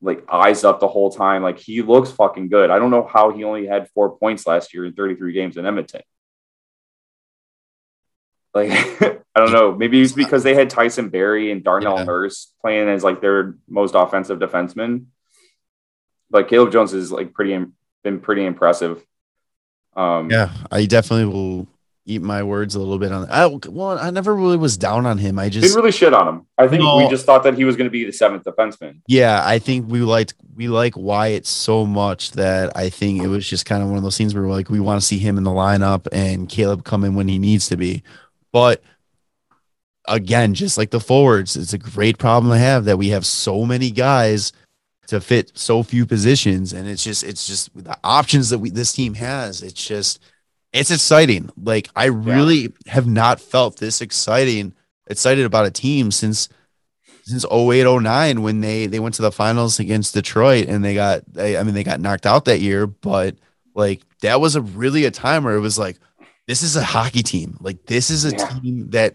like 0.00 0.24
eyes 0.30 0.64
up 0.64 0.80
the 0.80 0.88
whole 0.88 1.10
time. 1.10 1.42
Like 1.42 1.58
he 1.58 1.82
looks 1.82 2.10
fucking 2.10 2.48
good. 2.48 2.70
I 2.70 2.78
don't 2.78 2.90
know 2.90 3.06
how 3.06 3.32
he 3.32 3.44
only 3.44 3.66
had 3.66 3.90
four 3.90 4.16
points 4.16 4.46
last 4.46 4.72
year 4.72 4.84
in 4.86 4.94
33 4.94 5.32
games 5.32 5.56
in 5.56 5.66
Edmonton. 5.66 6.02
Like 8.54 8.70
I 9.02 9.40
don't 9.40 9.52
know. 9.52 9.74
Maybe 9.74 10.00
it's 10.00 10.12
because 10.12 10.42
they 10.42 10.54
had 10.54 10.70
Tyson 10.70 11.10
Barrie 11.10 11.50
and 11.52 11.62
Darnell 11.62 11.98
Yeah. 11.98 12.04
Nurse 12.04 12.52
playing 12.62 12.88
as 12.88 13.04
like 13.04 13.20
their 13.20 13.56
most 13.68 13.94
offensive 13.94 14.38
defenseman. 14.38 15.06
But 16.30 16.48
Caleb 16.48 16.72
Jones 16.72 16.94
is 16.94 17.12
like 17.12 17.34
pretty 17.34 17.62
been 18.02 18.20
pretty 18.20 18.46
impressive. 18.46 19.04
Um, 19.94 20.30
Yeah, 20.30 20.50
I 20.70 20.86
definitely 20.86 21.26
will 21.26 21.68
eat 22.06 22.22
my 22.22 22.42
words 22.42 22.74
a 22.76 22.78
little 22.78 22.98
bit 22.98 23.10
on. 23.10 23.28
I, 23.28 23.46
well, 23.46 23.98
I 23.98 24.10
never 24.10 24.34
really 24.34 24.56
was 24.56 24.76
down 24.76 25.06
on 25.06 25.18
him. 25.18 25.38
I 25.38 25.48
didn't 25.48 25.64
just, 25.64 25.76
really 25.76 25.90
shit 25.90 26.14
on 26.14 26.28
him. 26.28 26.46
I 26.56 26.68
think 26.68 26.82
No. 26.82 26.96
we 26.98 27.08
just 27.08 27.26
thought 27.26 27.42
that 27.42 27.54
he 27.54 27.64
was 27.64 27.74
going 27.76 27.86
to 27.86 27.90
be 27.90 28.04
the 28.04 28.12
seventh 28.12 28.44
defenseman. 28.44 29.00
yeah, 29.08 29.42
I 29.44 29.58
think 29.58 29.90
we 29.90 30.00
liked 30.00 30.34
we 30.54 30.68
like 30.68 30.96
Wyatt 30.96 31.46
so 31.46 31.84
much 31.84 32.30
that 32.32 32.76
I 32.76 32.88
think 32.88 33.22
it 33.22 33.26
was 33.26 33.46
just 33.48 33.66
kind 33.66 33.82
of 33.82 33.88
one 33.88 33.98
of 33.98 34.04
those 34.04 34.16
things 34.16 34.34
where 34.34 34.44
we're 34.44 34.52
like 34.52 34.70
we 34.70 34.80
want 34.80 35.00
to 35.00 35.06
see 35.06 35.18
him 35.18 35.36
in 35.36 35.44
the 35.44 35.50
lineup 35.50 36.06
and 36.12 36.48
Caleb 36.48 36.84
come 36.84 37.04
in 37.04 37.14
when 37.14 37.28
he 37.28 37.38
needs 37.38 37.68
to 37.68 37.76
be. 37.76 38.02
But 38.52 38.82
again, 40.08 40.54
just 40.54 40.78
like 40.78 40.90
the 40.90 41.00
forwards, 41.00 41.56
it's 41.56 41.72
a 41.72 41.78
great 41.78 42.18
problem 42.18 42.52
to 42.52 42.58
have 42.58 42.84
that 42.84 42.98
we 42.98 43.08
have 43.08 43.26
so 43.26 43.64
many 43.64 43.90
guys 43.90 44.52
to 45.08 45.20
fit 45.20 45.52
so 45.54 45.82
few 45.82 46.06
positions, 46.06 46.72
and 46.72 46.88
it's 46.88 47.02
just 47.04 47.22
it's 47.24 47.46
just 47.46 47.70
the 47.76 47.96
options 48.04 48.50
that 48.50 48.58
we 48.58 48.70
this 48.70 48.92
team 48.92 49.14
has. 49.14 49.62
It's 49.62 49.84
just 49.84 50.20
it's 50.76 50.90
exciting. 50.90 51.50
Like 51.62 51.88
I 51.96 52.06
really 52.06 52.72
have 52.86 53.06
not 53.06 53.40
felt 53.40 53.78
this 53.78 54.00
exciting 54.00 54.74
excited 55.08 55.44
about 55.44 55.66
a 55.66 55.70
team 55.70 56.10
since 56.10 56.48
since 57.22 57.44
08 57.50 57.84
09 57.84 58.42
when 58.42 58.60
they 58.60 58.86
they 58.86 59.00
went 59.00 59.14
to 59.16 59.22
the 59.22 59.32
finals 59.32 59.78
against 59.80 60.14
Detroit 60.14 60.66
and 60.68 60.84
they 60.84 60.94
got 60.94 61.22
they, 61.32 61.56
I 61.56 61.62
mean 61.62 61.74
they 61.74 61.84
got 61.84 62.00
knocked 62.00 62.26
out 62.26 62.44
that 62.46 62.60
year 62.60 62.86
but 62.86 63.36
like 63.74 64.02
that 64.22 64.40
was 64.40 64.56
a 64.56 64.60
really 64.62 65.04
a 65.04 65.10
time 65.10 65.44
where 65.44 65.56
it 65.56 65.60
was 65.60 65.78
like 65.78 65.98
this 66.46 66.62
is 66.62 66.76
a 66.76 66.84
hockey 66.84 67.22
team 67.22 67.56
like 67.60 67.86
this 67.86 68.10
is 68.10 68.24
a 68.24 68.32
Yeah. 68.32 68.46
team 68.48 68.90
that 68.90 69.14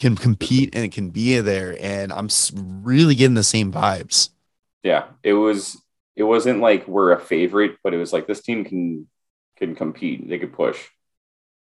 can 0.00 0.16
compete 0.16 0.74
and 0.74 0.84
it 0.84 0.92
can 0.92 1.10
be 1.10 1.38
there 1.40 1.76
and 1.80 2.12
I'm 2.12 2.28
really 2.82 3.14
getting 3.14 3.34
the 3.34 3.42
same 3.42 3.72
vibes 3.72 4.30
Yeah, 4.82 5.04
it 5.22 5.34
was. 5.34 5.80
It 6.16 6.24
wasn't 6.24 6.60
like 6.60 6.86
we're 6.86 7.12
a 7.12 7.20
favorite, 7.20 7.76
but 7.82 7.94
it 7.94 7.98
was 7.98 8.12
like 8.12 8.26
this 8.26 8.40
team 8.42 8.64
can 8.64 9.06
can 9.60 9.74
compete. 9.74 10.28
They 10.28 10.38
could 10.38 10.52
push. 10.52 10.78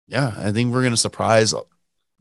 yeah 0.08 0.34
I 0.38 0.52
think 0.52 0.74
we're 0.74 0.82
going 0.82 0.94
to 0.94 0.98
surprise 0.98 1.54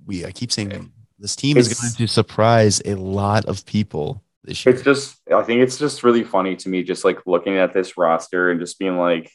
we 0.06 0.24
I 0.24 0.32
keep 0.32 0.52
saying 0.52 0.92
this 1.22 1.36
team 1.36 1.56
is 1.56 1.68
going 1.68 1.92
to 1.94 2.06
surprise 2.08 2.82
a 2.84 2.94
lot 2.96 3.44
of 3.46 3.64
people 3.64 4.22
this 4.42 4.66
year 4.66 4.74
It's 4.74 4.82
just, 4.82 5.16
I 5.32 5.42
think 5.42 5.60
it's 5.60 5.78
just 5.78 6.02
really 6.02 6.24
funny 6.24 6.56
to 6.56 6.68
me, 6.68 6.82
just 6.82 7.04
like 7.04 7.26
looking 7.26 7.56
at 7.58 7.72
this 7.72 7.96
roster 7.96 8.50
and 8.50 8.58
just 8.58 8.78
being 8.78 8.98
like, 8.98 9.30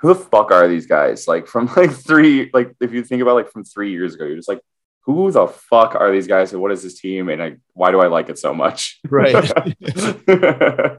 who 0.00 0.08
the 0.08 0.16
fuck 0.16 0.50
are 0.50 0.66
these 0.66 0.86
guys? 0.86 1.28
Like 1.28 1.46
from 1.46 1.66
like 1.76 1.92
three, 1.92 2.50
like 2.52 2.74
if 2.80 2.92
you 2.92 3.04
think 3.04 3.22
about 3.22 3.36
like 3.36 3.52
from 3.52 3.64
three 3.64 3.92
years 3.92 4.14
ago, 4.14 4.24
you're 4.24 4.36
just 4.36 4.48
like, 4.48 4.60
who 5.02 5.30
the 5.30 5.46
fuck 5.46 5.94
are 5.94 6.10
these 6.10 6.26
guys 6.26 6.52
and 6.52 6.60
what 6.60 6.72
is 6.72 6.82
this 6.82 7.00
team 7.00 7.28
and 7.28 7.42
I, 7.42 7.56
why 7.72 7.90
do 7.90 8.00
I 8.00 8.08
like 8.08 8.28
it 8.28 8.38
so 8.38 8.52
much? 8.52 8.98
right 9.08 9.34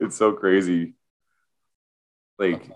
it's 0.00 0.16
so 0.16 0.32
crazy. 0.32 0.94
Like 2.38 2.68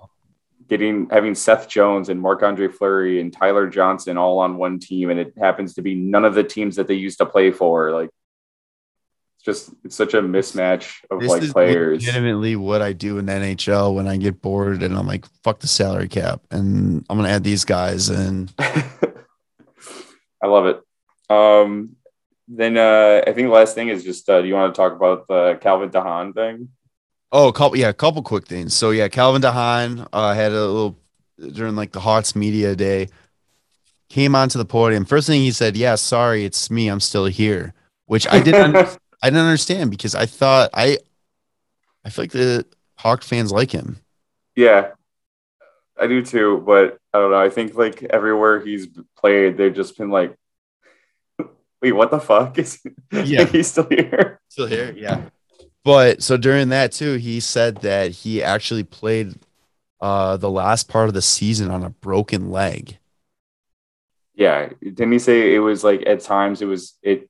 getting 0.70 1.08
having 1.10 1.34
Seth 1.34 1.68
Jones 1.68 2.08
and 2.08 2.20
Marc 2.20 2.42
Andre 2.42 2.68
Fleury 2.68 3.20
and 3.20 3.32
Tyler 3.32 3.68
Johnson 3.68 4.16
all 4.16 4.38
on 4.38 4.56
one 4.56 4.78
team, 4.78 5.10
and 5.10 5.18
it 5.20 5.34
happens 5.36 5.74
to 5.74 5.82
be 5.82 5.94
none 5.96 6.24
of 6.24 6.34
the 6.34 6.44
teams 6.44 6.76
that 6.76 6.86
they 6.86 6.94
used 6.94 7.18
to 7.18 7.26
play 7.26 7.50
for. 7.50 7.90
Like 7.90 8.08
it's 9.36 9.44
just 9.44 9.74
it's 9.84 9.96
such 9.96 10.14
a 10.14 10.22
mismatch 10.22 11.02
of 11.10 11.20
This 11.20 11.28
like 11.28 11.42
is 11.42 11.52
players. 11.52 12.06
legitimately 12.06 12.56
what 12.56 12.80
I 12.80 12.92
do 12.92 13.18
in 13.18 13.26
the 13.26 13.32
NHL 13.32 13.94
when 13.94 14.06
I 14.06 14.16
get 14.16 14.40
bored 14.40 14.82
and 14.82 14.96
I'm 14.96 15.06
like, 15.08 15.26
fuck 15.42 15.58
the 15.58 15.66
salary 15.66 16.08
cap. 16.08 16.40
And 16.52 17.04
I'm 17.10 17.18
gonna 17.18 17.30
add 17.30 17.44
these 17.44 17.64
guys 17.64 18.08
and 18.08 18.52
I 18.58 20.46
love 20.46 20.66
it. 20.66 20.80
Um, 21.28 21.96
then 22.48 22.76
uh, 22.76 23.22
I 23.26 23.32
think 23.32 23.48
the 23.48 23.54
last 23.54 23.74
thing 23.74 23.88
is 23.88 24.04
just 24.04 24.28
uh, 24.30 24.40
do 24.40 24.46
you 24.46 24.54
want 24.54 24.72
to 24.74 24.78
talk 24.80 24.92
about 24.92 25.26
the 25.26 25.58
Calvin 25.60 25.90
de 25.90 26.00
Haan 26.00 26.32
thing? 26.32 26.68
Oh 27.32 27.48
a 27.48 27.52
couple 27.52 27.78
yeah, 27.78 27.88
a 27.88 27.94
couple 27.94 28.22
quick 28.22 28.46
things. 28.46 28.74
So 28.74 28.90
yeah, 28.90 29.08
Calvin 29.08 29.40
de 29.40 29.52
Haan 29.52 30.06
uh 30.12 30.34
had 30.34 30.52
a 30.52 30.66
little 30.66 30.96
during 31.52 31.76
like 31.76 31.92
the 31.92 32.00
Hawks 32.00 32.34
media 32.34 32.74
day, 32.76 33.08
came 34.08 34.34
onto 34.34 34.58
the 34.58 34.64
podium. 34.64 35.04
First 35.04 35.26
thing 35.26 35.40
he 35.40 35.52
said, 35.52 35.76
Yeah, 35.76 35.94
sorry, 35.94 36.44
it's 36.44 36.70
me, 36.70 36.88
I'm 36.88 37.00
still 37.00 37.26
here. 37.26 37.72
Which 38.06 38.26
I 38.28 38.40
didn't 38.40 38.76
I 39.22 39.30
didn't 39.30 39.46
understand 39.46 39.90
because 39.90 40.14
I 40.14 40.26
thought 40.26 40.70
I 40.74 40.98
I 42.04 42.10
feel 42.10 42.24
like 42.24 42.32
the 42.32 42.66
Hawk 42.96 43.22
fans 43.22 43.52
like 43.52 43.70
him. 43.70 43.98
Yeah, 44.56 44.90
I 45.98 46.06
do 46.06 46.24
too. 46.24 46.62
But 46.66 46.98
I 47.14 47.18
don't 47.18 47.30
know. 47.30 47.40
I 47.40 47.50
think 47.50 47.74
like 47.74 48.02
everywhere 48.02 48.60
he's 48.60 48.88
played, 49.16 49.56
they've 49.56 49.74
just 49.74 49.96
been 49.96 50.10
like, 50.10 50.34
"Wait, 51.82 51.92
what 51.92 52.10
the 52.10 52.20
fuck 52.20 52.58
is? 52.62 52.82
Yeah. 53.12 53.44
he's 53.44 53.68
still 53.68 53.86
here." 53.88 54.40
Still 54.48 54.66
here, 54.66 54.92
yeah. 54.96 55.28
But 55.84 56.22
so 56.22 56.36
during 56.36 56.68
that 56.70 56.92
too, 56.92 57.14
he 57.14 57.40
said 57.40 57.76
that 57.78 58.10
he 58.10 58.42
actually 58.42 58.84
played 58.84 59.34
uh 60.00 60.36
the 60.36 60.50
last 60.50 60.88
part 60.88 61.08
of 61.08 61.14
the 61.14 61.22
season 61.22 61.70
on 61.70 61.82
a 61.82 61.90
broken 61.90 62.50
leg. 62.50 62.98
Yeah, 64.34 64.70
didn't 64.82 65.12
he 65.12 65.18
say 65.18 65.54
it 65.54 65.58
was 65.58 65.84
like 65.84 66.06
at 66.06 66.20
times 66.20 66.62
it 66.62 66.66
was 66.66 66.96
it 67.02 67.28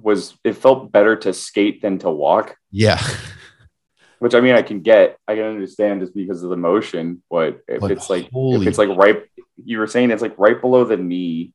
was 0.00 0.36
it 0.44 0.54
felt 0.54 0.92
better 0.92 1.16
to 1.16 1.32
skate 1.32 1.82
than 1.82 1.98
to 1.98 2.10
walk? 2.10 2.56
Yeah. 2.70 3.02
Which 4.18 4.34
I 4.34 4.40
mean, 4.40 4.54
I 4.54 4.62
can 4.62 4.80
get, 4.80 5.18
I 5.28 5.34
can 5.34 5.44
understand 5.44 6.00
just 6.00 6.14
because 6.14 6.42
of 6.42 6.50
the 6.50 6.56
motion. 6.56 7.22
But 7.30 7.60
if 7.68 7.82
it's 7.82 8.08
like 8.08 8.28
if 8.32 8.66
it's 8.66 8.78
like 8.78 8.90
right, 8.90 9.22
you 9.62 9.78
were 9.78 9.86
saying 9.86 10.10
it's 10.10 10.22
like 10.22 10.38
right 10.38 10.60
below 10.60 10.84
the 10.84 10.96
knee 10.96 11.52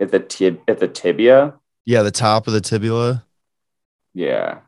at 0.00 0.10
the 0.10 0.20
tib 0.20 0.60
at 0.68 0.78
the 0.78 0.88
tibia. 0.88 1.54
Yeah, 1.84 2.02
the 2.02 2.10
top 2.10 2.46
of 2.46 2.52
the 2.52 2.60
tibula. 2.60 3.24
Yeah. 4.14 4.60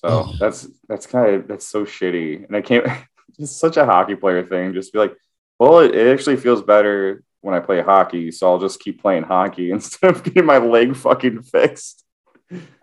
So 0.00 0.08
Ugh. 0.08 0.36
that's 0.40 0.66
that's 0.88 1.06
kind 1.06 1.34
of 1.34 1.48
that's 1.48 1.66
so 1.66 1.84
shitty. 1.84 2.46
And 2.46 2.56
I 2.56 2.62
can't 2.62 2.86
just 3.38 3.58
such 3.58 3.76
a 3.76 3.84
hockey 3.84 4.14
player 4.14 4.46
thing. 4.46 4.72
Just 4.72 4.92
be 4.92 4.98
like, 4.98 5.14
well, 5.58 5.80
it, 5.80 5.94
it 5.94 6.10
actually 6.10 6.36
feels 6.36 6.62
better 6.62 7.22
when 7.42 7.54
I 7.54 7.60
play 7.60 7.82
hockey, 7.82 8.30
so 8.30 8.50
I'll 8.50 8.58
just 8.58 8.80
keep 8.80 9.00
playing 9.00 9.24
hockey 9.24 9.70
instead 9.72 10.10
of 10.10 10.22
getting 10.22 10.46
my 10.46 10.58
leg 10.58 10.96
fucking 10.96 11.42
fixed. 11.42 12.04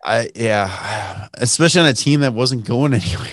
I 0.03 0.29
yeah, 0.35 1.27
especially 1.33 1.81
on 1.81 1.87
a 1.87 1.93
team 1.93 2.21
that 2.21 2.33
wasn't 2.33 2.65
going 2.65 2.93
anywhere. 2.93 3.27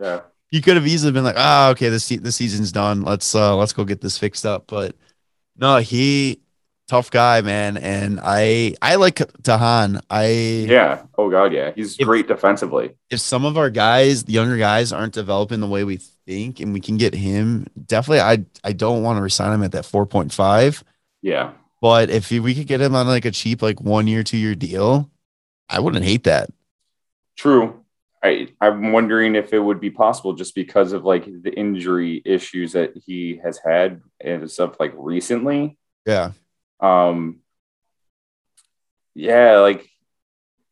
Yeah. 0.00 0.20
You 0.50 0.60
could 0.60 0.76
have 0.76 0.86
easily 0.86 1.12
been 1.12 1.24
like, 1.24 1.36
ah, 1.38 1.70
okay, 1.70 1.88
this 1.88 2.08
the 2.08 2.32
season's 2.32 2.72
done. 2.72 3.02
Let's 3.02 3.34
uh 3.34 3.56
let's 3.56 3.72
go 3.72 3.84
get 3.84 4.00
this 4.00 4.18
fixed 4.18 4.46
up. 4.46 4.66
But 4.66 4.96
no, 5.56 5.78
he 5.78 6.41
tough 6.92 7.10
guy, 7.10 7.40
man. 7.40 7.78
And 7.78 8.20
I 8.22 8.74
I 8.82 8.96
like 8.96 9.16
de 9.42 9.56
Haan. 9.56 10.00
I 10.10 10.26
Yeah. 10.68 11.04
Oh 11.16 11.30
god, 11.30 11.52
yeah. 11.54 11.72
He's 11.74 11.98
If- 11.98 12.06
great 12.06 12.28
defensively. 12.28 12.90
if 13.08 13.20
some 13.20 13.46
of 13.46 13.56
our 13.56 13.70
guys, 13.70 14.24
the 14.24 14.32
younger 14.32 14.58
guys, 14.58 14.92
aren't 14.92 15.14
developing 15.14 15.60
the 15.60 15.66
way 15.66 15.84
we 15.84 15.96
think, 16.26 16.60
and 16.60 16.72
we 16.74 16.80
can 16.80 16.98
get 16.98 17.14
him, 17.14 17.66
definitely, 17.86 18.20
I 18.20 18.44
I 18.62 18.72
don't 18.72 19.02
want 19.02 19.16
to 19.16 19.22
resign 19.22 19.52
him 19.54 19.62
at 19.62 19.72
that 19.72 19.86
four 19.86 20.04
point 20.06 20.32
five. 20.32 20.84
Yeah. 21.22 21.52
But 21.80 22.10
if 22.10 22.30
we 22.30 22.54
could 22.54 22.66
get 22.66 22.80
him 22.80 22.94
on 22.94 23.06
like 23.06 23.24
a 23.24 23.30
cheap, 23.30 23.62
like 23.62 23.80
one 23.80 24.06
year, 24.06 24.22
two 24.22 24.36
year 24.36 24.54
deal, 24.54 25.10
I 25.68 25.80
wouldn't 25.80 26.04
hate 26.04 26.24
that. 26.24 26.50
True. 27.36 27.80
I, 28.22 28.48
I'm 28.60 28.92
wondering 28.92 29.34
if 29.34 29.52
it 29.52 29.58
would 29.58 29.80
be 29.80 29.90
possible 29.90 30.32
just 30.34 30.54
because 30.54 30.92
of 30.92 31.04
like 31.04 31.24
the 31.24 31.52
injury 31.52 32.22
issues 32.24 32.72
that 32.72 32.92
he 33.04 33.40
has 33.42 33.58
had 33.58 34.00
and 34.20 34.48
stuff 34.48 34.78
like 34.78 34.92
recently. 34.96 35.76
Yeah. 36.06 36.32
Um, 36.82 37.40
yeah, 39.14 39.58
like 39.58 39.88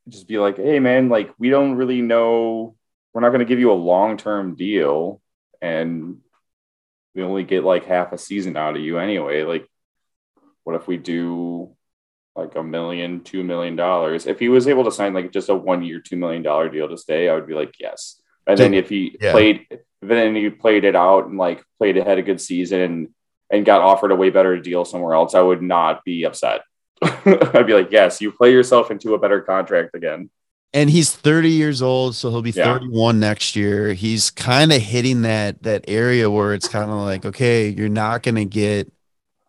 just 0.09 0.27
be 0.27 0.39
like, 0.39 0.57
hey 0.57 0.79
man, 0.81 1.09
like 1.09 1.33
we 1.39 1.51
don't 1.51 1.77
really 1.77 2.03
know. 2.03 2.75
We're 3.13 3.21
not 3.21 3.31
going 3.31 3.41
to 3.41 3.45
give 3.45 3.61
you 3.61 3.73
a 3.73 3.75
long 3.75 4.17
term 4.17 4.55
deal, 4.57 5.21
and 5.63 6.19
we 7.15 7.23
only 7.23 7.45
get 7.45 7.65
like 7.65 7.85
half 7.87 8.13
a 8.13 8.19
season 8.19 8.57
out 8.57 8.77
of 8.77 8.83
you 8.83 8.99
anyway. 8.99 9.43
Like, 9.43 9.67
what 10.65 10.77
if 10.77 10.87
we 10.87 10.97
do 10.97 11.75
like 12.37 12.55
a 12.55 12.63
million, 12.63 13.21
two 13.23 13.43
million 13.45 13.77
dollars? 13.77 14.27
If 14.27 14.39
he 14.39 14.49
was 14.49 14.69
able 14.69 14.85
to 14.85 14.93
sign 14.93 15.15
like 15.15 15.33
just 15.33 15.49
a 15.49 15.55
one 15.55 15.83
year, 15.83 16.01
two 16.01 16.17
million 16.17 16.43
dollar 16.43 16.69
deal 16.69 16.89
to 16.89 16.97
stay, 16.99 17.29
I 17.29 17.35
would 17.35 17.47
be 17.47 17.55
like, 17.55 17.75
yes. 17.79 18.21
And 18.47 18.59
then 18.59 18.75
if 18.75 18.89
he 18.89 19.17
Yeah. 19.21 19.33
played, 19.33 19.67
then 20.03 20.35
he 20.35 20.51
played 20.51 20.85
it 20.85 20.97
out 20.97 21.27
and 21.27 21.37
like 21.37 21.63
played 21.79 21.97
had 21.97 22.19
a 22.19 22.23
good 22.23 22.41
season 22.41 23.15
and 23.51 23.65
got 23.65 23.81
offered 23.81 24.13
a 24.13 24.17
way 24.17 24.31
better 24.31 24.59
deal 24.59 24.85
somewhere 24.85 25.15
else, 25.15 25.35
I 25.35 25.41
would 25.41 25.63
not 25.63 26.05
be 26.05 26.25
upset. 26.25 26.63
I'd 27.03 27.67
be 27.67 27.75
like, 27.75 27.91
yes, 27.91 28.21
you 28.21 28.31
play 28.33 28.53
yourself 28.53 28.91
into 28.91 29.15
a 29.15 29.19
better 29.19 29.41
contract 29.41 29.95
again. 29.95 30.31
And 30.73 30.89
he's 30.89 31.13
30 31.13 31.51
years 31.51 31.83
old, 31.83 32.15
so 32.15 32.31
he'll 32.31 32.43
be 32.43 32.51
Yeah. 32.51 32.75
31 32.79 33.19
next 33.19 33.57
year. 33.57 33.93
He's 33.93 34.31
kind 34.31 34.73
of 34.73 34.81
hitting 34.81 35.23
that 35.23 35.63
that 35.65 35.85
area 35.89 36.31
where 36.31 36.55
it's 36.55 36.69
kind 36.69 36.91
of 36.91 36.97
like, 36.99 37.25
okay, 37.27 37.69
you're 37.69 37.89
not 37.89 38.23
gonna 38.23 38.45
get 38.45 38.93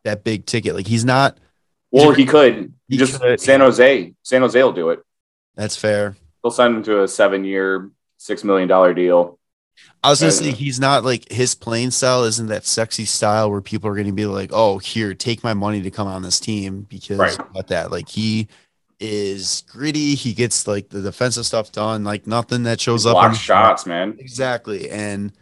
that 0.03 0.23
big 0.23 0.45
ticket. 0.47 0.73
Like 0.73 0.87
he's 0.87 1.05
not. 1.05 1.37
Well, 1.91 2.05
He's- 2.05 2.17
he 2.17 2.25
could. 2.25 2.73
he 2.87 2.97
just 2.97 3.21
could. 3.21 3.39
San 3.39 3.59
Jose. 3.59 4.13
San 4.23 4.41
Jose 4.41 4.63
will 4.63 4.71
do 4.71 4.89
it. 4.89 5.01
That's 5.55 5.75
fair. 5.75 6.15
They'll 6.43 6.49
send 6.51 6.77
him 6.77 6.83
to 6.83 7.03
a 7.03 7.07
seven 7.07 7.43
year, 7.43 7.91
six 8.17 8.43
million 8.43 8.67
dollar 8.67 8.95
deal. 8.95 9.37
I 10.03 10.09
was 10.09 10.19
gonna 10.19 10.31
say 10.31 10.51
he's 10.51 10.79
not 10.79 11.03
like 11.03 11.31
his 11.31 11.53
playing 11.53 11.91
style 11.91 12.23
isn't 12.23 12.47
that 12.47 12.65
sexy 12.65 13.05
style 13.05 13.51
where 13.51 13.61
people 13.61 13.89
are 13.89 13.95
gonna 13.95 14.11
be 14.13 14.25
like, 14.25 14.49
oh, 14.51 14.79
here, 14.79 15.13
take 15.13 15.43
my 15.43 15.53
money 15.53 15.81
to 15.83 15.91
come 15.91 16.07
on 16.07 16.23
this 16.23 16.39
team 16.39 16.87
because 16.89 17.19
Right. 17.19 17.39
about 17.39 17.67
that. 17.67 17.91
Like 17.91 18.09
he 18.09 18.47
is 18.99 19.63
gritty. 19.67 20.15
He 20.15 20.33
gets 20.33 20.67
like 20.67 20.89
the 20.89 21.01
defensive 21.01 21.45
stuff 21.45 21.71
done. 21.71 22.03
Like 22.03 22.25
nothing 22.27 22.63
that 22.63 22.79
shows 22.81 23.05
up. 23.05 23.15
on 23.15 23.33
shots, 23.35 23.85
man. 23.85 24.15
Exactly. 24.19 24.89
And 24.89 25.33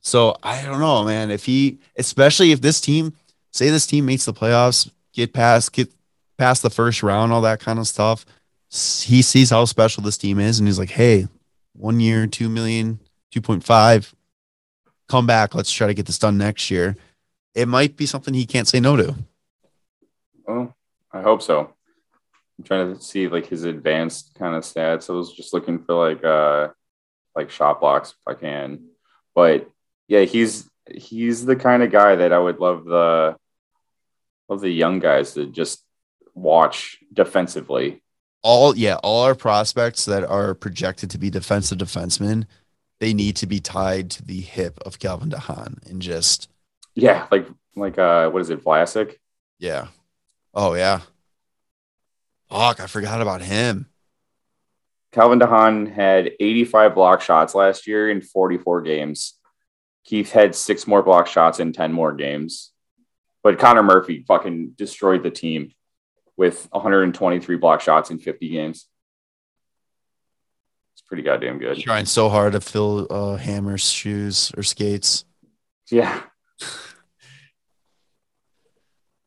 so 0.00 0.36
I 0.42 0.62
don't 0.62 0.80
know, 0.80 1.04
man. 1.04 1.30
If 1.30 1.44
he, 1.44 1.78
especially 1.96 2.52
if 2.52 2.60
this 2.60 2.80
team, 2.80 3.14
say 3.52 3.70
this 3.70 3.86
team 3.86 4.06
makes 4.06 4.24
the 4.26 4.32
playoffs, 4.32 4.90
get 5.12 5.32
past, 5.32 5.72
get 5.72 5.92
past 6.38 6.62
the 6.62 6.70
first 6.70 7.02
round, 7.02 7.32
all 7.32 7.40
that 7.42 7.60
kind 7.60 7.78
of 7.78 7.86
stuff. 7.88 8.24
He 8.70 9.22
sees 9.22 9.50
how 9.50 9.64
special 9.64 10.02
this 10.02 10.18
team 10.18 10.40
is, 10.40 10.58
and 10.58 10.66
he's 10.66 10.78
like, 10.80 10.90
"Hey, 10.90 11.28
one 11.74 12.00
year, 12.00 12.26
two 12.26 12.48
million, 12.48 12.98
two 13.34 13.42
point 13.42 13.64
five, 13.64 14.14
come 15.08 15.26
back. 15.26 15.54
Let's 15.54 15.70
try 15.70 15.88
to 15.88 15.94
get 15.94 16.06
this 16.06 16.18
done 16.18 16.38
next 16.38 16.70
year." 16.70 16.96
It 17.54 17.68
might 17.68 17.96
be 17.96 18.06
something 18.06 18.34
he 18.34 18.46
can't 18.46 18.66
say 18.66 18.80
no 18.80 18.96
to. 18.96 19.14
Well, 20.46 20.74
I 21.12 21.22
hope 21.22 21.42
so. 21.42 21.72
I'm 22.58 22.64
trying 22.64 22.94
to 22.94 23.00
see 23.00 23.28
like 23.28 23.46
his 23.46 23.64
advanced 23.64 24.34
kind 24.36 24.54
of 24.54 24.62
stats. 24.62 25.10
I 25.10 25.12
was 25.12 25.32
just 25.32 25.52
looking 25.52 25.82
for 25.82 25.94
like 25.94 26.24
uh 26.24 26.68
like 27.34 27.50
shot 27.50 27.80
blocks 27.80 28.10
if 28.10 28.28
I 28.28 28.34
can. 28.34 28.86
But 29.34 29.68
yeah, 30.08 30.22
he's 30.22 30.68
he's 30.90 31.44
the 31.44 31.56
kind 31.56 31.82
of 31.82 31.90
guy 31.90 32.16
that 32.16 32.32
I 32.32 32.38
would 32.38 32.58
love 32.58 32.84
the 32.84 33.36
love 34.48 34.60
the 34.60 34.70
young 34.70 34.98
guys 34.98 35.34
to 35.34 35.46
just 35.46 35.82
watch 36.34 36.98
defensively. 37.12 38.02
All 38.42 38.76
yeah, 38.76 38.96
all 38.96 39.24
our 39.24 39.34
prospects 39.34 40.04
that 40.04 40.24
are 40.24 40.54
projected 40.54 41.10
to 41.10 41.18
be 41.18 41.30
defensive 41.30 41.78
defensemen, 41.78 42.46
they 43.00 43.14
need 43.14 43.36
to 43.36 43.46
be 43.46 43.60
tied 43.60 44.10
to 44.12 44.24
the 44.24 44.40
hip 44.40 44.78
of 44.84 44.98
Calvin 44.98 45.28
de 45.28 45.38
Haan 45.38 45.78
and 45.88 46.00
just 46.00 46.48
Yeah, 46.94 47.26
like 47.30 47.46
like 47.76 47.98
uh 47.98 48.30
what 48.30 48.42
is 48.42 48.50
it, 48.50 48.64
Vlasic? 48.64 49.16
Yeah. 49.58 49.88
Oh 50.52 50.74
yeah. 50.74 51.00
Fuck, 52.50 52.80
I 52.80 52.86
forgot 52.86 53.20
about 53.20 53.42
him. 53.42 53.86
Calvin 55.12 55.38
de 55.38 55.46
Haan 55.46 55.86
had 55.86 56.32
85 56.40 56.94
block 56.94 57.20
shots 57.20 57.54
last 57.54 57.86
year 57.86 58.10
in 58.10 58.20
44 58.20 58.82
games. 58.82 59.34
Keith 60.04 60.32
had 60.32 60.54
six 60.54 60.86
more 60.86 61.02
block 61.02 61.26
shots 61.26 61.60
in 61.60 61.72
10 61.72 61.92
more 61.92 62.12
games. 62.12 62.72
But 63.42 63.58
Connor 63.58 63.82
Murphy 63.82 64.24
fucking 64.26 64.70
destroyed 64.76 65.22
the 65.22 65.30
team 65.30 65.72
with 66.36 66.68
123 66.72 67.56
block 67.56 67.80
shots 67.80 68.10
in 68.10 68.18
50 68.18 68.48
games. 68.48 68.86
It's 70.94 71.02
pretty 71.02 71.22
goddamn 71.22 71.58
good. 71.58 71.78
Trying 71.78 72.06
so 72.06 72.28
hard 72.28 72.52
to 72.54 72.60
fill 72.60 73.06
uh, 73.10 73.36
Hammer's 73.36 73.90
shoes 73.90 74.52
or 74.56 74.62
skates. 74.62 75.24
Yeah. 75.90 76.22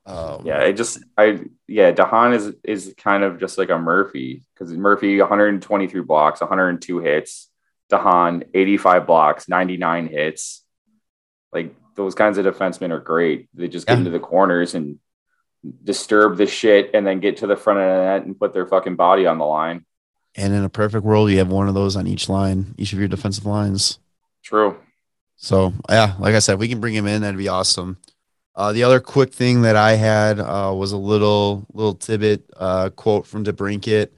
Um, 0.05 0.43
Yeah. 0.45 0.59
I 0.61 0.71
just, 0.71 0.99
I, 1.17 1.41
yeah, 1.67 1.91
de 1.91 2.05
Haan 2.05 2.33
is, 2.33 2.53
is 2.63 2.93
kind 2.97 3.23
of 3.25 3.39
just 3.41 3.57
like 3.57 3.69
a 3.69 3.77
Murphy 3.77 4.43
because 4.53 4.71
Murphy, 4.73 5.19
123 5.19 6.01
blocks, 6.01 6.39
102 6.39 6.99
hits. 6.99 7.49
de 7.89 7.97
Haan 7.97 8.43
85 8.53 9.05
blocks, 9.05 9.49
99 9.49 10.07
hits. 10.07 10.63
Like 11.51 11.75
those 11.95 12.15
kinds 12.15 12.37
of 12.37 12.45
defensemen 12.45 12.91
are 12.91 12.99
great. 13.01 13.49
They 13.53 13.67
just 13.67 13.85
get 13.87 13.93
Yeah. 13.93 13.99
into 13.99 14.11
the 14.11 14.19
corners 14.19 14.75
and 14.75 14.99
disturb 15.83 16.37
the 16.37 16.47
shit 16.47 16.91
and 16.93 17.05
then 17.05 17.19
get 17.19 17.37
to 17.37 17.47
the 17.47 17.57
front 17.57 17.79
of 17.79 17.85
the 17.87 18.03
net 18.05 18.25
and 18.25 18.39
put 18.39 18.53
their 18.53 18.65
fucking 18.67 18.95
body 18.95 19.25
on 19.25 19.37
the 19.39 19.45
line. 19.45 19.85
And 20.37 20.53
in 20.53 20.63
a 20.63 20.69
perfect 20.69 21.03
world, 21.03 21.31
you 21.31 21.39
have 21.39 21.49
one 21.49 21.67
of 21.67 21.73
those 21.73 21.95
on 21.95 22.05
each 22.05 22.29
line, 22.29 22.75
each 22.77 22.93
of 22.93 22.99
your 22.99 23.07
defensive 23.07 23.45
lines. 23.45 23.97
True. 24.43 24.77
So 25.35 25.73
yeah, 25.89 26.13
like 26.19 26.35
I 26.35 26.39
said, 26.39 26.59
we 26.59 26.67
can 26.67 26.79
bring 26.79 26.93
him 26.93 27.07
in. 27.07 27.21
That'd 27.21 27.37
be 27.37 27.47
awesome. 27.47 27.97
Uh, 28.55 28.71
the 28.71 28.83
other 28.83 28.99
quick 28.99 29.31
thing 29.33 29.61
that 29.61 29.75
I 29.75 29.93
had 29.93 30.39
uh, 30.39 30.73
was 30.75 30.91
a 30.91 30.97
little 30.97 31.65
little 31.73 31.93
tidbit 31.93 32.49
uh, 32.57 32.89
quote 32.89 33.27
from 33.27 33.43
DeBrincat. 33.43 34.09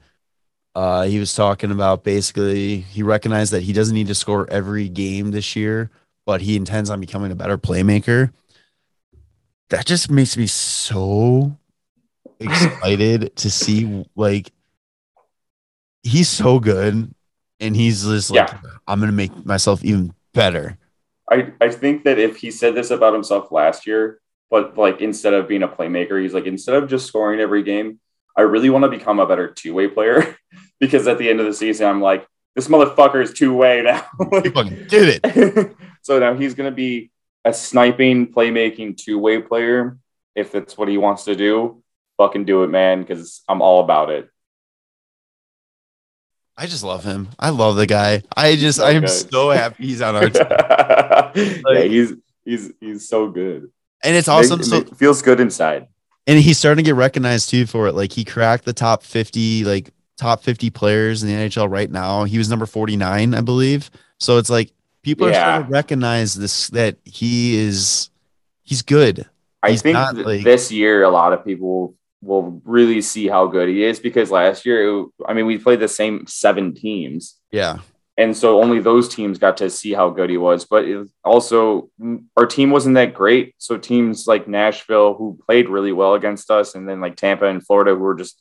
Uh, 0.74 1.02
he 1.02 1.18
was 1.18 1.34
talking 1.34 1.70
about 1.70 2.04
basically 2.04 2.78
he 2.80 3.02
recognized 3.02 3.52
that 3.52 3.62
he 3.62 3.72
doesn't 3.72 3.94
need 3.94 4.06
to 4.06 4.14
score 4.14 4.48
every 4.50 4.88
game 4.88 5.30
this 5.30 5.56
year, 5.56 5.90
but 6.24 6.40
he 6.40 6.56
intends 6.56 6.88
on 6.88 7.00
becoming 7.00 7.32
a 7.32 7.34
better 7.34 7.58
playmaker. 7.58 8.32
That 9.68 9.84
just 9.84 10.10
makes 10.10 10.36
me 10.36 10.46
so 10.46 11.56
excited 12.40 13.36
to 13.36 13.50
see 13.50 14.06
like 14.16 14.52
he's 16.02 16.28
so 16.28 16.58
good 16.58 17.12
and 17.60 17.76
he's 17.76 18.04
just 18.04 18.30
like 18.30 18.50
Yeah. 18.50 18.60
I'm 18.86 19.00
gonna 19.00 19.12
make 19.12 19.44
myself 19.44 19.84
even 19.84 20.14
better. 20.34 20.78
I, 21.30 21.52
I 21.60 21.70
think 21.70 22.04
that 22.04 22.18
if 22.18 22.36
he 22.38 22.50
said 22.50 22.74
this 22.74 22.90
about 22.90 23.14
himself 23.14 23.52
last 23.52 23.86
year, 23.86 24.20
but 24.50 24.76
like 24.76 25.00
instead 25.00 25.32
of 25.32 25.46
being 25.46 25.62
a 25.62 25.68
playmaker, 25.68 26.20
he's 26.20 26.34
like, 26.34 26.46
instead 26.46 26.74
of 26.74 26.88
just 26.88 27.06
scoring 27.06 27.38
every 27.40 27.62
game, 27.62 28.00
I 28.36 28.42
really 28.42 28.70
want 28.70 28.84
to 28.84 28.88
become 28.88 29.20
a 29.20 29.26
better 29.26 29.48
two 29.48 29.74
way 29.74 29.86
player 29.86 30.36
because 30.80 31.06
at 31.06 31.18
the 31.18 31.30
end 31.30 31.40
of 31.40 31.46
the 31.46 31.54
season, 31.54 31.86
I'm 31.86 32.00
like, 32.00 32.26
this 32.56 32.66
motherfucker 32.66 33.22
is 33.22 33.32
two 33.32 33.54
way 33.54 33.82
now. 33.82 34.04
Like- 34.54 34.88
did 34.88 35.20
it. 35.22 35.76
so 36.02 36.18
now 36.18 36.34
he's 36.34 36.54
going 36.54 36.70
to 36.70 36.74
be 36.74 37.10
a 37.44 37.52
sniping, 37.54 38.32
playmaking 38.32 38.96
two 38.96 39.18
way 39.18 39.40
player. 39.40 39.98
If 40.34 40.52
that's 40.52 40.76
what 40.76 40.88
he 40.88 40.98
wants 40.98 41.24
to 41.24 41.36
do, 41.36 41.82
fucking 42.16 42.44
do 42.44 42.62
it, 42.64 42.68
man, 42.68 43.02
because 43.02 43.42
I'm 43.48 43.62
all 43.62 43.82
about 43.84 44.10
it. 44.10 44.28
I 46.60 46.66
just 46.66 46.84
love 46.84 47.04
him. 47.04 47.28
I 47.38 47.48
love 47.48 47.76
the 47.76 47.86
guy. 47.86 48.22
I 48.36 48.54
just 48.56 48.78
So 48.78 48.84
I 48.84 48.90
am 48.90 49.00
good. 49.02 49.08
so 49.08 49.48
happy 49.48 49.86
he's 49.86 50.02
on 50.02 50.14
our 50.14 50.28
team. 51.34 51.62
yeah, 51.66 51.80
he's 51.84 52.12
he's 52.44 52.70
he's 52.80 53.08
so 53.08 53.28
good. 53.30 53.70
And 54.04 54.14
it's 54.16 54.28
awesome. 54.28 54.58
Make- 54.58 54.66
So 54.68 54.78
make- 54.80 54.94
feels 54.96 55.22
good 55.22 55.40
inside. 55.40 55.88
and 56.26 56.38
he's 56.38 56.58
starting 56.58 56.84
to 56.84 56.88
get 56.88 56.96
recognized 56.96 57.48
too 57.48 57.64
for 57.66 57.86
it. 57.86 57.94
Like 57.94 58.12
he 58.12 58.24
cracked 58.26 58.64
the 58.66 58.72
top 58.74 59.02
50, 59.02 59.64
like 59.64 59.90
top 60.18 60.42
50 60.42 60.68
players 60.68 61.22
in 61.22 61.30
the 61.30 61.34
NHL 61.34 61.70
right 61.70 61.90
now. 61.90 62.24
He 62.24 62.36
was 62.36 62.50
number 62.50 62.66
49, 62.66 63.34
I 63.34 63.40
believe. 63.40 63.90
So 64.18 64.36
it's 64.36 64.50
like 64.50 64.70
people 65.02 65.28
are 65.28 65.32
starting 65.32 65.66
to 65.66 65.72
recognize 65.72 66.34
this 66.34 66.68
that 66.68 66.98
he 67.04 67.56
is 67.56 68.10
he's 68.64 68.82
good. 68.82 69.24
I 69.62 69.70
He's 69.72 69.80
think 69.82 69.96
th- 70.14 70.26
like- 70.26 70.44
this 70.44 70.70
year 70.70 71.04
a 71.04 71.10
lot 71.10 71.32
of 71.32 71.42
people 71.42 71.94
will 72.22 72.60
really 72.64 73.00
see 73.00 73.26
how 73.28 73.46
good 73.46 73.68
he 73.68 73.82
is 73.84 73.98
because 73.98 74.30
last 74.30 74.66
year, 74.66 75.00
it- 75.00 75.06
I 75.26 75.32
mean, 75.32 75.46
we 75.46 75.58
played 75.58 75.80
the 75.80 75.88
same 75.88 76.26
seven 76.26 76.74
teams, 76.74 77.38
Yeah. 77.50 77.78
and 78.18 78.36
so 78.36 78.60
only 78.62 78.80
those 78.80 79.08
teams 79.08 79.38
got 79.38 79.56
to 79.58 79.70
see 79.70 79.92
how 79.94 80.10
good 80.10 80.28
he 80.28 80.36
was. 80.36 80.66
But 80.66 80.84
it 80.84 81.08
also, 81.24 81.88
our 82.36 82.46
team 82.46 82.70
wasn't 82.70 82.96
that 82.96 83.14
great. 83.14 83.54
So 83.58 83.78
teams 83.78 84.26
like 84.26 84.46
Nashville, 84.46 85.14
who 85.14 85.38
played 85.46 85.68
really 85.70 85.92
well 85.92 86.14
against 86.14 86.50
us, 86.50 86.74
and 86.74 86.86
then 86.88 87.00
like 87.00 87.16
Tampa 87.16 87.46
and 87.46 87.64
Florida, 87.64 87.92
who 87.94 88.00
were 88.00 88.14
just 88.16 88.40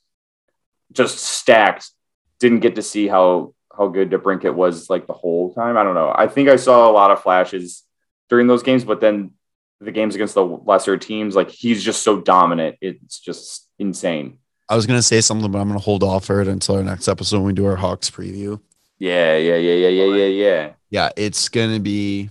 just 0.92 1.20
stacked, 1.20 1.92
didn't 2.40 2.62
get 2.62 2.76
to 2.76 2.82
see 2.82 3.08
how 3.08 3.54
how 3.78 3.88
good 3.88 4.10
DeBrincat 4.10 4.54
was 4.56 4.90
like 4.90 5.08
the 5.08 5.14
whole 5.14 5.54
time. 5.54 5.78
I 5.78 5.84
don't 5.84 5.94
know. 5.94 6.12
I 6.14 6.28
think 6.28 6.50
I 6.50 6.58
saw 6.58 6.90
a 6.90 6.92
lot 6.92 7.12
of 7.12 7.22
flashes 7.22 7.84
during 8.28 8.48
those 8.48 8.64
games, 8.64 8.84
but 8.84 9.00
then 9.00 9.32
the 9.80 9.92
games 9.92 10.16
against 10.16 10.34
the 10.34 10.44
lesser 10.44 10.98
teams, 10.98 11.34
like 11.36 11.50
he's 11.50 11.82
just 11.82 12.02
so 12.02 12.20
dominant. 12.20 12.76
It's 12.82 13.20
just 13.20 13.69
insane. 13.80 14.38
I 14.68 14.76
was 14.76 14.86
gonna 14.86 15.02
say 15.02 15.22
something, 15.22 15.52
but 15.52 15.60
I'm 15.60 15.68
gonna 15.68 15.80
hold 15.80 16.04
off 16.04 16.26
for 16.26 16.42
it 16.42 16.48
until 16.48 16.76
our 16.76 16.84
next 16.84 17.08
episode 17.08 17.38
when 17.38 17.48
we 17.48 17.54
do 17.54 17.66
our 17.66 17.76
Hawks 17.76 18.10
preview. 18.10 18.60
Yeah, 19.00 19.38
yeah, 19.38 19.56
yeah, 19.56 19.74
yeah, 19.74 19.88
yeah, 19.90 20.16
yeah, 20.16 20.26
yeah. 20.26 20.72
Yeah, 20.90 21.10
it's 21.16 21.50
gonna 21.50 21.80
be. 21.80 22.30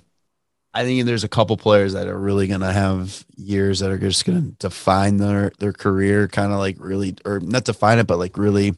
I 0.74 0.84
think 0.84 1.04
there's 1.06 1.24
a 1.24 1.28
couple 1.28 1.56
players 1.56 1.94
that 1.94 2.06
are 2.06 2.18
really 2.18 2.46
gonna 2.46 2.72
have 2.72 3.24
years 3.36 3.80
that 3.80 3.90
are 3.90 3.98
just 3.98 4.24
gonna 4.24 4.52
define 4.58 5.16
their 5.16 5.50
their 5.58 5.72
career, 5.72 6.28
kind 6.28 6.52
of 6.52 6.58
like 6.58 6.76
really, 6.78 7.16
or 7.24 7.40
not 7.40 7.64
define 7.64 7.98
it, 7.98 8.06
but 8.06 8.18
like 8.18 8.36
really 8.36 8.76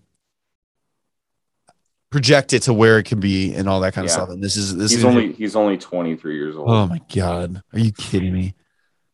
project 2.10 2.52
it 2.52 2.62
to 2.62 2.74
where 2.74 2.98
it 2.98 3.04
can 3.04 3.20
be 3.20 3.54
and 3.54 3.68
all 3.68 3.80
that 3.80 3.94
kind 3.94 4.04
of 4.04 4.10
stuff. 4.10 4.28
And 4.30 4.42
this 4.42 4.56
is 4.56 4.76
this 4.76 4.90
He's 4.90 5.00
is 5.00 5.04
only 5.04 5.32
he's 5.32 5.56
only 5.56 5.78
23 5.78 6.36
years 6.36 6.56
old. 6.56 6.68
oh 6.68 6.86
my 6.86 7.00
god, 7.14 7.62
are 7.72 7.78
you 7.78 7.92
kidding 7.92 8.32
me? 8.32 8.54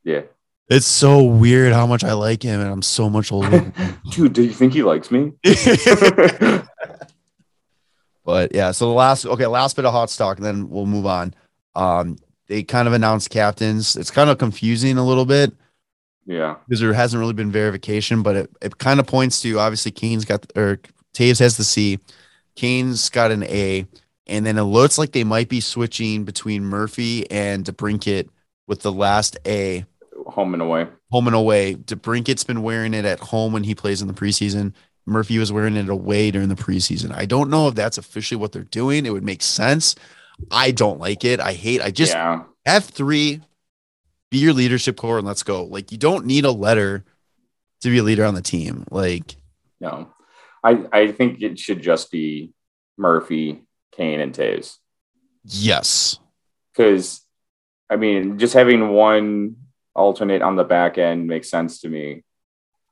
Yeah. 0.04 0.22
It's 0.68 0.86
so 0.86 1.22
weird 1.22 1.72
how 1.72 1.86
much 1.86 2.02
I 2.02 2.12
like 2.14 2.42
him, 2.42 2.60
and 2.60 2.68
I'm 2.68 2.82
so 2.82 3.08
much 3.08 3.30
older. 3.30 3.72
Dude, 4.10 4.32
do 4.32 4.42
you 4.42 4.52
think 4.52 4.72
he 4.72 4.82
likes 4.82 5.10
me? 5.10 5.32
But 8.26 8.52
yeah, 8.54 8.72
so 8.72 8.86
the 8.88 8.92
last 8.92 9.24
okay, 9.24 9.46
last 9.46 9.76
bit 9.76 9.84
of 9.84 9.92
hot 9.92 10.10
stock, 10.10 10.36
and 10.36 10.44
then 10.44 10.68
we'll 10.68 10.84
move 10.84 11.06
on. 11.06 11.32
Um, 11.76 12.16
they 12.48 12.64
kind 12.64 12.88
of 12.88 12.92
announced 12.92 13.30
captains. 13.30 13.94
It's 13.94 14.10
kind 14.10 14.28
of 14.28 14.36
confusing 14.36 14.98
a 14.98 15.06
little 15.06 15.24
bit 15.24 15.54
yeah. 16.26 16.56
because 16.66 16.80
there 16.80 16.92
hasn't 16.92 17.20
really 17.20 17.34
been 17.34 17.52
verification, 17.52 18.24
but 18.24 18.36
it, 18.36 18.50
it 18.60 18.78
kind 18.78 18.98
of 18.98 19.06
points 19.06 19.40
to 19.42 19.60
obviously 19.60 19.92
Kane's 19.92 20.24
got 20.24 20.44
or 20.56 20.80
Toews 21.14 21.38
has 21.38 21.56
the 21.56 21.62
C, 21.62 22.00
Kane's 22.56 23.08
got 23.10 23.30
an 23.30 23.44
A, 23.44 23.86
and 24.26 24.44
then 24.44 24.58
it 24.58 24.64
looks 24.64 24.98
like 24.98 25.12
they 25.12 25.24
might 25.24 25.48
be 25.48 25.60
switching 25.60 26.24
between 26.24 26.64
Murphy 26.64 27.30
and 27.30 27.64
DeBrincat 27.64 28.28
with 28.66 28.82
the 28.82 28.92
last 28.92 29.38
A 29.46 29.86
Home 30.26 30.54
and 30.54 30.62
away. 30.62 30.88
home 31.10 31.26
and 31.28 31.36
away. 31.36 31.76
DeBrincat's 31.76 32.44
been 32.44 32.62
wearing 32.62 32.94
it 32.94 33.04
at 33.04 33.20
home 33.20 33.52
when 33.52 33.64
he 33.64 33.74
plays 33.74 34.02
in 34.02 34.08
the 34.08 34.14
preseason. 34.14 34.72
Murphy 35.06 35.38
was 35.38 35.52
wearing 35.52 35.76
it 35.76 35.88
away 35.88 36.32
during 36.32 36.48
the 36.48 36.56
preseason. 36.56 37.14
I 37.14 37.26
don't 37.26 37.48
know 37.48 37.68
if 37.68 37.76
that's 37.76 37.96
officially 37.96 38.40
what 38.40 38.50
they're 38.50 38.64
doing. 38.64 39.06
It 39.06 39.10
would 39.10 39.22
make 39.22 39.40
sense. 39.42 39.94
I 40.50 40.72
don't 40.72 40.98
like 40.98 41.24
it. 41.24 41.38
I 41.38 41.52
hate. 41.52 41.80
I 41.80 41.90
just 41.92 42.12
yeah. 42.12 42.42
have 42.66 42.84
three. 42.84 43.40
Be 44.30 44.38
your 44.38 44.52
leadership 44.52 44.96
core 44.96 45.18
and 45.18 45.26
let's 45.26 45.44
go. 45.44 45.64
Like 45.64 45.92
you 45.92 45.98
don't 45.98 46.26
need 46.26 46.44
a 46.44 46.50
letter 46.50 47.04
to 47.82 47.88
be 47.90 47.98
a 47.98 48.02
leader 48.02 48.24
on 48.24 48.34
the 48.34 48.42
team. 48.42 48.84
Like 48.90 49.36
No. 49.80 50.12
I, 50.64 50.86
I 50.92 51.12
think 51.12 51.40
it 51.42 51.58
should 51.60 51.80
just 51.80 52.10
be 52.10 52.52
Murphy, 52.98 53.62
Kane, 53.92 54.18
and 54.18 54.34
Toews. 54.34 54.78
yes, 55.44 56.18
Because, 56.72 57.20
I 57.88 57.94
mean, 57.94 58.38
just 58.38 58.54
having 58.54 58.88
one 58.88 59.56
alternate 59.96 60.42
on 60.42 60.56
the 60.56 60.64
back 60.64 60.98
end 60.98 61.26
makes 61.26 61.50
sense 61.50 61.80
to 61.80 61.88
me. 61.88 62.22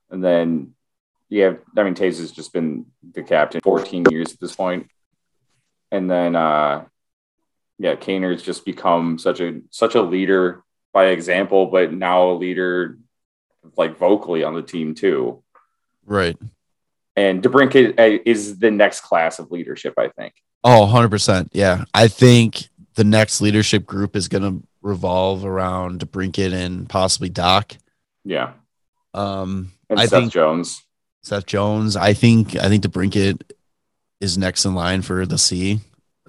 And 0.09 0.23
then 0.23 0.73
you 1.29 1.43
have, 1.43 1.59
I 1.77 1.83
mean, 1.83 1.95
Toews 1.95 2.19
has 2.19 2.31
just 2.31 2.53
been 2.53 2.85
the 3.13 3.23
captain 3.23 3.61
14 3.61 4.05
years 4.11 4.33
at 4.33 4.39
this 4.39 4.55
point. 4.55 4.89
And 5.91 6.09
then, 6.09 6.35
uh, 6.35 6.85
yeah, 7.77 7.95
Kaner's 7.95 8.43
just 8.43 8.65
become 8.65 9.17
such 9.17 9.39
a 9.39 9.61
such 9.69 9.95
a 9.95 10.01
leader 10.01 10.63
by 10.93 11.07
example, 11.07 11.67
but 11.67 11.93
now 11.93 12.31
a 12.31 12.33
leader 12.33 12.97
like 13.75 13.97
vocally 13.97 14.43
on 14.43 14.53
the 14.53 14.61
team 14.61 14.95
too. 14.95 15.43
right. 16.05 16.37
And 17.17 17.41
DeBrincat 17.41 17.97
uh, 17.97 18.21
is 18.25 18.59
the 18.59 18.71
next 18.71 19.01
class 19.01 19.39
of 19.39 19.49
leadership, 19.49 19.93
I 19.97 20.09
think. 20.09 20.33
Oh, 20.65 20.85
100%. 20.85 21.49
Yeah. 21.53 21.85
I 21.93 22.09
think 22.09 22.67
the 22.95 23.05
next 23.05 23.39
leadership 23.39 23.85
group 23.85 24.17
is 24.17 24.27
going 24.27 24.43
to 24.43 24.67
revolve 24.85 25.43
around 25.43 25.99
DeBrincat 25.99 26.53
and 26.53 26.87
possibly 26.87 27.29
Dach. 27.29 27.75
Yeah, 28.23 28.53
Um, 29.13 29.71
and 29.89 29.99
I 29.99 30.05
Seth 30.05 30.19
think 30.21 30.31
Jones. 30.33 30.83
Seth 31.23 31.45
Jones. 31.47 31.95
I 31.95 32.13
think 32.13 32.55
I 32.55 32.69
think 32.69 32.83
DeBrincat 32.83 33.41
is 34.21 34.37
next 34.37 34.63
in 34.65 34.75
line 34.75 35.01
for 35.01 35.25
the 35.25 35.37
C. 35.37 35.79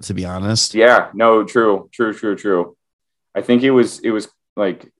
To 0.03 0.13
be 0.13 0.25
honest, 0.25 0.75
Yeah, 0.75 1.09
no, 1.15 1.43
true, 1.43 1.89
true, 1.91 2.13
true, 2.13 2.35
true. 2.35 2.77
I 3.33 3.41
think 3.41 3.63
it 3.63 3.71
was 3.71 3.99
it 3.99 4.11
was 4.11 4.27
like 4.55 4.91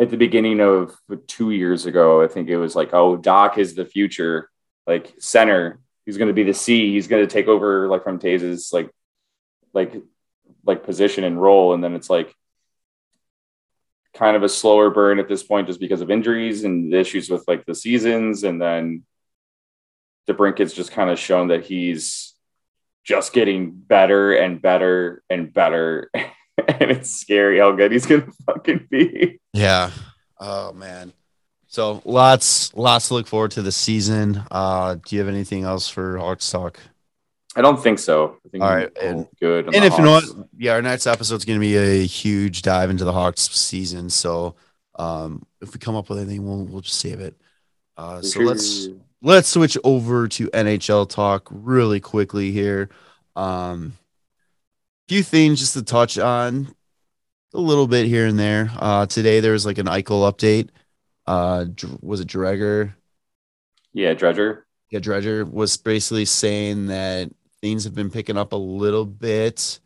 at 0.00 0.08
the 0.10 0.16
beginning 0.16 0.60
of 0.60 0.94
two 1.26 1.50
years 1.50 1.84
ago. 1.84 2.22
I 2.22 2.28
think 2.28 2.48
it 2.48 2.56
was 2.56 2.74
like, 2.74 2.94
oh, 2.94 3.18
Dach 3.18 3.58
is 3.58 3.74
the 3.74 3.84
future, 3.84 4.48
like 4.86 5.12
center. 5.18 5.78
He's 6.06 6.16
going 6.16 6.28
to 6.28 6.34
be 6.34 6.42
the 6.42 6.54
C. 6.54 6.92
He's 6.92 7.06
going 7.06 7.22
to 7.22 7.32
take 7.32 7.48
over 7.48 7.86
like 7.88 8.02
from 8.02 8.18
Toews's 8.18 8.72
like 8.72 8.90
like 9.74 9.94
like 10.64 10.84
position 10.84 11.24
and 11.24 11.40
role, 11.40 11.74
and 11.74 11.84
then 11.84 11.94
it's 11.94 12.08
like 12.08 12.34
kind 14.14 14.36
of 14.36 14.42
a 14.42 14.48
slower 14.48 14.90
burn 14.90 15.18
at 15.18 15.28
this 15.28 15.42
point 15.42 15.66
just 15.66 15.80
because 15.80 16.00
of 16.00 16.10
injuries 16.10 16.64
and 16.64 16.92
the 16.92 16.98
issues 16.98 17.30
with 17.30 17.44
like 17.48 17.64
the 17.64 17.74
seasons, 17.74 18.44
and 18.44 18.60
then 18.60 19.04
DeBrincat's 20.28 20.74
just 20.74 20.92
kind 20.92 21.10
of 21.10 21.18
shown 21.18 21.48
that 21.48 21.64
he's 21.64 22.34
just 23.04 23.32
getting 23.32 23.70
better 23.72 24.32
and 24.34 24.60
better 24.62 25.22
and 25.28 25.52
better. 25.52 26.10
and 26.14 26.90
it's 26.90 27.10
scary 27.10 27.58
how 27.58 27.72
good 27.72 27.92
he's 27.92 28.06
gonna 28.06 28.28
fucking 28.46 28.86
be. 28.90 29.40
yeah. 29.52 29.90
Oh 30.38 30.72
man. 30.72 31.12
So 31.66 32.02
lots 32.04 32.74
lots 32.74 33.08
to 33.08 33.14
look 33.14 33.26
forward 33.26 33.52
to 33.52 33.62
the 33.62 33.72
season. 33.72 34.42
Uh, 34.50 34.96
do 34.96 35.16
you 35.16 35.20
have 35.20 35.28
anything 35.28 35.64
else 35.64 35.88
for 35.88 36.18
Hawks 36.18 36.50
talk? 36.50 36.78
I 37.54 37.60
don't 37.60 37.82
think 37.82 37.98
so. 37.98 38.38
I 38.46 38.48
think 38.48 38.64
All 38.64 38.74
right, 38.74 38.90
and- 38.98 39.28
good. 39.38 39.66
And 39.74 39.84
if 39.84 39.96
you 39.98 40.04
know 40.04 40.12
what, 40.12 40.24
yeah, 40.56 40.72
our 40.72 40.82
next 40.82 41.06
episode 41.06 41.36
is 41.36 41.44
going 41.44 41.58
to 41.58 41.60
be 41.60 41.76
a 41.76 42.06
huge 42.06 42.62
dive 42.62 42.88
into 42.90 43.04
the 43.04 43.12
Hawks 43.12 43.48
season. 43.50 44.08
So 44.08 44.54
um, 44.94 45.44
if 45.60 45.74
we 45.74 45.78
come 45.78 45.94
up 45.94 46.08
with 46.08 46.18
anything, 46.18 46.46
we'll 46.46 46.64
we'll 46.64 46.80
just 46.80 46.98
save 46.98 47.20
it. 47.20 47.34
Uh, 47.96 48.22
so 48.22 48.40
let's 48.40 48.88
let's 49.20 49.48
switch 49.48 49.76
over 49.84 50.28
to 50.28 50.48
NHL 50.48 51.08
talk 51.08 51.48
really 51.50 52.00
quickly 52.00 52.52
here. 52.52 52.88
Um, 53.36 53.92
few 55.08 55.22
things 55.22 55.60
just 55.60 55.74
to 55.74 55.82
touch 55.82 56.18
on 56.18 56.74
a 57.54 57.60
little 57.60 57.86
bit 57.86 58.06
here 58.06 58.26
and 58.26 58.38
there. 58.38 58.70
Uh, 58.78 59.06
today 59.06 59.40
there 59.40 59.52
was 59.52 59.66
like 59.66 59.78
an 59.78 59.86
Eichel 59.86 60.30
update. 60.30 60.70
Uh, 61.26 61.66
was 62.00 62.20
it 62.20 62.28
Dreger? 62.28 62.94
yeah, 63.92 64.14
Dreger. 64.14 64.62
Yeah, 64.90 65.00
Dreger 65.00 65.50
was 65.50 65.76
basically 65.76 66.24
saying 66.24 66.86
that 66.88 67.30
things 67.62 67.84
have 67.84 67.94
been 67.94 68.10
picking 68.10 68.36
up 68.36 68.52
a 68.52 68.56
little 68.56 69.06
bit. 69.06 69.78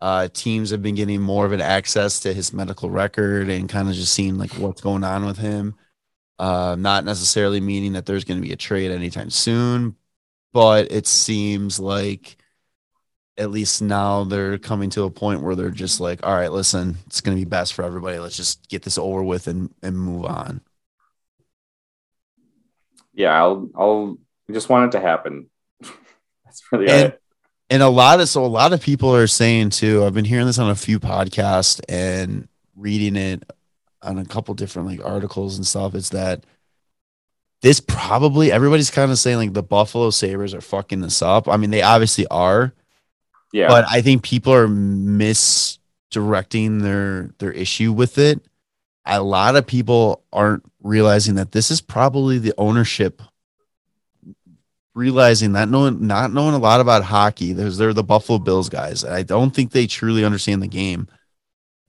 Uh, 0.00 0.28
teams 0.32 0.70
have 0.70 0.82
been 0.82 0.94
getting 0.94 1.20
more 1.20 1.46
of 1.46 1.52
an 1.52 1.60
access 1.60 2.20
to 2.20 2.34
his 2.34 2.52
medical 2.52 2.90
record 2.90 3.48
and 3.48 3.68
kind 3.68 3.88
of 3.88 3.94
just 3.94 4.12
seeing 4.12 4.36
like 4.36 4.50
what's 4.52 4.80
going 4.80 5.02
on 5.04 5.24
with 5.24 5.38
him. 5.38 5.74
Uh, 6.38 6.76
not 6.78 7.04
necessarily 7.04 7.60
meaning 7.60 7.92
that 7.92 8.04
there's 8.04 8.24
going 8.24 8.40
to 8.40 8.46
be 8.46 8.52
a 8.52 8.56
trade 8.56 8.90
anytime 8.90 9.30
soon, 9.30 9.94
but 10.52 10.90
it 10.90 11.06
seems 11.06 11.78
like 11.78 12.36
at 13.38 13.50
least 13.50 13.80
now 13.80 14.24
they're 14.24 14.58
coming 14.58 14.90
to 14.90 15.04
a 15.04 15.10
point 15.10 15.40
where 15.40 15.54
they're 15.54 15.70
just 15.70 16.00
like, 16.00 16.26
all 16.26 16.34
right, 16.34 16.50
listen, 16.52 16.96
it's 17.06 17.20
going 17.20 17.36
to 17.36 17.40
be 17.40 17.48
best 17.48 17.72
for 17.72 17.84
everybody. 17.84 18.18
Let's 18.18 18.36
just 18.36 18.68
get 18.68 18.82
this 18.82 18.98
over 18.98 19.22
with 19.22 19.46
and, 19.46 19.72
and 19.82 19.96
move 19.96 20.24
on. 20.24 20.60
Yeah, 23.14 23.32
I'll 23.40 23.68
I'll 23.76 24.16
I 24.48 24.52
just 24.52 24.68
want 24.68 24.92
it 24.92 24.98
to 24.98 25.04
happen. 25.06 25.48
That's 26.44 26.62
really 26.72 26.88
And- 26.88 27.12
it. 27.12 27.21
And 27.72 27.82
a 27.82 27.88
lot 27.88 28.20
of 28.20 28.28
so 28.28 28.44
a 28.44 28.46
lot 28.46 28.72
of 28.72 28.80
people 28.80 29.14
are 29.14 29.26
saying 29.26 29.70
too 29.70 30.04
i've 30.04 30.14
been 30.14 30.24
hearing 30.24 30.46
this 30.46 30.58
on 30.58 30.70
a 30.70 30.74
few 30.74 31.00
podcasts 31.00 31.80
and 31.88 32.48
reading 32.76 33.16
it 33.16 33.42
on 34.02 34.18
a 34.18 34.24
couple 34.24 34.54
different 34.54 34.88
like 34.88 35.04
articles 35.04 35.56
and 35.56 35.66
stuff 35.66 35.94
is 35.94 36.10
that 36.10 36.44
this 37.62 37.80
probably 37.80 38.52
everybody's 38.52 38.90
kind 38.90 39.10
of 39.10 39.18
saying 39.18 39.38
like 39.38 39.52
the 39.54 39.62
buffalo 39.62 40.10
sabres 40.10 40.52
are 40.52 40.60
fucking 40.60 41.00
this 41.00 41.22
up. 41.22 41.48
I 41.48 41.56
mean 41.56 41.70
they 41.70 41.82
obviously 41.82 42.26
are. 42.26 42.74
Yeah, 43.52 43.68
but 43.68 43.84
i 43.88 44.02
think 44.02 44.22
people 44.22 44.52
are 44.52 44.68
misdirecting 44.68 46.78
their 46.78 47.30
their 47.38 47.52
issue 47.52 47.92
with 47.92 48.18
it. 48.18 48.44
A 49.04 49.22
lot 49.22 49.56
of 49.56 49.66
people 49.66 50.22
aren't 50.32 50.64
realizing 50.82 51.36
that 51.36 51.52
this 51.52 51.70
is 51.70 51.80
probably 51.80 52.38
the 52.38 52.54
ownership 52.58 53.22
realizing 54.94 55.52
that 55.52 55.68
knowing 55.68 56.06
not 56.06 56.32
knowing 56.32 56.54
a 56.54 56.58
lot 56.58 56.80
about 56.80 57.02
hockey 57.04 57.52
there's 57.52 57.78
they're 57.78 57.92
the 57.92 58.02
buffalo 58.02 58.38
bills 58.38 58.68
guys. 58.68 59.04
I 59.04 59.22
don't 59.22 59.52
think 59.52 59.72
they 59.72 59.86
truly 59.86 60.24
understand 60.24 60.62
the 60.62 60.68
game. 60.68 61.08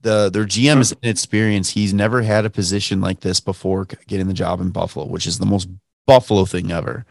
The 0.00 0.30
their 0.30 0.44
gm 0.44 0.80
is 0.80 0.94
inexperienced. 1.02 1.72
He's 1.72 1.94
never 1.94 2.22
had 2.22 2.44
a 2.44 2.50
position 2.50 3.00
like 3.00 3.20
this 3.20 3.40
before 3.40 3.86
getting 4.06 4.28
the 4.28 4.34
job 4.34 4.60
in 4.60 4.70
buffalo 4.70 5.06
which 5.06 5.26
is 5.26 5.38
the 5.38 5.46
most 5.46 5.68
buffalo 6.06 6.44
thing 6.44 6.72
ever. 6.72 7.04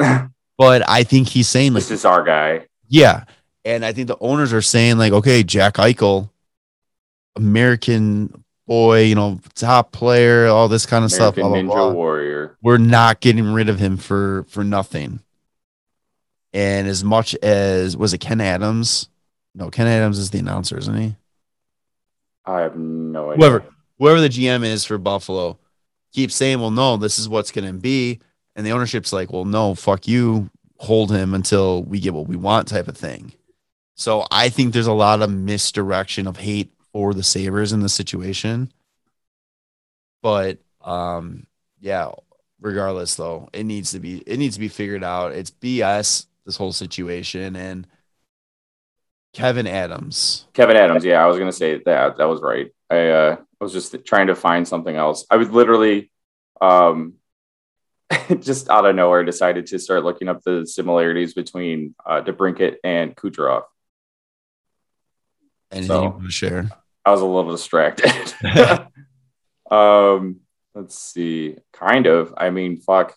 But 0.58 0.86
i 0.86 1.04
think 1.04 1.28
he's 1.28 1.48
saying 1.48 1.72
like 1.72 1.84
this 1.84 1.90
is 1.90 2.04
our 2.04 2.22
guy. 2.22 2.66
yeah. 2.86 3.24
And 3.64 3.84
I 3.84 3.92
think 3.92 4.08
the 4.08 4.16
owners 4.20 4.54
are 4.54 4.62
saying, 4.62 4.96
like, 4.96 5.12
okay, 5.12 5.42
Jack 5.42 5.74
Eichel, 5.74 6.30
American 7.36 8.42
boy, 8.70 9.02
you 9.02 9.16
know, 9.16 9.40
top 9.56 9.90
player, 9.90 10.46
all 10.46 10.68
this 10.68 10.86
kind 10.86 11.04
of 11.04 11.10
stuff. 11.10 11.36
American 11.36 11.66
blah, 11.66 11.74
blah, 11.74 11.84
Ninja 11.88 11.88
blah. 11.88 11.92
Warrior. 11.92 12.56
We're 12.62 12.78
not 12.78 13.18
getting 13.18 13.52
rid 13.52 13.68
of 13.68 13.80
him 13.80 13.96
for 13.96 14.44
for 14.48 14.62
nothing. 14.62 15.18
And 16.52 16.86
as 16.86 17.02
much 17.02 17.34
as 17.36 17.96
was 17.96 18.14
it 18.14 18.18
Ken 18.18 18.40
Adams? 18.40 19.08
No, 19.56 19.70
Ken 19.70 19.88
Adams 19.88 20.18
is 20.20 20.30
the 20.30 20.38
announcer, 20.38 20.78
isn't 20.78 20.96
he? 20.96 21.16
I 22.46 22.60
have 22.60 22.76
no 22.76 23.32
idea. 23.32 23.38
Whoever 23.38 23.64
whoever 23.98 24.20
the 24.20 24.28
GM 24.28 24.64
is 24.64 24.84
for 24.84 24.98
Buffalo 24.98 25.58
keeps 26.12 26.36
saying, 26.36 26.60
Well, 26.60 26.70
no, 26.70 26.96
this 26.96 27.18
is 27.18 27.28
what's 27.28 27.50
gonna 27.50 27.72
be. 27.72 28.20
And 28.54 28.64
the 28.64 28.70
ownership's 28.70 29.12
like, 29.12 29.32
Well, 29.32 29.44
no, 29.44 29.74
fuck 29.74 30.06
you, 30.06 30.48
hold 30.76 31.10
him 31.10 31.34
until 31.34 31.82
we 31.82 31.98
get 31.98 32.14
what 32.14 32.28
we 32.28 32.36
want, 32.36 32.68
type 32.68 32.86
of 32.86 32.96
thing. 32.96 33.32
So 33.96 34.26
I 34.30 34.48
think 34.48 34.72
there's 34.72 34.86
a 34.86 34.92
lot 34.92 35.22
of 35.22 35.30
misdirection 35.30 36.28
of 36.28 36.36
hate 36.36 36.72
for 36.92 37.14
the 37.14 37.22
Sabres 37.22 37.72
in 37.72 37.80
this 37.80 37.94
situation. 37.94 38.72
But 40.22 40.58
um, 40.82 41.46
yeah, 41.80 42.10
regardless 42.60 43.14
though, 43.14 43.48
it 43.52 43.64
needs 43.64 43.92
to 43.92 44.00
be 44.00 44.18
it 44.18 44.38
needs 44.38 44.56
to 44.56 44.60
be 44.60 44.68
figured 44.68 45.04
out. 45.04 45.32
It's 45.32 45.50
BS 45.50 46.26
this 46.44 46.56
whole 46.56 46.72
situation 46.72 47.56
and 47.56 47.86
Kevin 49.32 49.66
Adams. 49.66 50.46
Kevin 50.52 50.76
Adams, 50.76 51.04
yeah, 51.04 51.22
I 51.22 51.26
was 51.26 51.38
gonna 51.38 51.52
say 51.52 51.80
that. 51.84 52.16
That 52.18 52.24
was 52.24 52.40
right. 52.40 52.72
I 52.90 53.08
uh, 53.08 53.36
was 53.60 53.72
just 53.72 53.94
trying 54.04 54.26
to 54.26 54.34
find 54.34 54.66
something 54.66 54.94
else. 54.94 55.24
I 55.30 55.36
was 55.36 55.48
literally 55.50 56.10
um, 56.60 57.14
just 58.40 58.68
out 58.68 58.84
of 58.86 58.96
nowhere 58.96 59.24
decided 59.24 59.66
to 59.68 59.78
start 59.78 60.04
looking 60.04 60.28
up 60.28 60.42
the 60.42 60.66
similarities 60.66 61.32
between 61.32 61.94
uh, 62.04 62.22
DeBrincat 62.22 62.76
and 62.82 63.14
Kucherov. 63.14 63.62
Anything 65.70 65.86
So- 65.88 66.02
you 66.02 66.08
want 66.10 66.24
to 66.24 66.30
share? 66.30 66.70
I 67.04 67.10
was 67.10 67.20
a 67.20 67.26
little 67.26 67.50
distracted. 67.50 68.34
um, 69.70 70.40
let's 70.74 70.98
see. 70.98 71.56
Kind 71.72 72.06
of. 72.06 72.34
I 72.36 72.50
mean, 72.50 72.80
fuck. 72.80 73.16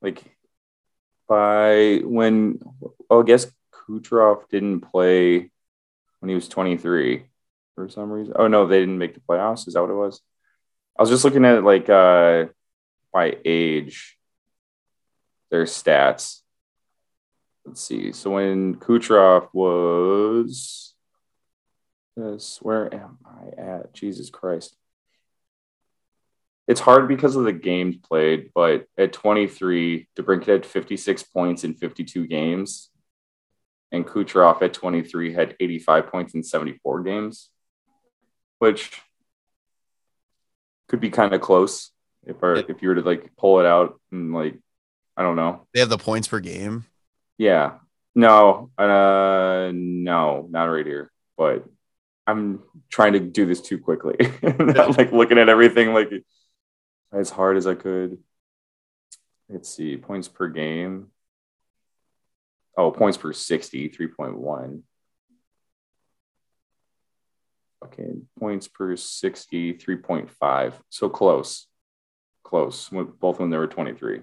Like, 0.00 0.24
by 1.28 2.00
when, 2.04 2.60
oh, 3.10 3.22
I 3.22 3.24
guess 3.24 3.46
Kucherov 3.72 4.48
didn't 4.48 4.80
play 4.80 5.50
when 6.20 6.28
he 6.28 6.34
was 6.34 6.48
23 6.48 7.24
for 7.74 7.88
some 7.88 8.10
reason. 8.10 8.34
Oh, 8.36 8.48
no, 8.48 8.66
they 8.66 8.80
didn't 8.80 8.98
make 8.98 9.14
the 9.14 9.20
playoffs. 9.20 9.68
Is 9.68 9.74
that 9.74 9.82
what 9.82 9.90
it 9.90 9.94
was? 9.94 10.20
I 10.98 11.02
was 11.02 11.10
just 11.10 11.24
looking 11.24 11.44
at 11.44 11.62
like 11.62 11.90
uh 11.90 12.46
by 13.12 13.36
age, 13.44 14.18
their 15.50 15.64
stats. 15.64 16.40
Let's 17.64 17.80
see. 17.80 18.12
So 18.12 18.32
when 18.32 18.76
Kucherov 18.76 19.48
was 19.52 20.94
Yes, 22.16 22.58
where 22.62 22.92
am 22.92 23.18
I 23.24 23.60
at? 23.60 23.92
Jesus 23.92 24.30
Christ. 24.30 24.74
It's 26.66 26.80
hard 26.80 27.06
because 27.06 27.36
of 27.36 27.44
the 27.44 27.52
games 27.52 27.96
played, 27.96 28.50
but 28.54 28.86
at 28.98 29.12
23, 29.12 30.08
DeBrincat 30.16 30.46
had 30.46 30.66
56 30.66 31.22
points 31.24 31.62
in 31.62 31.74
52 31.74 32.26
games, 32.26 32.90
and 33.92 34.06
Kucherov 34.06 34.62
at 34.62 34.72
23 34.72 35.32
had 35.32 35.54
85 35.60 36.06
points 36.08 36.34
in 36.34 36.42
74 36.42 37.02
games, 37.02 37.50
which 38.58 39.00
could 40.88 41.00
be 41.00 41.10
kind 41.10 41.34
of 41.34 41.40
close 41.40 41.92
if 42.26 42.42
our, 42.42 42.56
if 42.56 42.82
you 42.82 42.88
were 42.88 42.94
to 42.96 43.02
like 43.02 43.30
pull 43.36 43.60
it 43.60 43.66
out 43.66 44.00
and 44.10 44.34
like 44.34 44.58
I 45.16 45.22
don't 45.22 45.36
know. 45.36 45.66
They 45.72 45.80
have 45.80 45.88
the 45.88 45.98
points 45.98 46.28
per 46.28 46.40
game. 46.40 46.84
Yeah. 47.38 47.74
No, 48.14 48.70
uh, 48.76 49.70
no, 49.72 50.46
not 50.50 50.64
right 50.64 50.86
here. 50.86 51.10
But 51.36 51.64
I'm 52.26 52.62
trying 52.90 53.12
to 53.12 53.20
do 53.20 53.46
this 53.46 53.60
too 53.60 53.78
quickly. 53.78 54.16
Not, 54.42 54.98
like 54.98 55.12
looking 55.12 55.38
at 55.38 55.48
everything 55.48 55.94
like 55.94 56.10
as 57.12 57.30
hard 57.30 57.56
as 57.56 57.66
I 57.66 57.74
could. 57.74 58.18
Let's 59.48 59.68
see, 59.68 59.96
points 59.96 60.26
per 60.28 60.48
game. 60.48 61.08
Oh, 62.76 62.90
points 62.90 63.16
per 63.16 63.32
60, 63.32 63.88
3.1. 63.90 64.82
Okay, 67.84 68.10
points 68.38 68.68
per 68.68 68.96
60, 68.96 69.74
3.5. 69.74 70.72
So 70.90 71.08
close. 71.08 71.66
Close. 72.42 72.90
Both 72.90 73.38
when 73.38 73.50
they 73.50 73.56
were 73.56 73.66
23. 73.66 74.22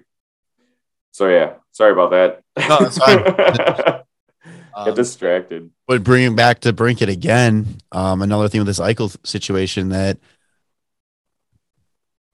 So 1.12 1.28
yeah, 1.28 1.54
sorry 1.72 1.92
about 1.92 2.10
that. 2.10 2.42
No, 2.68 4.02
fine. 4.74 4.84
Get 4.84 4.90
Um, 4.90 4.96
distracted. 4.96 5.70
But 5.86 6.02
bringing 6.04 6.34
back 6.36 6.60
to 6.60 6.72
Brinkett 6.72 7.08
again, 7.08 7.66
um, 7.92 8.22
another 8.22 8.48
thing 8.48 8.60
with 8.60 8.66
this 8.68 8.80
Eichel 8.80 9.14
situation 9.26 9.90
that 9.90 10.18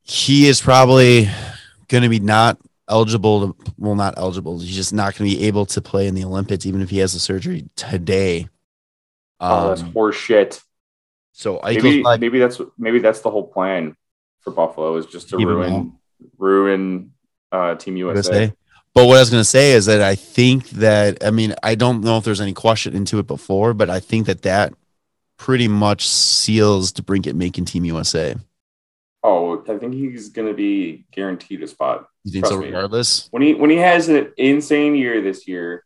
he 0.03 0.49
is 0.49 0.61
probably 0.61 1.29
going 1.89 2.03
to 2.03 2.09
be 2.09 2.21
not 2.21 2.59
eligible 2.89 3.53
to, 3.53 3.73
well, 3.79 3.95
not 3.95 4.15
eligible. 4.17 4.59
He's 4.59 4.75
just 4.75 4.93
not 4.93 5.17
going 5.17 5.31
to 5.31 5.37
be 5.37 5.45
able 5.47 5.67
to 5.67 5.81
play 5.81 6.07
in 6.07 6.15
the 6.15 6.25
Olympics, 6.25 6.67
even 6.67 6.81
if 6.81 6.91
he 6.91 6.99
has 6.99 7.13
the 7.13 7.21
surgery 7.21 7.69
today. 7.77 8.49
Oh, 9.39 9.69
that's 9.69 9.83
Um, 9.83 9.93
horse 9.93 10.17
shit. 10.17 10.61
so 11.33 11.59
Eichel's 11.59 11.83
Maybe 11.85 12.03
like, 12.03 12.21
maybe 12.21 12.39
that's 12.39 12.61
maybe 12.77 12.99
that's 12.99 13.21
the 13.21 13.31
whole 13.31 13.47
plan 13.47 13.97
for 14.41 14.51
Buffalo 14.53 14.97
is 14.97 15.07
just 15.07 15.29
to 15.31 15.37
ruin 15.39 15.95
ruin 16.39 17.13
uh, 17.53 17.75
Team 17.77 17.97
USA. 17.97 18.53
But 18.95 19.07
what 19.07 19.17
I 19.17 19.21
was 19.21 19.31
going 19.31 19.41
to 19.41 19.45
say 19.45 19.73
is 19.73 19.87
that 19.87 20.03
I 20.03 20.15
think 20.15 20.71
that 20.71 21.25
I 21.25 21.31
mean 21.31 21.55
I 21.63 21.75
don't 21.75 22.03
know 22.03 22.19
if 22.19 22.25
there's 22.25 22.41
any 22.41 22.53
question 22.53 22.95
into 22.95 23.19
it 23.19 23.27
before, 23.27 23.73
but 23.75 23.89
I 23.89 24.01
think 24.01 24.27
that 24.27 24.43
that 24.43 24.75
pretty 25.37 25.69
much 25.69 26.07
seals 26.07 26.93
DeBrincat 26.93 27.35
making 27.35 27.65
Team 27.67 27.85
USA. 27.85 28.35
Oh, 29.23 29.63
I 29.69 29.79
think 29.79 29.95
he's 29.95 30.31
going 30.31 30.49
to 30.49 30.55
be 30.55 31.05
guaranteed 31.13 31.63
a 31.63 31.67
spot. 31.67 32.09
You 32.25 32.33
think 32.33 32.47
so? 32.47 32.59
Me. 32.59 32.67
Regardless, 32.67 33.29
When 33.31 33.43
he 33.43 33.55
when 33.55 33.71
he 33.71 33.77
has 33.77 34.09
an 34.09 34.33
insane 34.37 34.95
year 34.97 35.21
this 35.21 35.47
year, 35.47 35.85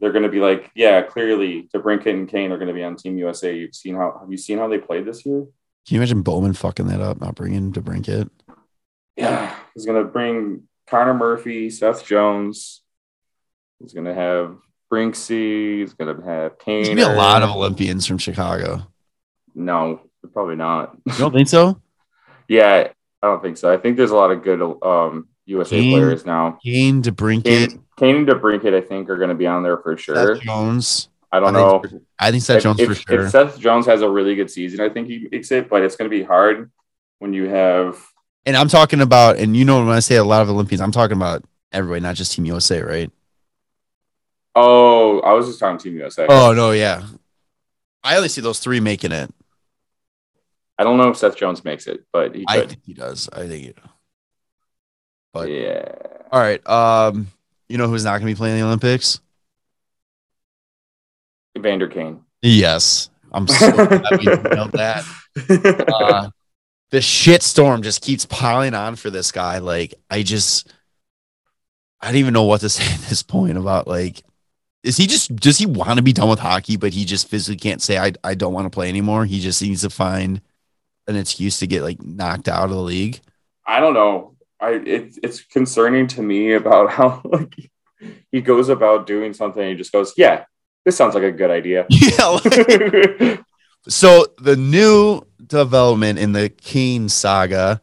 they're 0.00 0.12
going 0.12 0.24
to 0.24 0.30
be 0.30 0.40
like, 0.40 0.70
yeah, 0.74 1.02
clearly 1.02 1.68
DeBrincat 1.74 2.06
and 2.06 2.28
Kane 2.28 2.52
are 2.52 2.58
going 2.58 2.68
to 2.68 2.74
be 2.74 2.84
on 2.84 2.96
Team 2.96 3.18
USA. 3.18 3.56
You've 3.56 3.74
seen 3.74 3.96
how 3.96 4.18
have 4.20 4.30
you 4.30 4.38
seen 4.38 4.58
how 4.58 4.68
they 4.68 4.78
played 4.78 5.04
this 5.04 5.26
year? 5.26 5.46
can 5.86 5.94
you 5.94 6.00
imagine 6.00 6.22
Bowman 6.22 6.52
fucking 6.52 6.88
that 6.88 7.00
up, 7.00 7.20
not 7.20 7.36
bringing 7.36 7.72
DeBrincat? 7.72 8.28
Yeah, 9.16 9.54
he's 9.72 9.86
going 9.86 10.02
to 10.04 10.10
bring 10.10 10.64
Connor 10.88 11.14
Murphy, 11.14 11.70
Seth 11.70 12.04
Jones. 12.06 12.82
He's 13.80 13.92
going 13.92 14.06
to 14.06 14.14
have 14.14 14.56
Brinksy. 14.92 15.80
He's 15.80 15.94
going 15.94 16.16
to 16.16 16.22
have 16.24 16.58
Kane. 16.58 16.84
There's 16.84 16.88
gonna 16.96 17.08
be 17.10 17.14
a 17.14 17.16
lot 17.16 17.42
of 17.42 17.50
Olympians 17.50 18.06
from 18.06 18.18
Chicago. 18.18 18.86
No, 19.54 20.00
probably 20.32 20.56
not. 20.56 20.96
You 21.06 21.12
don't 21.18 21.32
think 21.32 21.48
so? 21.48 21.80
Yeah, 22.48 22.90
I 23.22 23.26
don't 23.26 23.42
think 23.42 23.56
so. 23.56 23.72
I 23.72 23.76
think 23.76 23.96
there's 23.96 24.12
a 24.12 24.14
lot 24.14 24.30
of 24.30 24.44
good 24.44 24.62
um, 24.84 25.26
USA 25.46 25.80
Kane, 25.80 25.98
players 25.98 26.24
now. 26.24 26.58
Kane, 26.62 27.02
DeBrincat, 27.02 27.42
Kane, 27.42 27.84
Kane 27.98 28.16
and 28.18 28.28
DeBrincat, 28.28 28.72
I 28.72 28.80
think, 28.80 29.10
are 29.10 29.16
going 29.16 29.30
to 29.30 29.34
be 29.34 29.48
on 29.48 29.64
there 29.64 29.78
for 29.78 29.96
sure. 29.96 30.36
Seth 30.36 30.44
Jones. 30.44 31.08
I 31.32 31.40
don't 31.40 31.56
I 31.56 31.58
know. 31.58 31.80
think 31.80 32.02
I 32.20 32.30
think 32.30 32.44
Seth 32.44 32.58
If- 32.58 32.62
Jones 32.62 32.78
if, 32.78 32.88
for 32.88 32.94
sure. 32.94 33.24
if 33.24 33.30
Seth 33.32 33.58
Jones 33.58 33.86
has 33.86 34.02
a 34.02 34.08
really 34.08 34.36
good 34.36 34.48
season, 34.48 34.78
I 34.80 34.88
think 34.88 35.08
he 35.08 35.26
makes 35.32 35.50
it, 35.50 35.68
but 35.68 35.82
it's 35.82 35.96
going 35.96 36.08
to 36.08 36.16
be 36.16 36.22
hard 36.22 36.70
when 37.18 37.32
you 37.32 37.48
have. 37.48 38.00
And 38.46 38.56
I'm 38.56 38.68
talking 38.68 39.00
about, 39.00 39.36
and 39.36 39.56
you 39.56 39.64
know 39.64 39.78
when 39.84 39.94
I 39.94 40.00
say 40.00 40.16
a 40.16 40.24
lot 40.24 40.40
of 40.42 40.48
Olympians, 40.48 40.80
I'm 40.80 40.92
talking 40.92 41.16
about 41.16 41.44
everybody, 41.72 42.00
not 42.00 42.14
just 42.14 42.32
Team 42.32 42.44
USA, 42.46 42.80
right? 42.80 43.10
Oh, 44.54 45.20
I 45.20 45.32
was 45.34 45.46
just 45.46 45.58
talking 45.60 45.78
Team 45.78 45.96
USA. 45.98 46.26
Oh 46.28 46.52
no, 46.54 46.70
yeah. 46.70 47.04
I 48.02 48.16
only 48.16 48.28
see 48.28 48.40
those 48.40 48.58
three 48.60 48.80
making 48.80 49.12
it. 49.12 49.30
I 50.78 50.84
don't 50.84 50.96
know 50.96 51.08
if 51.08 51.16
Seth 51.16 51.36
Jones 51.36 51.64
makes 51.64 51.86
it, 51.86 52.04
but 52.12 52.34
he 52.34 52.44
I 52.48 52.60
could. 52.60 52.68
think 52.70 52.82
he 52.86 52.94
does. 52.94 53.28
I 53.32 53.46
think 53.48 53.64
he 53.66 53.72
Does. 53.72 53.84
but- 55.32 55.48
yeah. 55.50 55.92
All 56.32 56.40
right. 56.40 56.66
Um, 56.68 57.28
you 57.68 57.78
know 57.78 57.88
who's 57.88 58.04
not 58.04 58.12
going 58.12 58.22
to 58.22 58.26
be 58.26 58.34
playing 58.34 58.58
the 58.58 58.64
Olympics? 58.66 59.20
Evander 61.56 61.88
Kane. 61.88 62.20
Yes, 62.42 63.10
I'm 63.32 63.48
so 63.48 63.72
glad 63.72 64.04
we 64.18 64.24
nailed 64.26 64.72
that. 64.72 65.04
Uh, 65.92 66.30
the 66.90 67.00
shit 67.00 67.42
storm 67.42 67.82
just 67.82 68.02
keeps 68.02 68.26
piling 68.26 68.74
on 68.74 68.96
for 68.96 69.10
this 69.10 69.32
guy. 69.32 69.58
Like, 69.58 69.94
I 70.10 70.22
just, 70.22 70.72
I 72.00 72.06
don't 72.08 72.16
even 72.16 72.34
know 72.34 72.44
what 72.44 72.60
to 72.60 72.68
say 72.70 72.84
at 72.92 73.00
this 73.08 73.22
point 73.22 73.58
about 73.58 73.86
like, 73.88 74.22
is 74.82 74.96
he 74.96 75.06
just 75.08 75.34
does 75.34 75.58
he 75.58 75.66
want 75.66 75.96
to 75.96 76.02
be 76.02 76.12
done 76.12 76.28
with 76.28 76.38
hockey, 76.38 76.76
but 76.76 76.92
he 76.92 77.04
just 77.04 77.28
physically 77.28 77.56
can't 77.56 77.82
say 77.82 77.98
I 77.98 78.12
I 78.22 78.34
don't 78.34 78.52
want 78.52 78.66
to 78.66 78.70
play 78.70 78.88
anymore. 78.88 79.24
He 79.24 79.40
just 79.40 79.60
needs 79.60 79.80
to 79.80 79.90
find 79.90 80.40
an 81.08 81.16
excuse 81.16 81.58
to 81.58 81.66
get 81.66 81.82
like 81.82 82.00
knocked 82.02 82.48
out 82.48 82.64
of 82.64 82.70
the 82.70 82.80
league. 82.80 83.18
I 83.66 83.80
don't 83.80 83.94
know. 83.94 84.36
I 84.60 84.70
it, 84.74 85.18
it's 85.24 85.40
concerning 85.42 86.06
to 86.08 86.22
me 86.22 86.52
about 86.52 86.90
how 86.92 87.20
like 87.24 87.68
he 88.30 88.40
goes 88.40 88.68
about 88.68 89.08
doing 89.08 89.32
something 89.34 89.60
and 89.60 89.70
he 89.72 89.76
just 89.76 89.90
goes, 89.90 90.14
"Yeah, 90.16 90.44
this 90.84 90.96
sounds 90.96 91.14
like 91.14 91.24
a 91.24 91.32
good 91.32 91.50
idea." 91.50 91.86
Yeah. 91.90 92.26
like- 92.26 93.40
so 93.88 94.26
the 94.38 94.54
new 94.56 95.22
development 95.48 96.18
in 96.18 96.32
the 96.32 96.48
Kane 96.48 97.08
saga, 97.08 97.80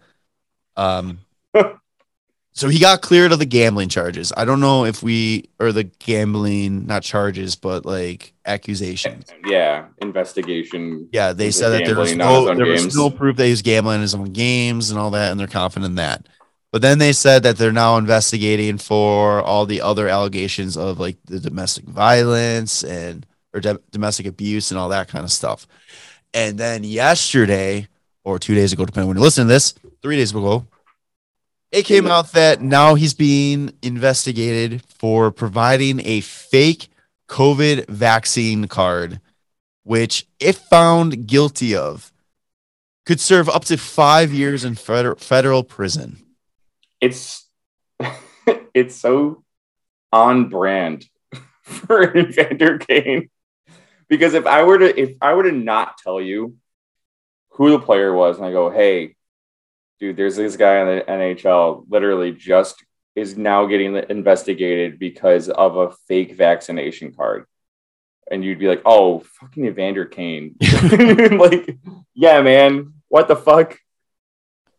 um, 0.75 1.19
so 2.53 2.69
he 2.69 2.79
got 2.79 3.01
cleared 3.01 3.31
of 3.31 3.39
the 3.39 3.45
gambling 3.45 3.89
charges. 3.89 4.31
I 4.35 4.45
don't 4.45 4.59
know 4.59 4.85
if 4.85 5.03
we 5.03 5.49
or 5.59 5.71
the 5.71 5.83
gambling, 5.83 6.85
not 6.85 7.03
charges, 7.03 7.55
but 7.55 7.85
like 7.85 8.33
accusations. 8.45 9.25
yeah, 9.45 9.87
investigation. 9.99 11.09
Yeah, 11.11 11.33
they 11.33 11.51
said 11.51 11.69
that 11.69 11.85
there 11.85 11.95
was 11.95 12.13
gambling 12.13 12.49
on 12.49 12.57
his 12.57 12.59
no 12.59 12.65
there 12.65 12.73
was 12.73 12.95
no 12.95 13.09
proof 13.09 13.37
that 13.37 13.45
he 13.45 13.51
was 13.51 13.61
gambling 13.61 13.95
in 13.95 14.01
his 14.01 14.15
own 14.15 14.31
games 14.33 14.91
and 14.91 14.99
all 14.99 15.11
that, 15.11 15.31
and 15.31 15.39
they're 15.39 15.47
confident 15.47 15.91
in 15.91 15.95
that. 15.95 16.27
But 16.71 16.81
then 16.81 16.97
they 16.97 17.13
said 17.13 17.43
that 17.43 17.57
they're 17.57 17.71
now 17.71 17.97
investigating 17.97 18.79
for 18.79 19.41
all 19.43 19.67
the 19.67 19.81
other 19.81 20.07
allegations 20.07 20.75
of 20.75 20.99
like 20.99 21.17
the 21.25 21.39
domestic 21.39 21.85
violence 21.85 22.83
and 22.83 23.27
or 23.53 23.59
do- 23.59 23.81
domestic 23.91 24.25
abuse 24.25 24.71
and 24.71 24.79
all 24.79 24.89
that 24.89 25.07
kind 25.07 25.23
of 25.23 25.31
stuff. 25.31 25.67
And 26.33 26.57
then 26.57 26.83
yesterday 26.83 27.87
or 28.23 28.39
two 28.39 28.55
days 28.55 28.73
ago, 28.73 28.85
depending 28.85 29.03
on 29.03 29.07
when 29.09 29.17
you 29.17 29.23
listen 29.23 29.45
to 29.45 29.53
this, 29.53 29.73
three 30.01 30.15
days 30.15 30.31
ago, 30.31 30.65
it 31.71 31.85
came 31.85 32.07
out 32.07 32.33
that 32.33 32.61
now 32.61 32.95
he's 32.95 33.13
being 33.13 33.73
investigated 33.81 34.83
for 34.99 35.31
providing 35.31 36.05
a 36.05 36.21
fake 36.21 36.89
COVID 37.27 37.87
vaccine 37.87 38.67
card 38.67 39.19
which, 39.83 40.25
if 40.39 40.57
found 40.57 41.27
guilty 41.27 41.75
of, 41.75 42.11
could 43.05 43.19
serve 43.19 43.49
up 43.49 43.65
to 43.65 43.77
five 43.77 44.33
years 44.33 44.63
in 44.63 44.75
feder- 44.75 45.15
federal 45.15 45.63
prison. 45.63 46.23
It's 47.01 47.45
it's 48.73 48.95
so 48.95 49.43
on 50.11 50.49
brand 50.49 51.05
for 51.61 52.17
Evander 52.17 52.77
Kane. 52.77 53.29
Because 54.13 54.35
if 54.35 54.45
I 54.45 54.61
were 54.61 54.77
to 54.77 55.01
if 55.01 55.17
I 55.23 55.33
were 55.33 55.41
to 55.41 55.51
not 55.51 55.97
tell 55.97 56.21
you 56.21 56.55
who 57.49 57.71
the 57.71 57.79
player 57.79 58.13
was 58.13 58.37
and 58.37 58.45
I 58.45 58.51
go, 58.51 58.69
hey, 58.69 59.15
dude, 59.99 60.17
there's 60.17 60.35
this 60.35 60.55
guy 60.55 60.81
in 60.81 60.85
the 60.85 61.03
NHL 61.03 61.85
literally 61.89 62.31
just 62.31 62.85
is 63.15 63.35
now 63.35 63.65
getting 63.65 63.95
investigated 63.95 64.99
because 64.99 65.49
of 65.49 65.77
a 65.77 65.89
fake 66.07 66.35
vaccination 66.35 67.11
card. 67.11 67.47
And 68.29 68.45
you'd 68.45 68.59
be 68.59 68.67
like, 68.67 68.83
oh, 68.85 69.23
fucking 69.39 69.65
Evander 69.65 70.05
Kane. 70.05 70.57
like, 71.31 71.75
yeah, 72.13 72.39
man, 72.43 72.93
what 73.07 73.27
the 73.27 73.35
fuck? 73.35 73.79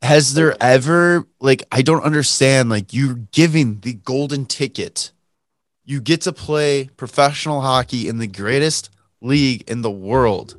Has 0.01 0.35
there 0.35 0.57
ever, 0.63 1.27
like, 1.41 1.65
I 1.73 1.83
don't 1.83 2.05
understand, 2.05 2.71
like, 2.71 2.95
you're 2.95 3.15
giving 3.33 3.81
the 3.81 3.95
golden 3.95 4.47
ticket. 4.47 5.11
You 5.85 6.01
get 6.01 6.21
to 6.21 6.33
play 6.33 6.91
professional 6.97 7.63
hockey 7.63 8.07
in 8.07 8.19
the 8.19 8.29
greatest 8.29 8.91
league 9.25 9.69
in 9.69 9.83
the 9.83 9.91
world. 9.91 10.57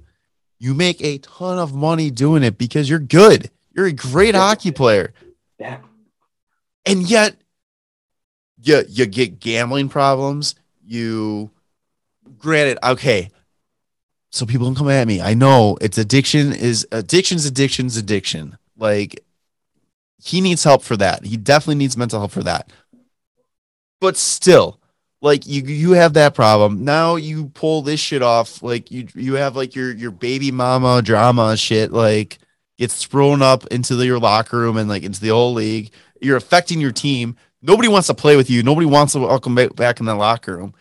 You 0.59 0.73
make 0.73 1.01
a 1.01 1.19
ton 1.19 1.59
of 1.59 1.73
money 1.73 2.09
doing 2.09 2.43
it 2.43 2.57
because 2.57 2.89
you're 2.89 2.99
good. 2.99 3.51
You're 3.73 3.87
a 3.87 3.93
great 3.93 4.35
hockey 4.35 4.71
player. 4.71 5.13
Yeah. 5.59 5.79
And 6.85 7.09
yet 7.09 7.35
you 8.61 8.83
you 8.87 9.05
get 9.05 9.39
gambling 9.39 9.89
problems. 9.89 10.55
You 10.83 11.51
granted, 12.37 12.79
okay. 12.83 13.29
So 14.31 14.45
people 14.45 14.67
don't 14.67 14.75
come 14.75 14.89
at 14.89 15.07
me. 15.07 15.21
I 15.21 15.33
know 15.33 15.77
it's 15.81 15.97
addiction 15.97 16.51
is 16.53 16.87
addiction's 16.91 17.45
addiction's 17.45 17.97
addiction. 17.97 18.57
Like 18.77 19.23
he 20.21 20.41
needs 20.41 20.63
help 20.63 20.83
for 20.83 20.97
that. 20.97 21.25
He 21.25 21.37
definitely 21.37 21.75
needs 21.75 21.95
mental 21.95 22.19
help 22.19 22.31
for 22.31 22.43
that. 22.43 22.71
But 24.01 24.17
still, 24.17 24.79
like 25.25 25.47
you 25.47 25.63
you 25.63 25.91
have 25.93 26.13
that 26.13 26.35
problem. 26.35 26.85
Now 26.85 27.15
you 27.15 27.47
pull 27.47 27.81
this 27.81 27.99
shit 27.99 28.21
off. 28.21 28.61
Like 28.61 28.91
you 28.91 29.07
you 29.15 29.33
have 29.33 29.55
like 29.55 29.75
your 29.75 29.91
your 29.91 30.11
baby 30.11 30.51
mama 30.51 31.01
drama 31.01 31.57
shit 31.57 31.91
like 31.91 32.37
gets 32.77 33.03
thrown 33.03 33.41
up 33.41 33.65
into 33.67 33.95
the, 33.95 34.05
your 34.05 34.19
locker 34.19 34.59
room 34.59 34.77
and 34.77 34.87
like 34.87 35.01
into 35.01 35.19
the 35.19 35.29
whole 35.29 35.53
league. 35.53 35.91
You're 36.21 36.37
affecting 36.37 36.79
your 36.79 36.91
team. 36.91 37.37
Nobody 37.63 37.87
wants 37.87 38.07
to 38.07 38.13
play 38.13 38.35
with 38.35 38.51
you. 38.51 38.61
Nobody 38.61 38.85
wants 38.85 39.13
to 39.13 39.19
welcome 39.19 39.55
back 39.55 39.99
in 39.99 40.05
the 40.05 40.13
locker 40.13 40.57
room. 40.57 40.75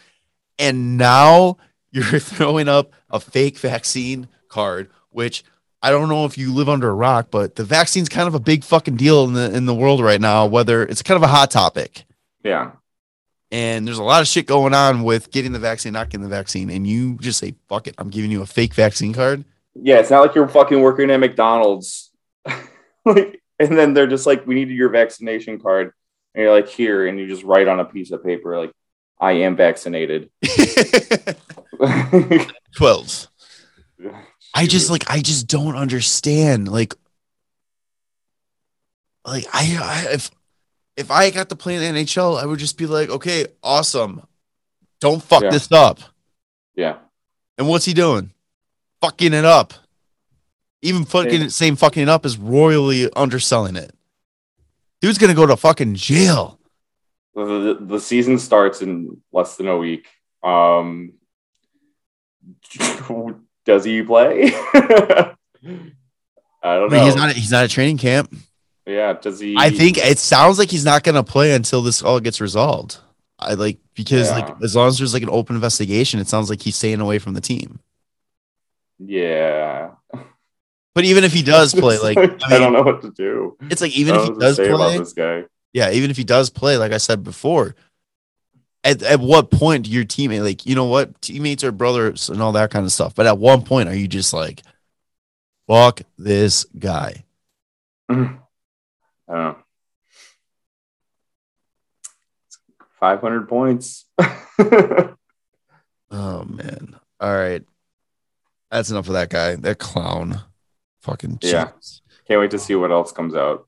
And 0.59 0.99
now 0.99 1.57
you're 1.91 2.19
throwing 2.19 2.69
up 2.69 2.93
a 3.09 3.21
fake 3.21 3.57
vaccine 3.57 4.29
card, 4.49 4.91
which 5.09 5.43
I 5.83 5.91
don't 5.91 6.11
know 6.11 6.27
if 6.27 6.37
you 6.37 6.53
live 6.53 6.69
under 6.69 6.91
a 6.91 6.95
rock, 6.95 7.29
but 7.31 7.55
the 7.55 7.65
vaccine's 7.65 8.11
kind 8.11 8.29
of 8.29 8.35
a 8.35 8.41
big 8.41 8.63
fucking 8.63 8.97
deal 8.97 9.25
in 9.25 9.33
the 9.33 9.55
in 9.55 9.65
the 9.65 9.75
world 9.75 10.03
right 10.03 10.21
now. 10.21 10.45
Whether 10.45 10.83
it's 10.83 11.03
kind 11.03 11.17
of 11.17 11.23
a 11.23 11.29
hot 11.29 11.51
topic. 11.51 12.05
Yeah. 12.43 12.73
And 13.55 13.87
there's 13.87 13.99
a 13.99 14.03
lot 14.03 14.21
of 14.21 14.27
shit 14.27 14.49
going 14.49 14.75
on 14.75 15.05
with 15.05 15.31
getting 15.31 15.53
the 15.53 15.61
vaccine, 15.61 15.93
not 15.93 16.11
getting 16.11 16.25
the 16.25 16.29
vaccine, 16.29 16.71
and 16.71 16.85
you 16.85 17.17
just 17.19 17.39
say, 17.39 17.55
"Fuck 17.69 17.87
it, 17.87 17.95
I'm 17.99 18.11
giving 18.11 18.33
you 18.33 18.43
a 18.43 18.47
fake 18.47 18.75
vaccine 18.75 19.13
card." 19.13 19.45
Yeah, 19.75 20.01
it's 20.01 20.11
not 20.11 20.23
like 20.23 20.35
you're 20.35 20.49
fucking 20.49 20.81
working 20.81 21.09
at 21.13 21.21
McDonald's, 21.21 22.11
like, 23.05 23.41
and 23.61 23.79
then 23.79 23.95
they're 23.95 24.09
just 24.09 24.27
like, 24.27 24.45
"We 24.45 24.57
need 24.57 24.71
your 24.71 24.89
vaccination 24.89 25.61
card," 25.61 25.93
and 26.35 26.43
you're 26.43 26.53
like, 26.53 26.67
"Here," 26.67 27.07
and 27.07 27.17
you 27.17 27.29
just 27.29 27.45
write 27.45 27.69
on 27.69 27.79
a 27.79 27.85
piece 27.85 28.11
of 28.11 28.25
paper, 28.25 28.59
like, 28.59 28.73
"I 29.21 29.33
am 29.33 29.55
vaccinated." 29.55 30.31
Twelve. 32.77 33.29
I 34.53 34.67
just 34.67 34.91
like 34.91 35.09
I 35.09 35.21
just 35.21 35.47
don't 35.47 35.77
understand 35.77 36.67
like 36.67 36.93
like 39.25 39.47
I, 39.53 39.79
I 39.81 40.13
if 40.13 40.33
if 40.97 41.11
I 41.11 41.31
got 41.31 41.49
to 41.49 41.57
play 41.57 41.75
in 41.77 41.95
the 41.95 42.01
NHL, 42.01 42.41
I 42.41 42.47
would 42.47 42.59
just 42.59 42.79
be 42.79 42.87
like, 42.87 43.09
okay, 43.11 43.47
awesome. 43.63 44.23
Don't 45.01 45.23
fuck 45.23 45.43
Yeah. 45.43 45.51
this 45.51 45.71
up. 45.73 46.01
yeah. 46.75 46.99
And 47.59 47.69
what's 47.69 47.85
he 47.85 47.95
doing? 47.95 48.33
Fucking 49.01 49.33
it 49.33 49.45
up. 49.45 49.75
Even 50.83 51.05
fucking 51.05 51.43
Yeah. 51.43 51.49
same 51.49 51.77
fucking 51.77 52.03
it 52.05 52.09
up 52.09 52.27
is 52.27 52.37
royally 52.37 53.09
underselling 53.15 53.77
it. 53.77 53.95
Dude's 55.01 55.19
gonna 55.19 55.35
go 55.35 55.47
to 55.47 55.57
fucking 55.57 55.95
jail. 55.95 56.59
The, 57.35 57.45
the, 57.45 57.87
the 57.87 58.01
season 58.01 58.39
starts 58.39 58.81
in 58.83 59.21
less 59.33 59.57
than 59.57 59.69
a 59.69 59.77
week. 59.77 60.07
Um, 60.43 61.15
does 63.65 63.85
he 63.85 64.03
play? 64.03 64.53
I 64.75 65.35
don't 66.63 66.91
know. 66.91 67.05
he's 67.05 67.17
not 67.17 67.33
he's 67.33 67.51
not 67.51 67.65
at 67.65 67.71
training 67.71 67.99
camp. 67.99 68.35
Yeah, 68.87 69.15
does 69.15 69.41
he? 69.41 69.55
I 69.59 69.71
think 69.71 69.99
it 69.99 70.19
sounds 70.19 70.59
like 70.59 70.71
he's 70.71 70.85
not 70.85 71.03
gonna 71.05 71.25
play 71.25 71.55
until 71.55 71.83
this 71.83 72.03
all 72.03 72.21
gets 72.21 72.41
resolved. 72.41 72.99
I 73.39 73.55
like 73.55 73.79
because 73.95 74.29
Yeah. 74.31 74.39
like 74.39 74.63
as 74.63 74.77
long 74.77 74.89
as 74.89 74.99
there's 74.99 75.15
like 75.15 75.23
an 75.23 75.31
open 75.31 75.57
investigation, 75.57 76.21
it 76.21 76.29
sounds 76.29 76.51
like 76.51 76.63
he's 76.63 76.77
staying 76.77 77.01
away 77.01 77.19
from 77.19 77.35
the 77.35 77.41
team. 77.41 77.81
Yeah. 78.99 79.91
But 80.95 81.05
even 81.05 81.25
if 81.25 81.33
he 81.33 81.43
does 81.43 81.75
play, 81.79 81.99
like 81.99 82.17
I, 82.17 82.23
I, 82.23 82.27
mean, 82.27 82.39
don't 82.61 82.73
know 82.73 82.83
what 82.83 83.03
to 83.03 83.11
do. 83.11 83.57
it's 83.71 83.83
like 83.83 83.97
even 83.97 84.15
if 84.15 84.25
he 84.25 84.31
does 84.39 84.57
play, 84.57 84.99
this 84.99 85.13
guy. 85.13 85.45
yeah, 85.73 85.91
even 85.91 86.11
if 86.11 86.17
he 86.17 86.25
does 86.25 86.51
play, 86.51 86.77
like 86.77 86.93
I 86.93 86.99
said 86.99 87.25
before, 87.25 87.75
at, 88.85 89.03
at 89.03 89.19
what 89.21 89.51
point 89.51 89.87
do 89.87 89.91
your 89.91 90.05
teammate 90.05 90.43
like 90.43 90.67
you 90.67 90.75
know 90.75 90.85
what 90.85 91.21
teammates 91.21 91.65
are 91.65 91.73
brothers 91.73 92.29
and 92.29 92.41
all 92.41 92.53
that 92.53 92.71
kind 92.71 92.85
of 92.85 92.93
stuff? 92.93 93.15
But 93.15 93.27
at 93.27 93.39
one 93.39 93.63
point, 93.63 93.89
are 93.89 93.97
you 93.97 94.07
just 94.07 94.33
like, 94.33 94.63
fuck 95.67 96.03
this 96.19 96.65
guy? 96.79 97.25
I 99.29 99.35
don't 99.35 99.43
know. 99.45 99.57
500 103.01 103.49
points. 103.49 104.07
Oh 106.15 106.45
man! 106.45 106.95
All 107.19 107.35
right, 107.35 107.63
that's 108.71 108.91
enough 108.91 109.09
of 109.09 109.15
that 109.15 109.31
guy. 109.31 109.57
That 109.57 109.79
clown, 109.81 110.41
fucking 111.01 111.41
Yeah. 111.43 111.71
Can't 112.29 112.41
wait 112.41 112.53
to 112.53 112.59
see 112.59 112.77
what 112.77 112.93
else 112.93 113.11
comes 113.11 113.35
out. 113.35 113.67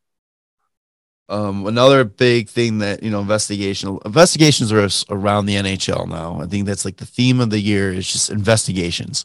Um, 1.29 1.67
another 1.67 2.05
big 2.05 2.49
thing 2.49 2.79
that 2.79 3.03
you 3.03 3.11
know, 3.11 3.21
investigation 3.21 3.99
investigations 4.05 4.73
are 4.73 4.89
around 5.13 5.47
the 5.47 5.57
NHL 5.57 6.09
now. 6.09 6.41
I 6.41 6.47
think 6.47 6.67
that's 6.67 6.85
like 6.85 6.99
the 6.99 7.05
theme 7.05 7.41
of 7.41 7.51
the 7.51 7.59
year 7.59 7.93
is 7.93 8.11
just 8.11 8.31
investigations. 8.31 9.25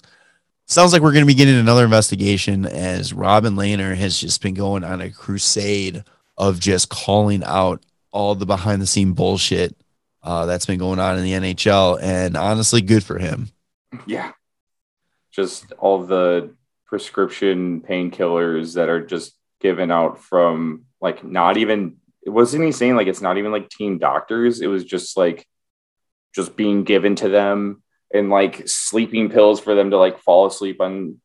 Sounds 0.66 0.94
like 0.94 1.04
we're 1.04 1.12
going 1.12 1.24
to 1.24 1.28
be 1.28 1.36
getting 1.36 1.60
another 1.60 1.84
investigation 1.84 2.66
as 2.66 3.14
Robin 3.14 3.56
Lehner 3.56 3.96
has 3.96 4.20
just 4.20 4.42
been 4.42 4.56
going 4.56 4.84
on 4.84 5.00
a 5.00 5.12
crusade 5.12 6.04
of 6.42 6.60
just 6.60 6.89
calling 6.89 7.44
out 7.46 7.84
all 8.12 8.36
the 8.36 8.46
behind 8.46 8.82
the 8.82 8.88
scene 8.88 9.14
bullshit 9.14 9.76
uh, 10.24 10.46
that's 10.46 10.66
been 10.66 10.80
going 10.80 11.00
on 11.00 11.18
in 11.18 11.24
the 11.24 11.34
NHL. 11.34 12.02
And 12.02 12.36
honestly, 12.36 12.82
good 12.82 13.04
for 13.04 13.20
him. 13.20 13.50
Yeah. 14.06 14.32
Just 15.32 15.72
all 15.74 16.04
the 16.04 16.56
prescription 16.86 17.82
painkillers 17.82 18.76
that 18.76 18.89
are 18.89 19.06
just 19.06 19.34
given 19.62 19.92
out 19.92 20.20
from 20.20 20.86
like 21.00 21.24
not 21.24 21.58
even 21.58 21.98
wasn't 22.26 22.64
he 22.64 22.72
saying 22.72 22.96
like 22.96 23.08
it's 23.08 23.22
not 23.22 23.38
even 23.38 23.52
like 23.52 23.70
team 23.70 23.98
doctors? 23.98 24.62
It 24.62 24.68
was 24.68 24.84
just 24.84 25.16
like 25.16 25.48
just 26.36 26.56
being 26.56 26.84
given 26.84 27.16
to 27.18 27.30
them 27.30 27.84
and 28.14 28.30
like 28.30 28.68
sleeping 28.68 29.30
pills 29.30 29.60
for 29.60 29.76
them 29.76 29.92
to 29.92 29.98
like 29.98 30.20
fall 30.20 30.46
asleep 30.48 30.82
on 30.82 31.20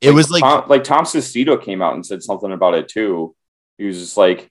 It 0.00 0.10
was 0.10 0.30
like 0.30 0.42
Tom, 0.42 0.68
like 0.68 0.84
Tom 0.84 1.04
Sestito 1.04 1.62
came 1.62 1.82
out 1.82 1.94
and 1.94 2.04
said 2.04 2.22
something 2.22 2.52
about 2.52 2.74
it 2.74 2.88
too. 2.88 3.34
He 3.78 3.84
was 3.84 3.98
just 3.98 4.16
like 4.16 4.50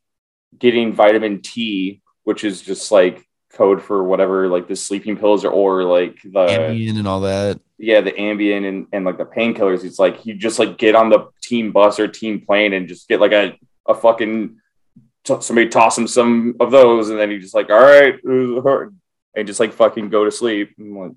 getting 0.58 0.93
vitamin 0.93 1.41
T, 1.41 2.01
which 2.24 2.43
is 2.43 2.62
just 2.62 2.91
like 2.91 3.26
code 3.53 3.82
for 3.82 4.03
whatever 4.03 4.47
like 4.47 4.68
the 4.68 4.76
sleeping 4.76 5.18
pills 5.18 5.45
or, 5.45 5.49
or 5.49 5.84
like 5.84 6.22
the 6.24 6.30
Ambien 6.47 6.97
and 6.97 7.08
all 7.08 7.22
that. 7.22 7.60
yeah 7.78 8.01
the 8.01 8.12
Ambien 8.12 8.68
and, 8.68 8.88
and 8.91 9.06
like 9.06 9.18
the 9.18 9.26
painkillers. 9.26 9.84
It's 9.84 9.99
like 9.99 10.26
you 10.26 10.36
just 10.36 10.60
like 10.60 10.78
get 10.78 10.95
on 10.95 11.10
the 11.10 11.30
team 11.41 11.72
bus 11.72 11.99
or 11.99 12.08
team 12.08 12.41
plane 12.41 12.74
and 12.74 12.88
just 12.88 13.08
get 13.08 13.22
like 13.22 13.32
a 13.32 13.58
a 13.88 13.93
fucking 13.93 14.58
t- 15.24 15.41
somebody 15.41 15.70
toss 15.70 15.97
him 15.97 16.08
some 16.08 16.56
of 16.60 16.72
those 16.72 17.10
and 17.10 17.20
then 17.20 17.32
you 17.32 17.39
just 17.39 17.56
like 17.56 17.70
all 17.70 17.80
right 17.80 18.16
and 19.36 19.47
just 19.47 19.60
like 19.60 19.74
fucking 19.74 20.10
go 20.10 20.26
to 20.26 20.32
sleep. 20.32 20.74
Like, 20.78 21.12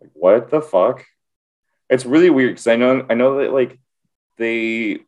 like 0.00 0.10
what 0.14 0.50
the 0.50 0.60
fuck? 0.60 1.04
It's 1.88 2.06
really 2.06 2.30
weird 2.30 2.52
because 2.52 2.68
I 2.68 2.76
know 2.76 3.04
I 3.10 3.14
know 3.14 3.38
that 3.38 3.52
like 3.52 3.78
they 4.38 5.00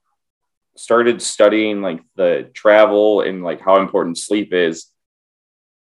started 0.76 1.20
studying 1.20 1.82
like 1.82 2.00
the 2.16 2.50
travel 2.54 3.20
and 3.20 3.42
like 3.42 3.60
how 3.60 3.80
important 3.80 4.18
sleep 4.18 4.52
is, 4.52 4.86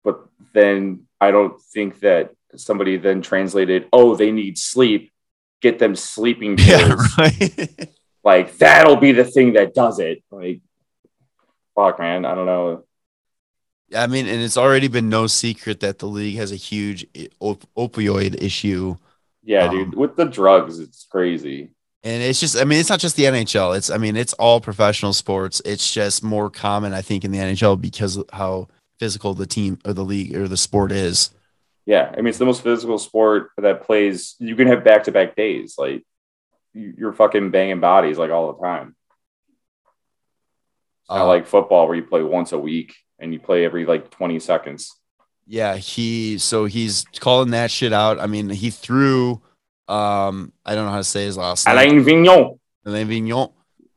but 0.03 0.25
then 0.53 1.07
I 1.21 1.31
don't 1.31 1.61
think 1.61 1.99
that 2.01 2.31
somebody 2.55 2.97
then 2.97 3.21
translated, 3.21 3.87
oh, 3.93 4.15
they 4.15 4.31
need 4.31 4.57
sleep, 4.57 5.11
get 5.61 5.79
them 5.79 5.95
sleeping 5.95 6.57
pills. 6.57 6.89
Yeah, 6.89 6.95
right. 7.17 7.89
Like 8.23 8.57
that'll 8.57 8.97
be 8.97 9.11
the 9.11 9.25
thing 9.25 9.53
that 9.53 9.73
does 9.73 9.99
it. 9.99 10.23
Like, 10.31 10.61
fuck, 11.75 11.99
man, 11.99 12.25
I 12.25 12.35
don't 12.35 12.45
know. 12.45 12.83
Yeah, 13.89 14.03
I 14.03 14.07
mean, 14.07 14.27
and 14.27 14.41
it's 14.41 14.57
already 14.57 14.87
been 14.87 15.09
no 15.09 15.27
secret 15.27 15.81
that 15.81 15.99
the 15.99 16.07
league 16.07 16.37
has 16.37 16.51
a 16.51 16.55
huge 16.55 17.05
op- 17.39 17.65
opioid 17.77 18.41
issue 18.41 18.95
Yeah, 19.43 19.65
Um, 19.65 19.75
dude. 19.75 19.95
With 19.95 20.15
the 20.15 20.25
drugs, 20.25 20.79
it's 20.79 21.05
crazy. 21.09 21.71
And 22.05 22.21
it's 22.21 22.39
just, 22.39 22.57
I 22.57 22.65
mean, 22.65 22.79
it's 22.79 22.89
not 22.89 22.99
just 22.99 23.15
the 23.15 23.23
NHL. 23.23 23.77
It's, 23.77 23.89
I 23.89 23.97
mean, 23.97 24.17
it's 24.17 24.33
all 24.33 24.59
professional 24.59 25.13
sports. 25.13 25.61
It's 25.63 25.93
just 25.93 26.21
more 26.23 26.49
common, 26.49 26.93
I 26.93 27.01
think, 27.01 27.23
in 27.23 27.31
the 27.31 27.37
NHL 27.37 27.79
because 27.79 28.17
of 28.17 28.25
how 28.33 28.67
physical 28.99 29.33
the 29.33 29.45
team 29.45 29.79
or 29.85 29.93
the 29.93 30.03
league 30.03 30.35
or 30.35 30.47
the 30.49 30.57
sport 30.57 30.91
is. 30.91 31.29
Yeah, 31.85 32.11
I 32.11 32.17
mean, 32.17 32.27
it's 32.27 32.37
the 32.37 32.45
most 32.45 32.61
physical 32.61 32.97
sport 32.97 33.51
that 33.57 33.83
plays. 33.85 34.35
You 34.39 34.55
can 34.55 34.67
have 34.67 34.83
back 34.83 35.05
to 35.05 35.11
back 35.11 35.35
days. 35.35 35.75
Like 35.77 36.03
you- 36.73 36.93
you're 36.97 37.13
fucking 37.13 37.51
banging 37.51 37.79
bodies 37.79 38.17
like 38.17 38.31
all 38.31 38.51
the 38.53 38.61
time. 38.61 38.95
It's 41.03 41.09
not 41.09 41.21
Uh, 41.21 41.27
like 41.27 41.47
football 41.47 41.87
where 41.87 41.95
you 41.95 42.03
play 42.03 42.23
once 42.23 42.51
a 42.51 42.59
week 42.59 42.95
and 43.19 43.33
you 43.33 43.39
play 43.39 43.65
every 43.65 43.85
like 43.85 44.09
20 44.09 44.39
seconds. 44.39 44.93
Yeah, 45.45 45.75
he 45.75 46.37
so 46.37 46.65
he's 46.65 47.05
calling 47.19 47.51
that 47.51 47.69
shit 47.71 47.91
out. 47.93 48.19
I 48.19 48.27
mean, 48.27 48.49
he 48.49 48.69
threw 48.69 49.41
um 49.87 50.51
I 50.65 50.75
don't 50.75 50.85
know 50.85 50.91
how 50.91 50.97
to 50.97 51.03
say 51.03 51.25
his 51.25 51.37
last 51.37 51.65
name. 51.67 51.75
Alain 51.77 52.03
Vignon, 52.03 52.59
Alain 52.85 53.07
Vignon. 53.07 53.49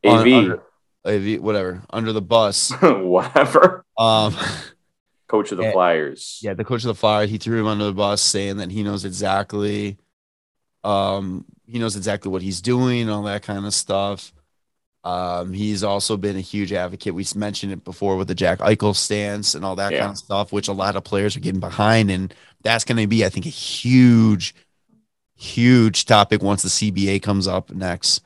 AV, 0.05 0.27
under, 0.33 0.63
AV, 1.05 1.41
whatever, 1.41 1.83
under 1.91 2.13
the 2.13 2.23
bus. 2.23 2.71
whatever. 2.83 3.85
Um 3.99 4.35
Coach 5.29 5.51
of 5.51 5.59
the 5.59 5.65
Yeah. 5.65 5.73
Flyers. 5.73 6.39
yeah, 6.43 6.55
the 6.55 6.65
coach 6.65 6.85
of 6.85 6.89
the 6.89 6.95
Flyers, 6.95 7.31
he 7.31 7.39
threw 7.39 7.59
him 7.61 7.67
under 7.67 7.85
the 7.87 7.93
bus 7.93 8.23
saying 8.23 8.59
that 8.59 8.71
he 8.71 8.83
knows 8.85 9.05
exactly 9.05 9.97
um 10.85 11.45
he 11.67 11.79
knows 11.81 11.97
exactly 11.97 12.31
what 12.31 12.43
he's 12.43 12.61
doing 12.61 13.03
and 13.03 13.11
all 13.11 13.23
that 13.25 13.43
kind 13.43 13.67
of 13.67 13.75
stuff. 13.75 14.33
Um, 15.03 15.53
he's 15.53 15.85
also 15.85 16.17
been 16.17 16.37
a 16.37 16.41
huge 16.41 16.73
advocate. 16.73 17.15
We 17.15 17.25
mentioned 17.37 17.73
it 17.73 17.85
before 17.85 18.17
with 18.17 18.27
the 18.29 18.35
Jack 18.35 18.59
Eichel 18.59 18.95
stance 18.95 19.55
and 19.55 19.65
all 19.65 19.77
that 19.77 19.93
Yeah. 19.93 20.01
kind 20.01 20.11
of 20.11 20.19
stuff, 20.19 20.53
which 20.53 20.67
a 20.69 20.73
lot 20.73 20.97
of 20.97 21.05
players 21.05 21.37
are 21.37 21.41
getting 21.41 21.61
behind. 21.61 22.11
And 22.11 22.35
that's 22.63 22.85
going 22.85 22.99
to 22.99 23.07
be, 23.07 23.25
I 23.25 23.29
think, 23.29 23.47
a 23.47 23.51
huge, 23.51 24.53
huge 25.37 26.07
topic 26.07 26.43
once 26.43 26.63
the 26.63 26.69
CBA 26.69 27.23
comes 27.23 27.47
up 27.47 27.71
next. 27.71 28.23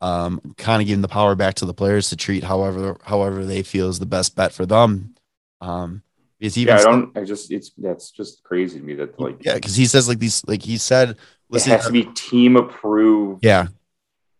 Um, 0.00 0.54
kind 0.56 0.80
of 0.80 0.86
giving 0.86 1.02
the 1.02 1.08
power 1.08 1.34
back 1.34 1.54
to 1.54 1.64
the 1.64 1.74
players 1.74 2.10
to 2.10 2.16
treat 2.16 2.44
however 2.44 2.96
however 3.02 3.44
they 3.44 3.62
feel 3.64 3.88
is 3.88 3.98
the 3.98 4.06
best 4.06 4.36
bet 4.36 4.52
for 4.52 4.64
them. 4.64 5.14
Um, 5.60 6.02
because 6.38 6.56
even 6.56 6.76
Yeah, 6.76 6.80
I 6.80 6.84
don't. 6.84 7.18
I 7.18 7.24
just. 7.24 7.50
It's 7.50 7.70
that's 7.76 8.10
just 8.10 8.44
crazy 8.44 8.78
to 8.78 8.84
me 8.84 8.94
that 8.94 9.18
like 9.18 9.44
yeah, 9.44 9.54
because 9.54 9.74
he 9.74 9.86
says 9.86 10.08
like 10.08 10.20
these, 10.20 10.46
like 10.46 10.62
he 10.62 10.76
said, 10.78 11.10
it 11.10 11.16
listen, 11.50 11.72
has 11.72 11.86
to 11.86 11.92
be 11.92 12.04
team 12.14 12.56
approved. 12.56 13.44
yeah. 13.44 13.68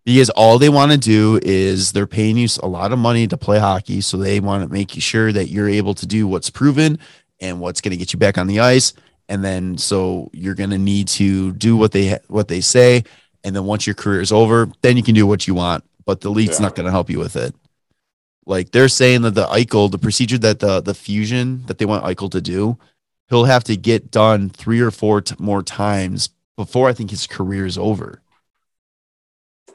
Because 0.04 0.30
all 0.30 0.58
they 0.58 0.70
want 0.70 0.90
to 0.92 0.96
do 0.96 1.38
is 1.42 1.92
they're 1.92 2.06
paying 2.06 2.38
you 2.38 2.48
a 2.62 2.68
lot 2.68 2.92
of 2.92 2.98
money 2.98 3.26
to 3.26 3.36
play 3.36 3.58
hockey. 3.58 4.00
So 4.00 4.16
they 4.16 4.40
want 4.40 4.62
to 4.62 4.72
make 4.72 4.94
you 4.94 5.02
sure 5.02 5.32
that 5.32 5.48
you're 5.48 5.68
able 5.68 5.92
to 5.96 6.06
do 6.06 6.26
what's 6.26 6.48
proven 6.48 6.98
and 7.40 7.60
what's 7.60 7.82
going 7.82 7.90
to 7.90 7.96
get 7.98 8.14
you 8.14 8.18
back 8.18 8.38
on 8.38 8.46
the 8.46 8.60
ice. 8.60 8.94
And 9.28 9.44
then 9.44 9.76
so 9.76 10.30
you're 10.32 10.54
going 10.54 10.70
to 10.70 10.78
need 10.78 11.08
to 11.08 11.52
do 11.52 11.76
what 11.76 11.92
they 11.92 12.18
what 12.28 12.48
they 12.48 12.60
say. 12.60 13.04
And 13.44 13.54
then 13.54 13.64
once 13.64 13.86
your 13.86 13.94
career 13.94 14.20
is 14.20 14.32
over, 14.32 14.68
then 14.82 14.96
you 14.96 15.02
can 15.02 15.14
do 15.14 15.26
what 15.26 15.46
you 15.46 15.54
want. 15.54 15.84
But 16.04 16.22
the 16.22 16.30
league's 16.30 16.58
Yeah. 16.58 16.66
not 16.66 16.74
going 16.74 16.86
to 16.86 16.90
help 16.92 17.10
you 17.10 17.18
with 17.18 17.36
it. 17.36 17.54
Like 18.46 18.70
they're 18.70 18.88
saying 18.88 19.22
that 19.22 19.34
the 19.34 19.46
Eichel, 19.46 19.90
the 19.90 19.98
procedure 19.98 20.38
that 20.38 20.60
the 20.60 20.80
the 20.80 20.94
fusion 20.94 21.64
that 21.66 21.76
they 21.78 21.84
want 21.84 22.04
Eichel 22.04 22.30
to 22.30 22.40
do, 22.40 22.78
he'll 23.28 23.44
have 23.44 23.64
to 23.64 23.76
get 23.76 24.10
done 24.10 24.48
three 24.48 24.80
or 24.80 24.90
four 24.90 25.20
t- 25.20 25.34
more 25.38 25.62
times 25.62 26.30
before 26.56 26.88
I 26.88 26.94
think 26.94 27.10
his 27.10 27.26
career 27.26 27.66
is 27.66 27.76
over. 27.76 28.22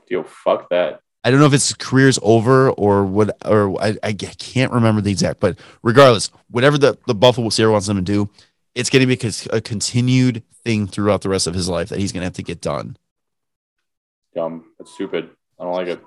Yo, 0.10 0.24
fuck 0.24 0.70
that. 0.70 1.02
I 1.24 1.32
don't 1.32 1.40
know 1.40 1.46
if 1.46 1.54
it's 1.54 1.74
career's 1.74 2.20
over 2.22 2.70
or 2.72 3.06
what, 3.06 3.38
or 3.46 3.82
I, 3.82 3.96
I 4.04 4.12
can't 4.14 4.74
remember 4.74 5.00
the 5.00 5.12
exact, 5.12 5.40
but 5.40 5.58
regardless, 5.82 6.30
whatever 6.50 6.78
the, 6.78 6.98
the 7.08 7.16
Buffalo 7.16 7.48
Sabres 7.50 7.72
wants 7.72 7.88
him 7.88 7.96
to 7.96 8.02
do, 8.02 8.30
it's 8.76 8.90
going 8.90 9.08
to 9.08 9.16
be 9.16 9.32
a 9.52 9.62
continued 9.62 10.44
thing 10.64 10.88
throughout 10.88 11.22
the 11.22 11.30
rest 11.30 11.48
of 11.48 11.54
his 11.54 11.70
life 11.70 11.90
that 11.90 12.00
he's 12.00 12.12
going 12.12 12.22
to 12.22 12.26
have 12.26 12.34
to 12.34 12.44
get 12.44 12.62
done. 12.62 12.98
Dumb. 14.34 14.66
That's 14.78 14.94
stupid. 14.94 15.30
I 15.60 15.64
don't 15.64 15.74
like 15.74 15.88
it. 15.88 16.02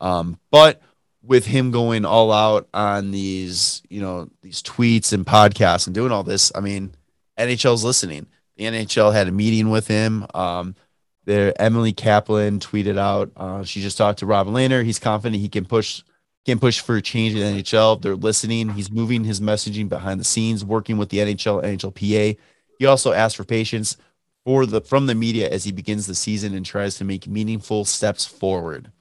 Um, 0.00 0.38
but 0.50 0.80
with 1.22 1.46
him 1.46 1.70
going 1.70 2.04
all 2.04 2.32
out 2.32 2.68
on 2.72 3.10
these, 3.10 3.82
you 3.88 4.00
know, 4.00 4.30
these 4.42 4.62
tweets 4.62 5.12
and 5.12 5.26
podcasts 5.26 5.86
and 5.86 5.94
doing 5.94 6.12
all 6.12 6.22
this, 6.22 6.52
I 6.54 6.60
mean, 6.60 6.94
NHL's 7.38 7.84
listening. 7.84 8.26
The 8.56 8.64
NHL 8.64 9.12
had 9.12 9.28
a 9.28 9.32
meeting 9.32 9.70
with 9.70 9.88
him. 9.88 10.26
Um, 10.32 10.76
there, 11.24 11.60
Emily 11.60 11.92
Kaplan 11.92 12.60
tweeted 12.60 12.98
out. 12.98 13.32
Uh, 13.36 13.64
she 13.64 13.82
just 13.82 13.98
talked 13.98 14.20
to 14.20 14.26
Robin 14.26 14.54
Lehner. 14.54 14.84
He's 14.84 14.98
confident 14.98 15.42
he 15.42 15.48
can 15.48 15.64
push, 15.64 16.02
can 16.46 16.60
push 16.60 16.80
for 16.80 16.96
a 16.96 17.02
change 17.02 17.34
in 17.34 17.40
the 17.40 17.62
NHL. 17.62 18.00
They're 18.00 18.14
listening. 18.14 18.70
He's 18.70 18.90
moving 18.90 19.24
his 19.24 19.40
messaging 19.40 19.88
behind 19.88 20.20
the 20.20 20.24
scenes, 20.24 20.64
working 20.64 20.96
with 20.96 21.08
the 21.10 21.18
NHL, 21.18 21.62
NHLPA. 21.62 22.38
He 22.78 22.86
also 22.86 23.12
asked 23.12 23.36
for 23.36 23.44
patience 23.44 23.96
for 24.44 24.64
the 24.64 24.80
from 24.80 25.06
the 25.06 25.14
media 25.14 25.50
as 25.50 25.64
he 25.64 25.72
begins 25.72 26.06
the 26.06 26.14
season 26.14 26.54
and 26.54 26.64
tries 26.64 26.94
to 26.96 27.04
make 27.04 27.26
meaningful 27.26 27.84
steps 27.84 28.24
forward. 28.24 28.92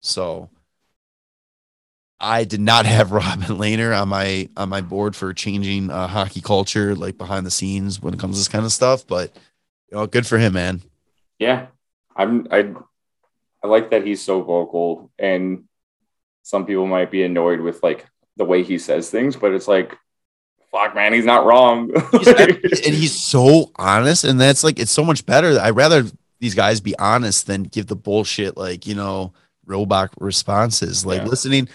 So 0.00 0.50
I 2.20 2.44
did 2.44 2.60
not 2.60 2.86
have 2.86 3.10
Robin 3.12 3.56
Lehner 3.58 4.00
on 4.00 4.08
my 4.08 4.48
on 4.56 4.68
my 4.68 4.80
board 4.80 5.16
for 5.16 5.34
changing 5.34 5.90
uh, 5.90 6.06
hockey 6.06 6.40
culture, 6.40 6.94
like 6.94 7.18
behind 7.18 7.44
the 7.44 7.50
scenes 7.50 8.00
when 8.00 8.14
it 8.14 8.20
comes 8.20 8.36
to 8.36 8.40
this 8.40 8.48
kind 8.48 8.64
of 8.64 8.72
stuff. 8.72 9.04
But 9.04 9.34
you 9.90 9.96
know, 9.96 10.06
good 10.06 10.26
for 10.26 10.38
him, 10.38 10.52
man. 10.54 10.82
Yeah, 11.38 11.66
I'm. 12.16 12.46
I. 12.50 12.72
I 13.62 13.66
like 13.66 13.92
that 13.92 14.06
he's 14.06 14.22
so 14.22 14.42
vocal, 14.42 15.10
and 15.18 15.64
some 16.44 16.64
people 16.66 16.86
might 16.86 17.10
be 17.10 17.24
annoyed 17.24 17.60
with 17.60 17.82
like 17.82 18.06
the 18.36 18.44
way 18.44 18.62
he 18.62 18.78
says 18.78 19.10
things, 19.10 19.34
but 19.34 19.52
it's 19.52 19.66
like, 19.66 19.96
fuck, 20.70 20.94
man, 20.94 21.12
he's 21.12 21.24
not 21.24 21.44
wrong. 21.46 21.90
He's, 22.12 22.28
and 22.86 22.94
he's 22.94 23.12
so 23.20 23.72
honest, 23.76 24.24
and 24.24 24.40
that's 24.40 24.62
like 24.62 24.78
it's 24.78 24.90
so 24.92 25.04
much 25.04 25.24
better. 25.26 25.58
I'd 25.60 25.70
rather 25.76 26.04
these 26.40 26.54
guys 26.54 26.80
be 26.80 26.96
honest 26.98 27.46
than 27.46 27.62
give 27.64 27.86
the 27.86 27.96
bullshit 27.96 28.56
like 28.56 28.86
you 28.86 28.94
know 28.94 29.32
robot 29.66 30.10
responses. 30.20 31.06
Like 31.06 31.22
Yeah. 31.22 31.28
listening, 31.28 31.68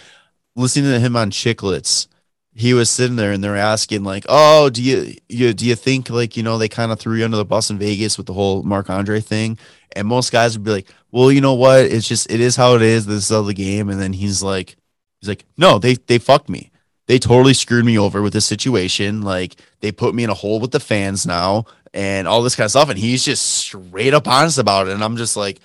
listening 0.56 0.92
to 0.92 1.00
him 1.00 1.16
on 1.16 1.32
Chicklets, 1.32 2.08
he 2.54 2.74
was 2.74 2.90
sitting 2.90 3.16
there 3.16 3.32
and 3.32 3.44
they're 3.44 3.56
asking 3.56 4.04
like, 4.04 4.26
"Oh, 4.28 4.70
do 4.70 4.82
you 4.82 5.16
you 5.28 5.54
do 5.54 5.66
you 5.66 5.76
think 5.76 6.10
like 6.10 6.36
you 6.36 6.44
know 6.44 6.58
they 6.58 6.68
kind 6.68 6.92
of 6.92 7.00
threw 7.00 7.18
you 7.18 7.26
under 7.26 7.38
the 7.38 7.46
bus 7.46 7.70
in 7.70 7.78
Vegas 7.78 8.18
with 8.18 8.28
the 8.28 8.34
whole 8.34 8.64
Marc 8.64 8.90
Andre 8.90 9.20
thing?" 9.22 9.58
And 9.96 10.08
most 10.08 10.32
guys 10.32 10.58
would 10.58 10.66
be 10.66 10.72
like, 10.72 10.88
"Well, 11.12 11.32
you 11.32 11.42
know 11.42 11.54
what? 11.54 11.86
It's 11.86 12.08
just 12.08 12.30
it 12.32 12.40
is 12.40 12.56
how 12.56 12.76
it 12.76 12.82
is. 12.82 13.06
This 13.06 13.24
is 13.24 13.30
how 13.30 13.44
the 13.44 13.54
game." 13.54 13.90
And 13.90 14.02
then 14.02 14.14
he's 14.14 14.42
like, 14.44 14.76
"He's 15.22 15.30
like, 15.30 15.46
no, 15.58 15.80
they 15.80 15.96
they 15.96 16.18
fucked 16.18 16.50
me. 16.50 16.72
They 17.08 17.20
totally 17.20 17.54
screwed 17.54 17.86
me 17.86 17.98
over 17.98 18.22
with 18.22 18.34
this 18.34 18.46
situation. 18.46 19.22
Like 19.22 19.56
they 19.82 19.92
put 19.92 20.16
me 20.16 20.24
in 20.24 20.30
a 20.30 20.36
hole 20.36 20.60
with 20.60 20.72
the 20.72 20.80
fans 20.80 21.26
now." 21.26 21.66
And 21.92 22.28
all 22.28 22.44
this 22.44 22.56
kind 22.56 22.66
of 22.66 22.72
stuff, 22.72 22.90
and 22.90 23.00
he's 23.00 23.26
just 23.26 23.44
straight 23.44 24.14
up 24.14 24.28
honest 24.28 24.60
about 24.60 24.88
it. 24.88 24.94
And 24.94 25.04
I'm 25.04 25.18
just 25.18 25.36
like, 25.36 25.60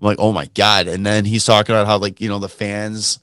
I'm 0.00 0.06
like, 0.06 0.20
oh 0.20 0.30
my 0.30 0.46
god! 0.54 0.86
And 0.86 1.04
then 1.04 1.24
he's 1.24 1.44
talking 1.44 1.74
about 1.74 1.88
how 1.88 1.98
like 1.98 2.20
you 2.20 2.28
know 2.28 2.38
the 2.38 2.48
fans 2.48 3.18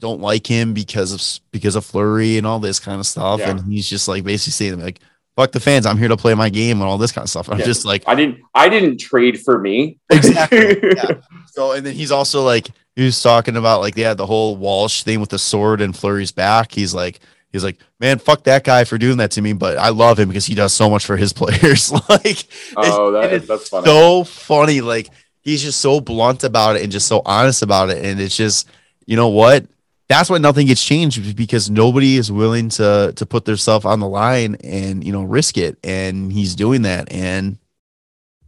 don't 0.00 0.20
like 0.20 0.46
him 0.46 0.74
because 0.74 1.12
of 1.12 1.22
because 1.52 1.76
of 1.76 1.84
Fleury 1.84 2.36
and 2.38 2.46
all 2.46 2.58
this 2.58 2.80
kind 2.80 3.00
of 3.00 3.06
stuff. 3.06 3.40
Yeah. 3.40 3.50
And 3.50 3.72
he's 3.72 3.88
just 3.88 4.08
like 4.08 4.24
basically 4.24 4.52
saying 4.52 4.80
like, 4.80 5.00
"Fuck 5.36 5.52
the 5.52 5.60
fans! 5.60 5.86
I'm 5.86 5.98
here 5.98 6.08
to 6.08 6.16
play 6.16 6.34
my 6.34 6.48
game 6.50 6.80
and 6.80 6.88
all 6.88 6.98
this 6.98 7.12
kind 7.12 7.24
of 7.24 7.30
stuff." 7.30 7.48
And 7.48 7.60
I'm 7.60 7.64
just 7.66 7.84
like, 7.84 8.04
I 8.06 8.14
didn't. 8.14 8.38
I 8.54 8.68
didn't 8.68 8.98
trade 8.98 9.40
for 9.40 9.58
me. 9.58 9.98
Exactly, 10.10 10.78
yeah. 10.96 11.20
so. 11.46 11.72
And 11.72 11.86
then 11.86 11.94
he's 11.94 12.10
also 12.10 12.42
like, 12.42 12.68
he 12.96 13.04
was 13.04 13.22
talking 13.22 13.56
about 13.56 13.80
like, 13.80 13.96
yeah, 13.96 14.14
the 14.14 14.26
whole 14.26 14.56
Walsh 14.56 15.02
thing 15.04 15.20
with 15.20 15.30
the 15.30 15.38
sword 15.38 15.80
and 15.80 15.96
Fleury's 15.96 16.32
back. 16.32 16.72
He's 16.72 16.94
like. 16.94 17.20
He's 17.52 17.62
like, 17.62 17.78
man, 18.00 18.18
fuck 18.18 18.42
that 18.44 18.64
guy 18.64 18.82
for 18.82 18.98
doing 18.98 19.18
that 19.18 19.30
to 19.30 19.40
me, 19.40 19.52
but 19.52 19.78
I 19.78 19.90
love 19.90 20.18
him 20.18 20.26
because 20.26 20.44
he 20.44 20.56
does 20.56 20.72
so 20.72 20.90
much 20.90 21.06
for 21.06 21.16
his 21.16 21.32
players. 21.40 21.92
like, 22.08 22.48
Oh, 22.76 23.12
that- 23.12 23.46
that's 23.46 23.68
funny. 23.68 23.86
So 23.86 24.24
funny. 24.24 24.80
Like 24.80 25.10
he's 25.40 25.62
just 25.62 25.80
so 25.80 26.00
blunt 26.00 26.42
about 26.42 26.74
it 26.74 26.82
and 26.82 26.90
just 26.90 27.06
so 27.06 27.22
honest 27.24 27.62
about 27.62 27.90
it. 27.90 28.04
And 28.04 28.18
it's 28.20 28.36
just, 28.36 28.68
you 29.06 29.14
know 29.14 29.28
what? 29.28 29.66
That's 30.14 30.30
why 30.30 30.38
nothing 30.38 30.68
gets 30.68 30.84
changed 30.84 31.34
because 31.34 31.68
nobody 31.68 32.16
is 32.16 32.30
willing 32.30 32.68
to 32.68 33.12
to 33.16 33.26
put 33.26 33.46
themselves 33.46 33.84
on 33.84 33.98
the 33.98 34.06
line 34.06 34.54
and 34.62 35.02
you 35.02 35.12
know 35.12 35.24
risk 35.24 35.58
it. 35.58 35.76
And 35.82 36.32
he's 36.32 36.54
doing 36.54 36.82
that. 36.82 37.10
And 37.10 37.58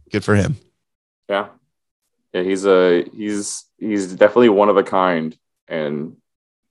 good 0.09 0.23
for 0.23 0.33
him. 0.33 0.55
Yeah, 1.27 1.47
yeah. 2.31 2.43
He's 2.43 2.65
a 2.65 3.03
he's 3.13 3.65
he's 3.77 4.13
definitely 4.13 4.47
one 4.47 4.69
of 4.69 4.77
a 4.77 4.83
kind, 4.83 5.37
and 5.67 6.15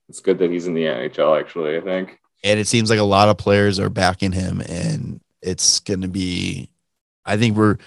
it's 0.09 0.19
good 0.19 0.39
that 0.39 0.49
he's 0.49 0.65
in 0.65 0.73
the 0.73 0.85
NHL. 0.85 1.39
Actually, 1.39 1.77
I 1.77 1.81
think. 1.81 2.19
And 2.43 2.59
it 2.59 2.67
seems 2.67 2.89
like 2.89 2.97
a 2.97 3.03
lot 3.03 3.29
of 3.29 3.37
players 3.37 3.79
are 3.79 3.91
backing 3.91 4.31
him, 4.31 4.61
and 4.61 5.21
it's 5.43 5.79
going 5.79 6.01
to 6.01 6.07
be. 6.07 6.71
I 7.23 7.37
think 7.37 7.55
we're. 7.55 7.77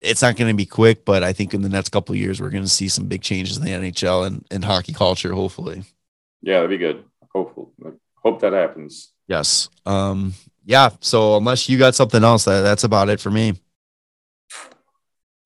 It's 0.00 0.22
not 0.22 0.36
going 0.36 0.48
to 0.48 0.56
be 0.56 0.66
quick, 0.66 1.04
but 1.04 1.24
I 1.24 1.32
think 1.32 1.54
in 1.54 1.62
the 1.62 1.68
next 1.68 1.88
couple 1.88 2.12
of 2.12 2.20
years 2.20 2.40
we're 2.40 2.50
going 2.50 2.62
to 2.62 2.70
see 2.70 2.88
some 2.88 3.08
big 3.08 3.22
changes 3.22 3.56
in 3.56 3.64
the 3.64 3.70
NHL 3.70 4.28
and, 4.28 4.46
and 4.48 4.64
hockey 4.64 4.92
culture. 4.92 5.32
Hopefully. 5.32 5.82
Yeah, 6.42 6.56
that'd 6.56 6.70
be 6.70 6.78
good. 6.78 7.04
Hopefully, 7.32 7.68
hope 8.16 8.40
that 8.40 8.52
happens. 8.52 9.12
Yes. 9.26 9.68
Um. 9.86 10.34
Yeah. 10.64 10.90
So 11.00 11.36
unless 11.36 11.68
you 11.68 11.78
got 11.78 11.94
something 11.94 12.22
else, 12.22 12.44
that, 12.44 12.60
that's 12.62 12.84
about 12.84 13.08
it 13.08 13.20
for 13.20 13.30
me. 13.30 13.54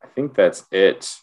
I 0.03 0.07
think 0.15 0.33
that's 0.33 0.65
it. 0.71 1.13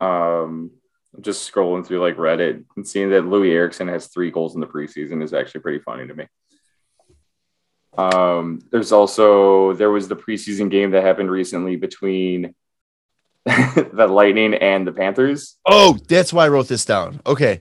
Um, 0.00 0.70
I'm 1.14 1.22
just 1.22 1.52
scrolling 1.52 1.84
through 1.84 2.00
like 2.00 2.16
Reddit 2.16 2.64
and 2.76 2.86
seeing 2.86 3.10
that 3.10 3.26
Louis 3.26 3.50
Erickson 3.50 3.88
has 3.88 4.06
three 4.06 4.30
goals 4.30 4.54
in 4.54 4.60
the 4.60 4.66
preseason 4.66 5.22
is 5.22 5.32
actually 5.32 5.62
pretty 5.62 5.80
funny 5.80 6.06
to 6.06 6.14
me. 6.14 6.26
Um, 7.96 8.60
there's 8.70 8.92
also 8.92 9.72
there 9.72 9.90
was 9.90 10.06
the 10.06 10.16
preseason 10.16 10.70
game 10.70 10.92
that 10.92 11.02
happened 11.02 11.30
recently 11.30 11.74
between 11.74 12.54
the 13.44 14.06
Lightning 14.08 14.54
and 14.54 14.86
the 14.86 14.92
Panthers. 14.92 15.56
Oh, 15.66 15.98
that's 16.06 16.32
why 16.32 16.44
I 16.44 16.48
wrote 16.48 16.68
this 16.68 16.84
down. 16.84 17.20
Okay. 17.26 17.60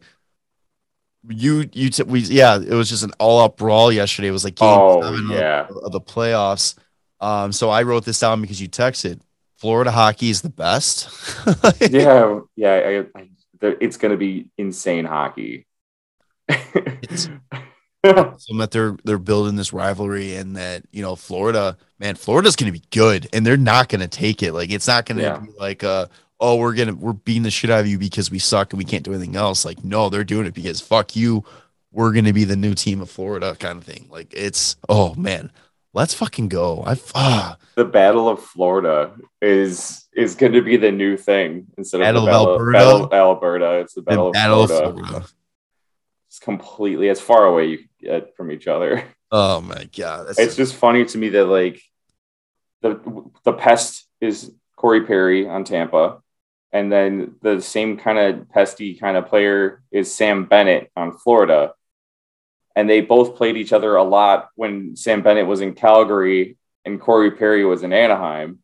You 1.30 1.70
you 1.74 1.90
t- 1.90 2.04
we 2.04 2.20
yeah, 2.22 2.56
it 2.58 2.74
was 2.74 2.90
just 2.90 3.04
an 3.04 3.12
all 3.20 3.40
up 3.42 3.58
brawl 3.58 3.92
yesterday. 3.92 4.30
It 4.30 4.32
was 4.32 4.44
like 4.44 4.56
game 4.56 4.70
Oh, 4.70 5.02
seven 5.02 5.26
of- 5.26 5.38
yeah. 5.38 5.68
of, 5.84 5.92
the 5.92 6.00
playoffs. 6.02 6.76
Um, 7.20 7.52
so 7.52 7.70
I 7.70 7.84
wrote 7.84 8.06
this 8.06 8.20
down 8.20 8.42
because 8.42 8.62
you 8.62 8.70
texted. 8.70 9.20
Florida 9.58 9.92
hockey 9.92 10.30
is 10.30 10.42
the 10.42 10.50
best. 10.50 11.10
Yeah, 11.90 12.40
yeah. 12.56 12.74
I, 13.16 13.20
I, 13.20 13.28
it's 13.82 13.98
to 14.12 14.18
be 14.18 14.48
insane 14.58 15.06
hockey. 15.06 15.66
It's- 16.48 17.30
so 18.06 18.58
that 18.58 18.70
they're 18.72 18.96
they're 19.04 19.18
building 19.18 19.56
this 19.56 19.74
rivalry 19.74 20.36
and 20.36 20.56
that 20.56 20.84
you 20.92 21.02
know 21.02 21.16
Florida, 21.16 21.76
man, 22.00 22.16
Florida's 22.16 22.56
gonna 22.56 22.72
be 22.72 22.84
good 22.92 23.28
and 23.34 23.46
they're 23.46 23.58
not 23.58 23.90
gonna 23.90 24.08
take 24.08 24.44
it. 24.44 24.54
Like 24.54 24.72
it's 24.72 24.88
not 24.88 25.06
gonna 25.06 25.24
Yeah. 25.24 25.40
be 25.40 25.50
like 25.60 25.84
uh 25.84 26.06
oh 26.40 26.58
we're 26.58 26.74
gonna 26.74 26.94
we're 26.94 27.14
beating 27.14 27.44
the 27.44 27.52
shit 27.52 27.70
out 27.70 27.82
of 27.82 27.88
you 27.88 27.98
because 27.98 28.32
we 28.32 28.40
suck 28.40 28.74
and 28.74 28.78
we 28.78 28.86
can't 28.86 29.04
do 29.04 29.14
anything 29.14 29.36
else. 29.36 29.66
Like 29.66 29.84
no, 29.84 30.10
they're 30.10 30.24
doing 30.24 30.46
it 30.46 30.54
because 30.54 30.82
fuck 30.82 31.16
you, 31.16 31.44
we're 31.92 32.14
gonna 32.14 32.34
be 32.34 32.44
the 32.44 32.56
new 32.56 32.74
team 32.74 33.02
of 33.02 33.10
Florida 33.10 33.56
kind 33.60 33.78
of 33.78 33.84
thing. 33.84 34.08
Like 34.10 34.34
it's 34.34 34.76
oh 34.90 35.16
man, 35.16 35.52
let's 35.94 36.14
fucking 36.14 36.48
go. 36.48 36.84
I 36.86 36.98
ah, 37.16 37.58
the 37.76 37.86
Battle 37.86 38.30
of 38.30 38.42
Florida 38.42 39.14
is 39.42 40.08
is 40.14 40.36
going 40.36 40.54
to 40.54 40.62
be 40.62 40.78
the 40.78 40.92
new 40.92 41.18
thing 41.18 41.68
instead 41.78 42.00
Battle 42.00 42.24
of 42.24 42.30
of 42.30 42.34
Battle, 42.34 42.54
Alberta? 42.54 42.78
Battle 42.78 43.04
of 43.04 43.14
Alberta. 43.14 43.72
It's 43.80 43.94
the 43.94 44.02
the 44.02 44.06
Battle, 44.06 44.32
Battle 44.32 44.64
of, 44.64 44.72
of 44.72 44.78
Florida. 44.78 45.08
Florida. 45.08 45.28
It's 46.28 46.40
completely 46.40 47.10
as 47.10 47.22
far 47.22 47.46
away 47.46 47.66
you 47.68 47.78
can 47.78 47.90
get 48.00 48.36
from 48.36 48.52
each 48.52 48.68
other. 48.68 49.04
Oh 49.30 49.60
my 49.60 49.90
god, 49.98 50.28
that's 50.28 50.40
It's 50.40 50.56
just 50.56 50.76
funny 50.76 51.04
to 51.04 51.18
me 51.18 51.30
that 51.30 51.46
like 51.46 51.82
the 52.82 53.30
the 53.44 53.52
pest 53.52 54.08
is 54.22 54.54
Corey 54.78 55.06
Perry 55.06 55.48
on 55.48 55.66
Tampa, 55.66 56.22
and 56.72 56.92
then 56.92 57.36
the 57.42 57.62
same 57.62 57.98
kind 57.98 58.18
of 58.18 58.50
pesty 58.50 59.00
kind 59.00 59.18
of 59.18 59.28
player 59.28 59.84
is 59.92 60.14
Sam 60.14 60.46
Bennett 60.46 60.92
on 60.96 61.18
Florida. 61.18 61.74
And 62.76 62.90
they 62.90 63.02
both 63.02 63.36
played 63.36 63.58
each 63.58 63.74
other 63.74 63.96
a 63.96 64.04
lot 64.04 64.50
when 64.56 64.96
Sam 64.96 65.24
Bennett 65.24 65.48
was 65.48 65.62
in 65.62 65.74
Calgary 65.74 66.58
and 66.86 67.02
Corey 67.02 67.32
Perry 67.32 67.66
was 67.66 67.84
in 67.84 67.94
Anaheim. 67.94 68.60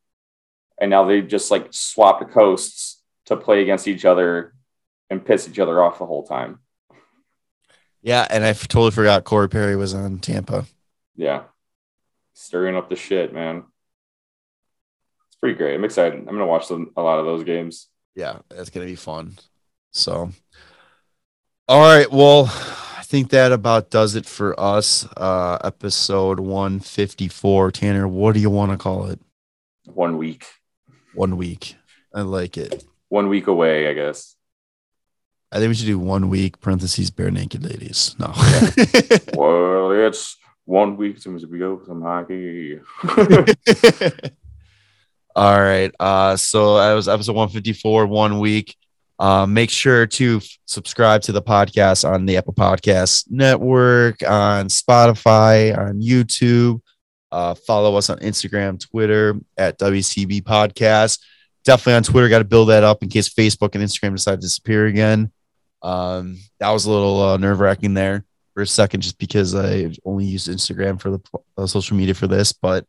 And 0.79 0.89
now 0.89 1.05
they 1.05 1.21
just 1.21 1.49
like 1.49 1.67
swapped 1.71 2.31
coasts 2.31 3.01
to 3.25 3.37
play 3.37 3.61
against 3.61 3.87
each 3.87 4.05
other 4.05 4.53
and 5.09 5.25
piss 5.25 5.47
each 5.47 5.59
other 5.59 5.81
off 5.81 5.99
the 5.99 6.05
whole 6.05 6.23
time. 6.23 6.59
yeah, 8.01 8.27
and 8.29 8.43
I 8.43 8.53
totally 8.53 8.91
forgot 8.91 9.23
Corey 9.23 9.49
Perry 9.49 9.75
was 9.75 9.93
on 9.93 10.19
Tampa. 10.19 10.65
Yeah. 11.15 11.43
Stirring 12.33 12.75
up 12.75 12.89
the 12.89 12.95
shit, 12.95 13.33
man. 13.33 13.63
It's 15.27 15.37
pretty 15.37 15.57
great. 15.57 15.75
I'm 15.75 15.85
excited. 15.85 16.19
I'm 16.19 16.25
going 16.25 16.39
to 16.39 16.45
watch 16.45 16.69
a 16.69 17.01
lot 17.01 17.19
of 17.19 17.25
those 17.25 17.43
games. 17.43 17.87
Yeah, 18.15 18.39
it's 18.51 18.69
gonna 18.69 18.85
be 18.85 18.95
fun. 18.95 19.37
So, 19.91 20.31
all 21.67 21.81
right, 21.81 22.11
well, 22.11 22.45
I 22.45 23.03
think 23.03 23.29
that 23.29 23.51
about 23.51 23.89
does 23.89 24.15
it 24.15 24.25
for 24.25 24.59
us. 24.59 25.07
Uh, 25.17 25.57
episode 25.63 26.39
one 26.39 26.79
fifty 26.79 27.27
four. 27.27 27.71
Tanner, 27.71 28.07
what 28.07 28.33
do 28.33 28.39
you 28.39 28.49
want 28.49 28.71
to 28.71 28.77
call 28.77 29.07
it? 29.07 29.19
One 29.85 30.17
week. 30.17 30.45
One 31.13 31.37
week. 31.37 31.75
I 32.13 32.21
like 32.21 32.57
it. 32.57 32.83
One 33.09 33.29
week 33.29 33.47
away, 33.47 33.87
I 33.87 33.93
guess. 33.93 34.35
I 35.51 35.57
think 35.57 35.69
we 35.69 35.75
should 35.75 35.85
do 35.85 35.99
one 35.99 36.29
week 36.29 36.59
parentheses 36.61 37.11
Barenaked 37.11 37.63
Ladies. 37.63 38.15
No. 38.17 38.33
well, 39.37 39.91
it's 39.91 40.37
one 40.65 40.97
week 40.97 41.19
since 41.19 41.45
we 41.45 41.59
go 41.59 41.81
some 41.85 42.01
hockey. 42.01 42.79
All 45.35 45.59
right. 45.59 45.91
Uh, 45.99 46.35
so 46.35 46.77
that 46.77 46.93
was 46.93 47.07
episode 47.07 47.35
154, 47.35 48.05
one 48.05 48.39
week. 48.39 48.75
Uh, 49.17 49.45
make 49.45 49.69
sure 49.69 50.05
to 50.05 50.37
f- 50.37 50.57
subscribe 50.65 51.21
to 51.23 51.31
the 51.31 51.41
podcast 51.41 52.07
on 52.07 52.25
the 52.25 52.37
Apple 52.37 52.53
Podcast 52.53 53.25
Network, 53.31 54.21
on 54.21 54.67
Spotify, 54.67 55.75
on 55.77 56.01
YouTube. 56.01 56.81
Uh, 57.31 57.55
follow 57.55 57.95
us 57.95 58.11
on 58.11 58.19
Instagram, 58.19 58.79
Twitter 58.79 59.35
at 59.57 59.79
WCB 59.79 60.43
Podcast. 60.43 61.19
Definitely 61.63 61.93
on 61.95 62.03
Twitter. 62.03 62.29
Got 62.29 62.39
to 62.39 62.45
build 62.45 62.69
that 62.69 62.83
up 62.83 63.01
in 63.01 63.09
case 63.09 63.29
Facebook 63.29 63.73
and 63.73 63.83
Instagram 63.83 64.11
decide 64.11 64.35
to 64.35 64.41
disappear 64.41 64.85
again. 64.85 65.31
Um, 65.81 66.37
that 66.59 66.69
was 66.69 66.85
a 66.85 66.91
little 66.91 67.21
uh, 67.21 67.37
nerve 67.37 67.59
wracking 67.59 67.95
there 67.95 68.23
for 68.53 68.61
a 68.61 68.67
second, 68.67 69.01
just 69.01 69.17
because 69.17 69.55
I 69.55 69.91
only 70.05 70.25
used 70.25 70.47
Instagram 70.47 71.01
for 71.01 71.11
the 71.11 71.19
uh, 71.57 71.65
social 71.65 71.97
media 71.97 72.13
for 72.13 72.27
this, 72.27 72.53
but 72.53 72.85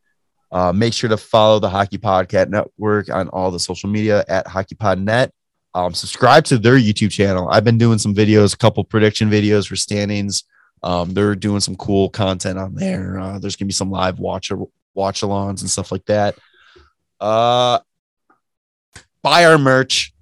uh, 0.55 0.73
make 0.73 0.95
sure 0.95 1.11
to 1.11 1.17
follow 1.17 1.59
the 1.59 1.69
Hockey 1.69 1.99
Podcast 1.99 2.49
Network 2.49 3.11
on 3.11 3.29
all 3.31 3.51
the 3.51 3.59
social 3.59 3.91
media 3.91 4.25
at 4.29 4.47
HockeyPodNet. 4.47 5.31
Um, 5.75 5.93
subscribe 5.93 6.45
to 6.45 6.59
their 6.59 6.77
YouTube 6.77 7.11
channel. 7.11 7.49
I've 7.51 7.65
been 7.65 7.77
doing 7.77 7.99
some 7.99 8.15
videos, 8.15 8.55
a 8.55 8.57
couple 8.57 8.85
prediction 8.85 9.29
videos 9.29 9.67
for 9.67 9.75
standings. 9.75 10.45
Um, 10.85 11.13
they're 11.13 11.35
doing 11.35 11.59
some 11.59 11.75
cool 11.75 12.09
content 12.09 12.57
on 12.57 12.77
there. 12.77 13.19
Uh, 13.19 13.41
there's 13.41 13.57
gonna 13.57 13.67
be 13.67 13.73
some 13.73 13.91
live 13.91 14.21
watch 14.21 14.53
watch 14.95 15.23
alongs 15.23 15.61
and 15.61 15.69
stuff 15.69 15.91
like 15.91 16.05
that. 16.07 16.37
Uh, 17.19 17.81
buy 19.23 19.47
our 19.47 19.59
merch. 19.59 20.15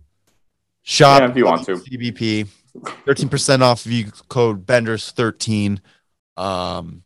Shop 0.80 1.20
Yeah, 1.20 1.30
if 1.30 1.36
you 1.36 1.44
want 1.44 1.66
to. 1.66 1.72
CBP. 1.72 2.48
13% 2.74 3.60
off 3.60 3.84
if 3.84 3.92
you 3.92 4.10
code 4.28 4.64
Benders13. 4.64 5.78
Um, 6.38 7.02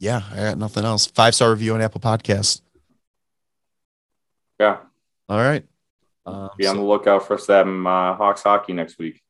yeah, 0.00 0.22
I 0.32 0.36
got 0.36 0.58
nothing 0.58 0.84
else. 0.84 1.06
Five 1.06 1.36
star 1.36 1.50
review 1.50 1.74
on 1.74 1.80
Apple 1.80 2.00
Podcasts. 2.00 2.60
yeah. 4.58 4.78
All 5.28 5.38
right. 5.38 5.64
Um, 6.26 6.50
Be 6.58 6.66
on 6.66 6.74
so- 6.74 6.80
the 6.80 6.86
lookout 6.86 7.26
for 7.26 7.38
some 7.38 7.86
uh, 7.86 8.14
Hawks 8.14 8.42
hockey 8.42 8.72
next 8.72 8.98
week. 8.98 9.22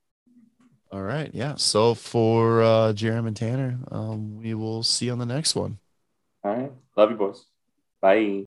all 0.91 1.03
right. 1.03 1.31
Yeah. 1.35 1.57
So 1.57 1.95
for 1.95 2.63
uh, 2.63 2.93
Jeremy 2.95 3.29
and 3.29 3.37
Tanner, 3.37 3.79
um, 3.91 4.39
we 4.41 4.55
will 4.55 4.83
see 4.83 5.07
you 5.07 5.13
on 5.13 5.19
the 5.19 5.27
next 5.27 5.55
one. 5.55 5.79
All 6.43 6.57
right. 6.57 6.73
Love 6.97 7.11
you, 7.11 7.17
boys. 7.17 7.45
Bye. 8.01 8.45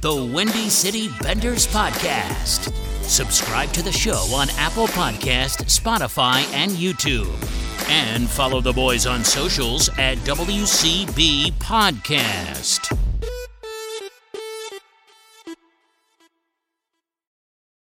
The 0.00 0.30
Windy 0.34 0.70
City 0.70 1.10
Benders 1.20 1.66
Podcast. 1.66 2.72
Subscribe 3.10 3.72
to 3.72 3.82
the 3.82 3.90
show 3.90 4.24
on 4.32 4.50
Apple 4.50 4.86
Podcast, 4.86 5.64
Spotify, 5.64 6.44
and 6.54 6.70
YouTube. 6.70 7.26
And 7.90 8.30
follow 8.30 8.60
the 8.60 8.72
boys 8.72 9.04
on 9.04 9.24
socials 9.24 9.88
at 9.98 10.16
WCB 10.18 11.54
Podcast. 11.54 13.09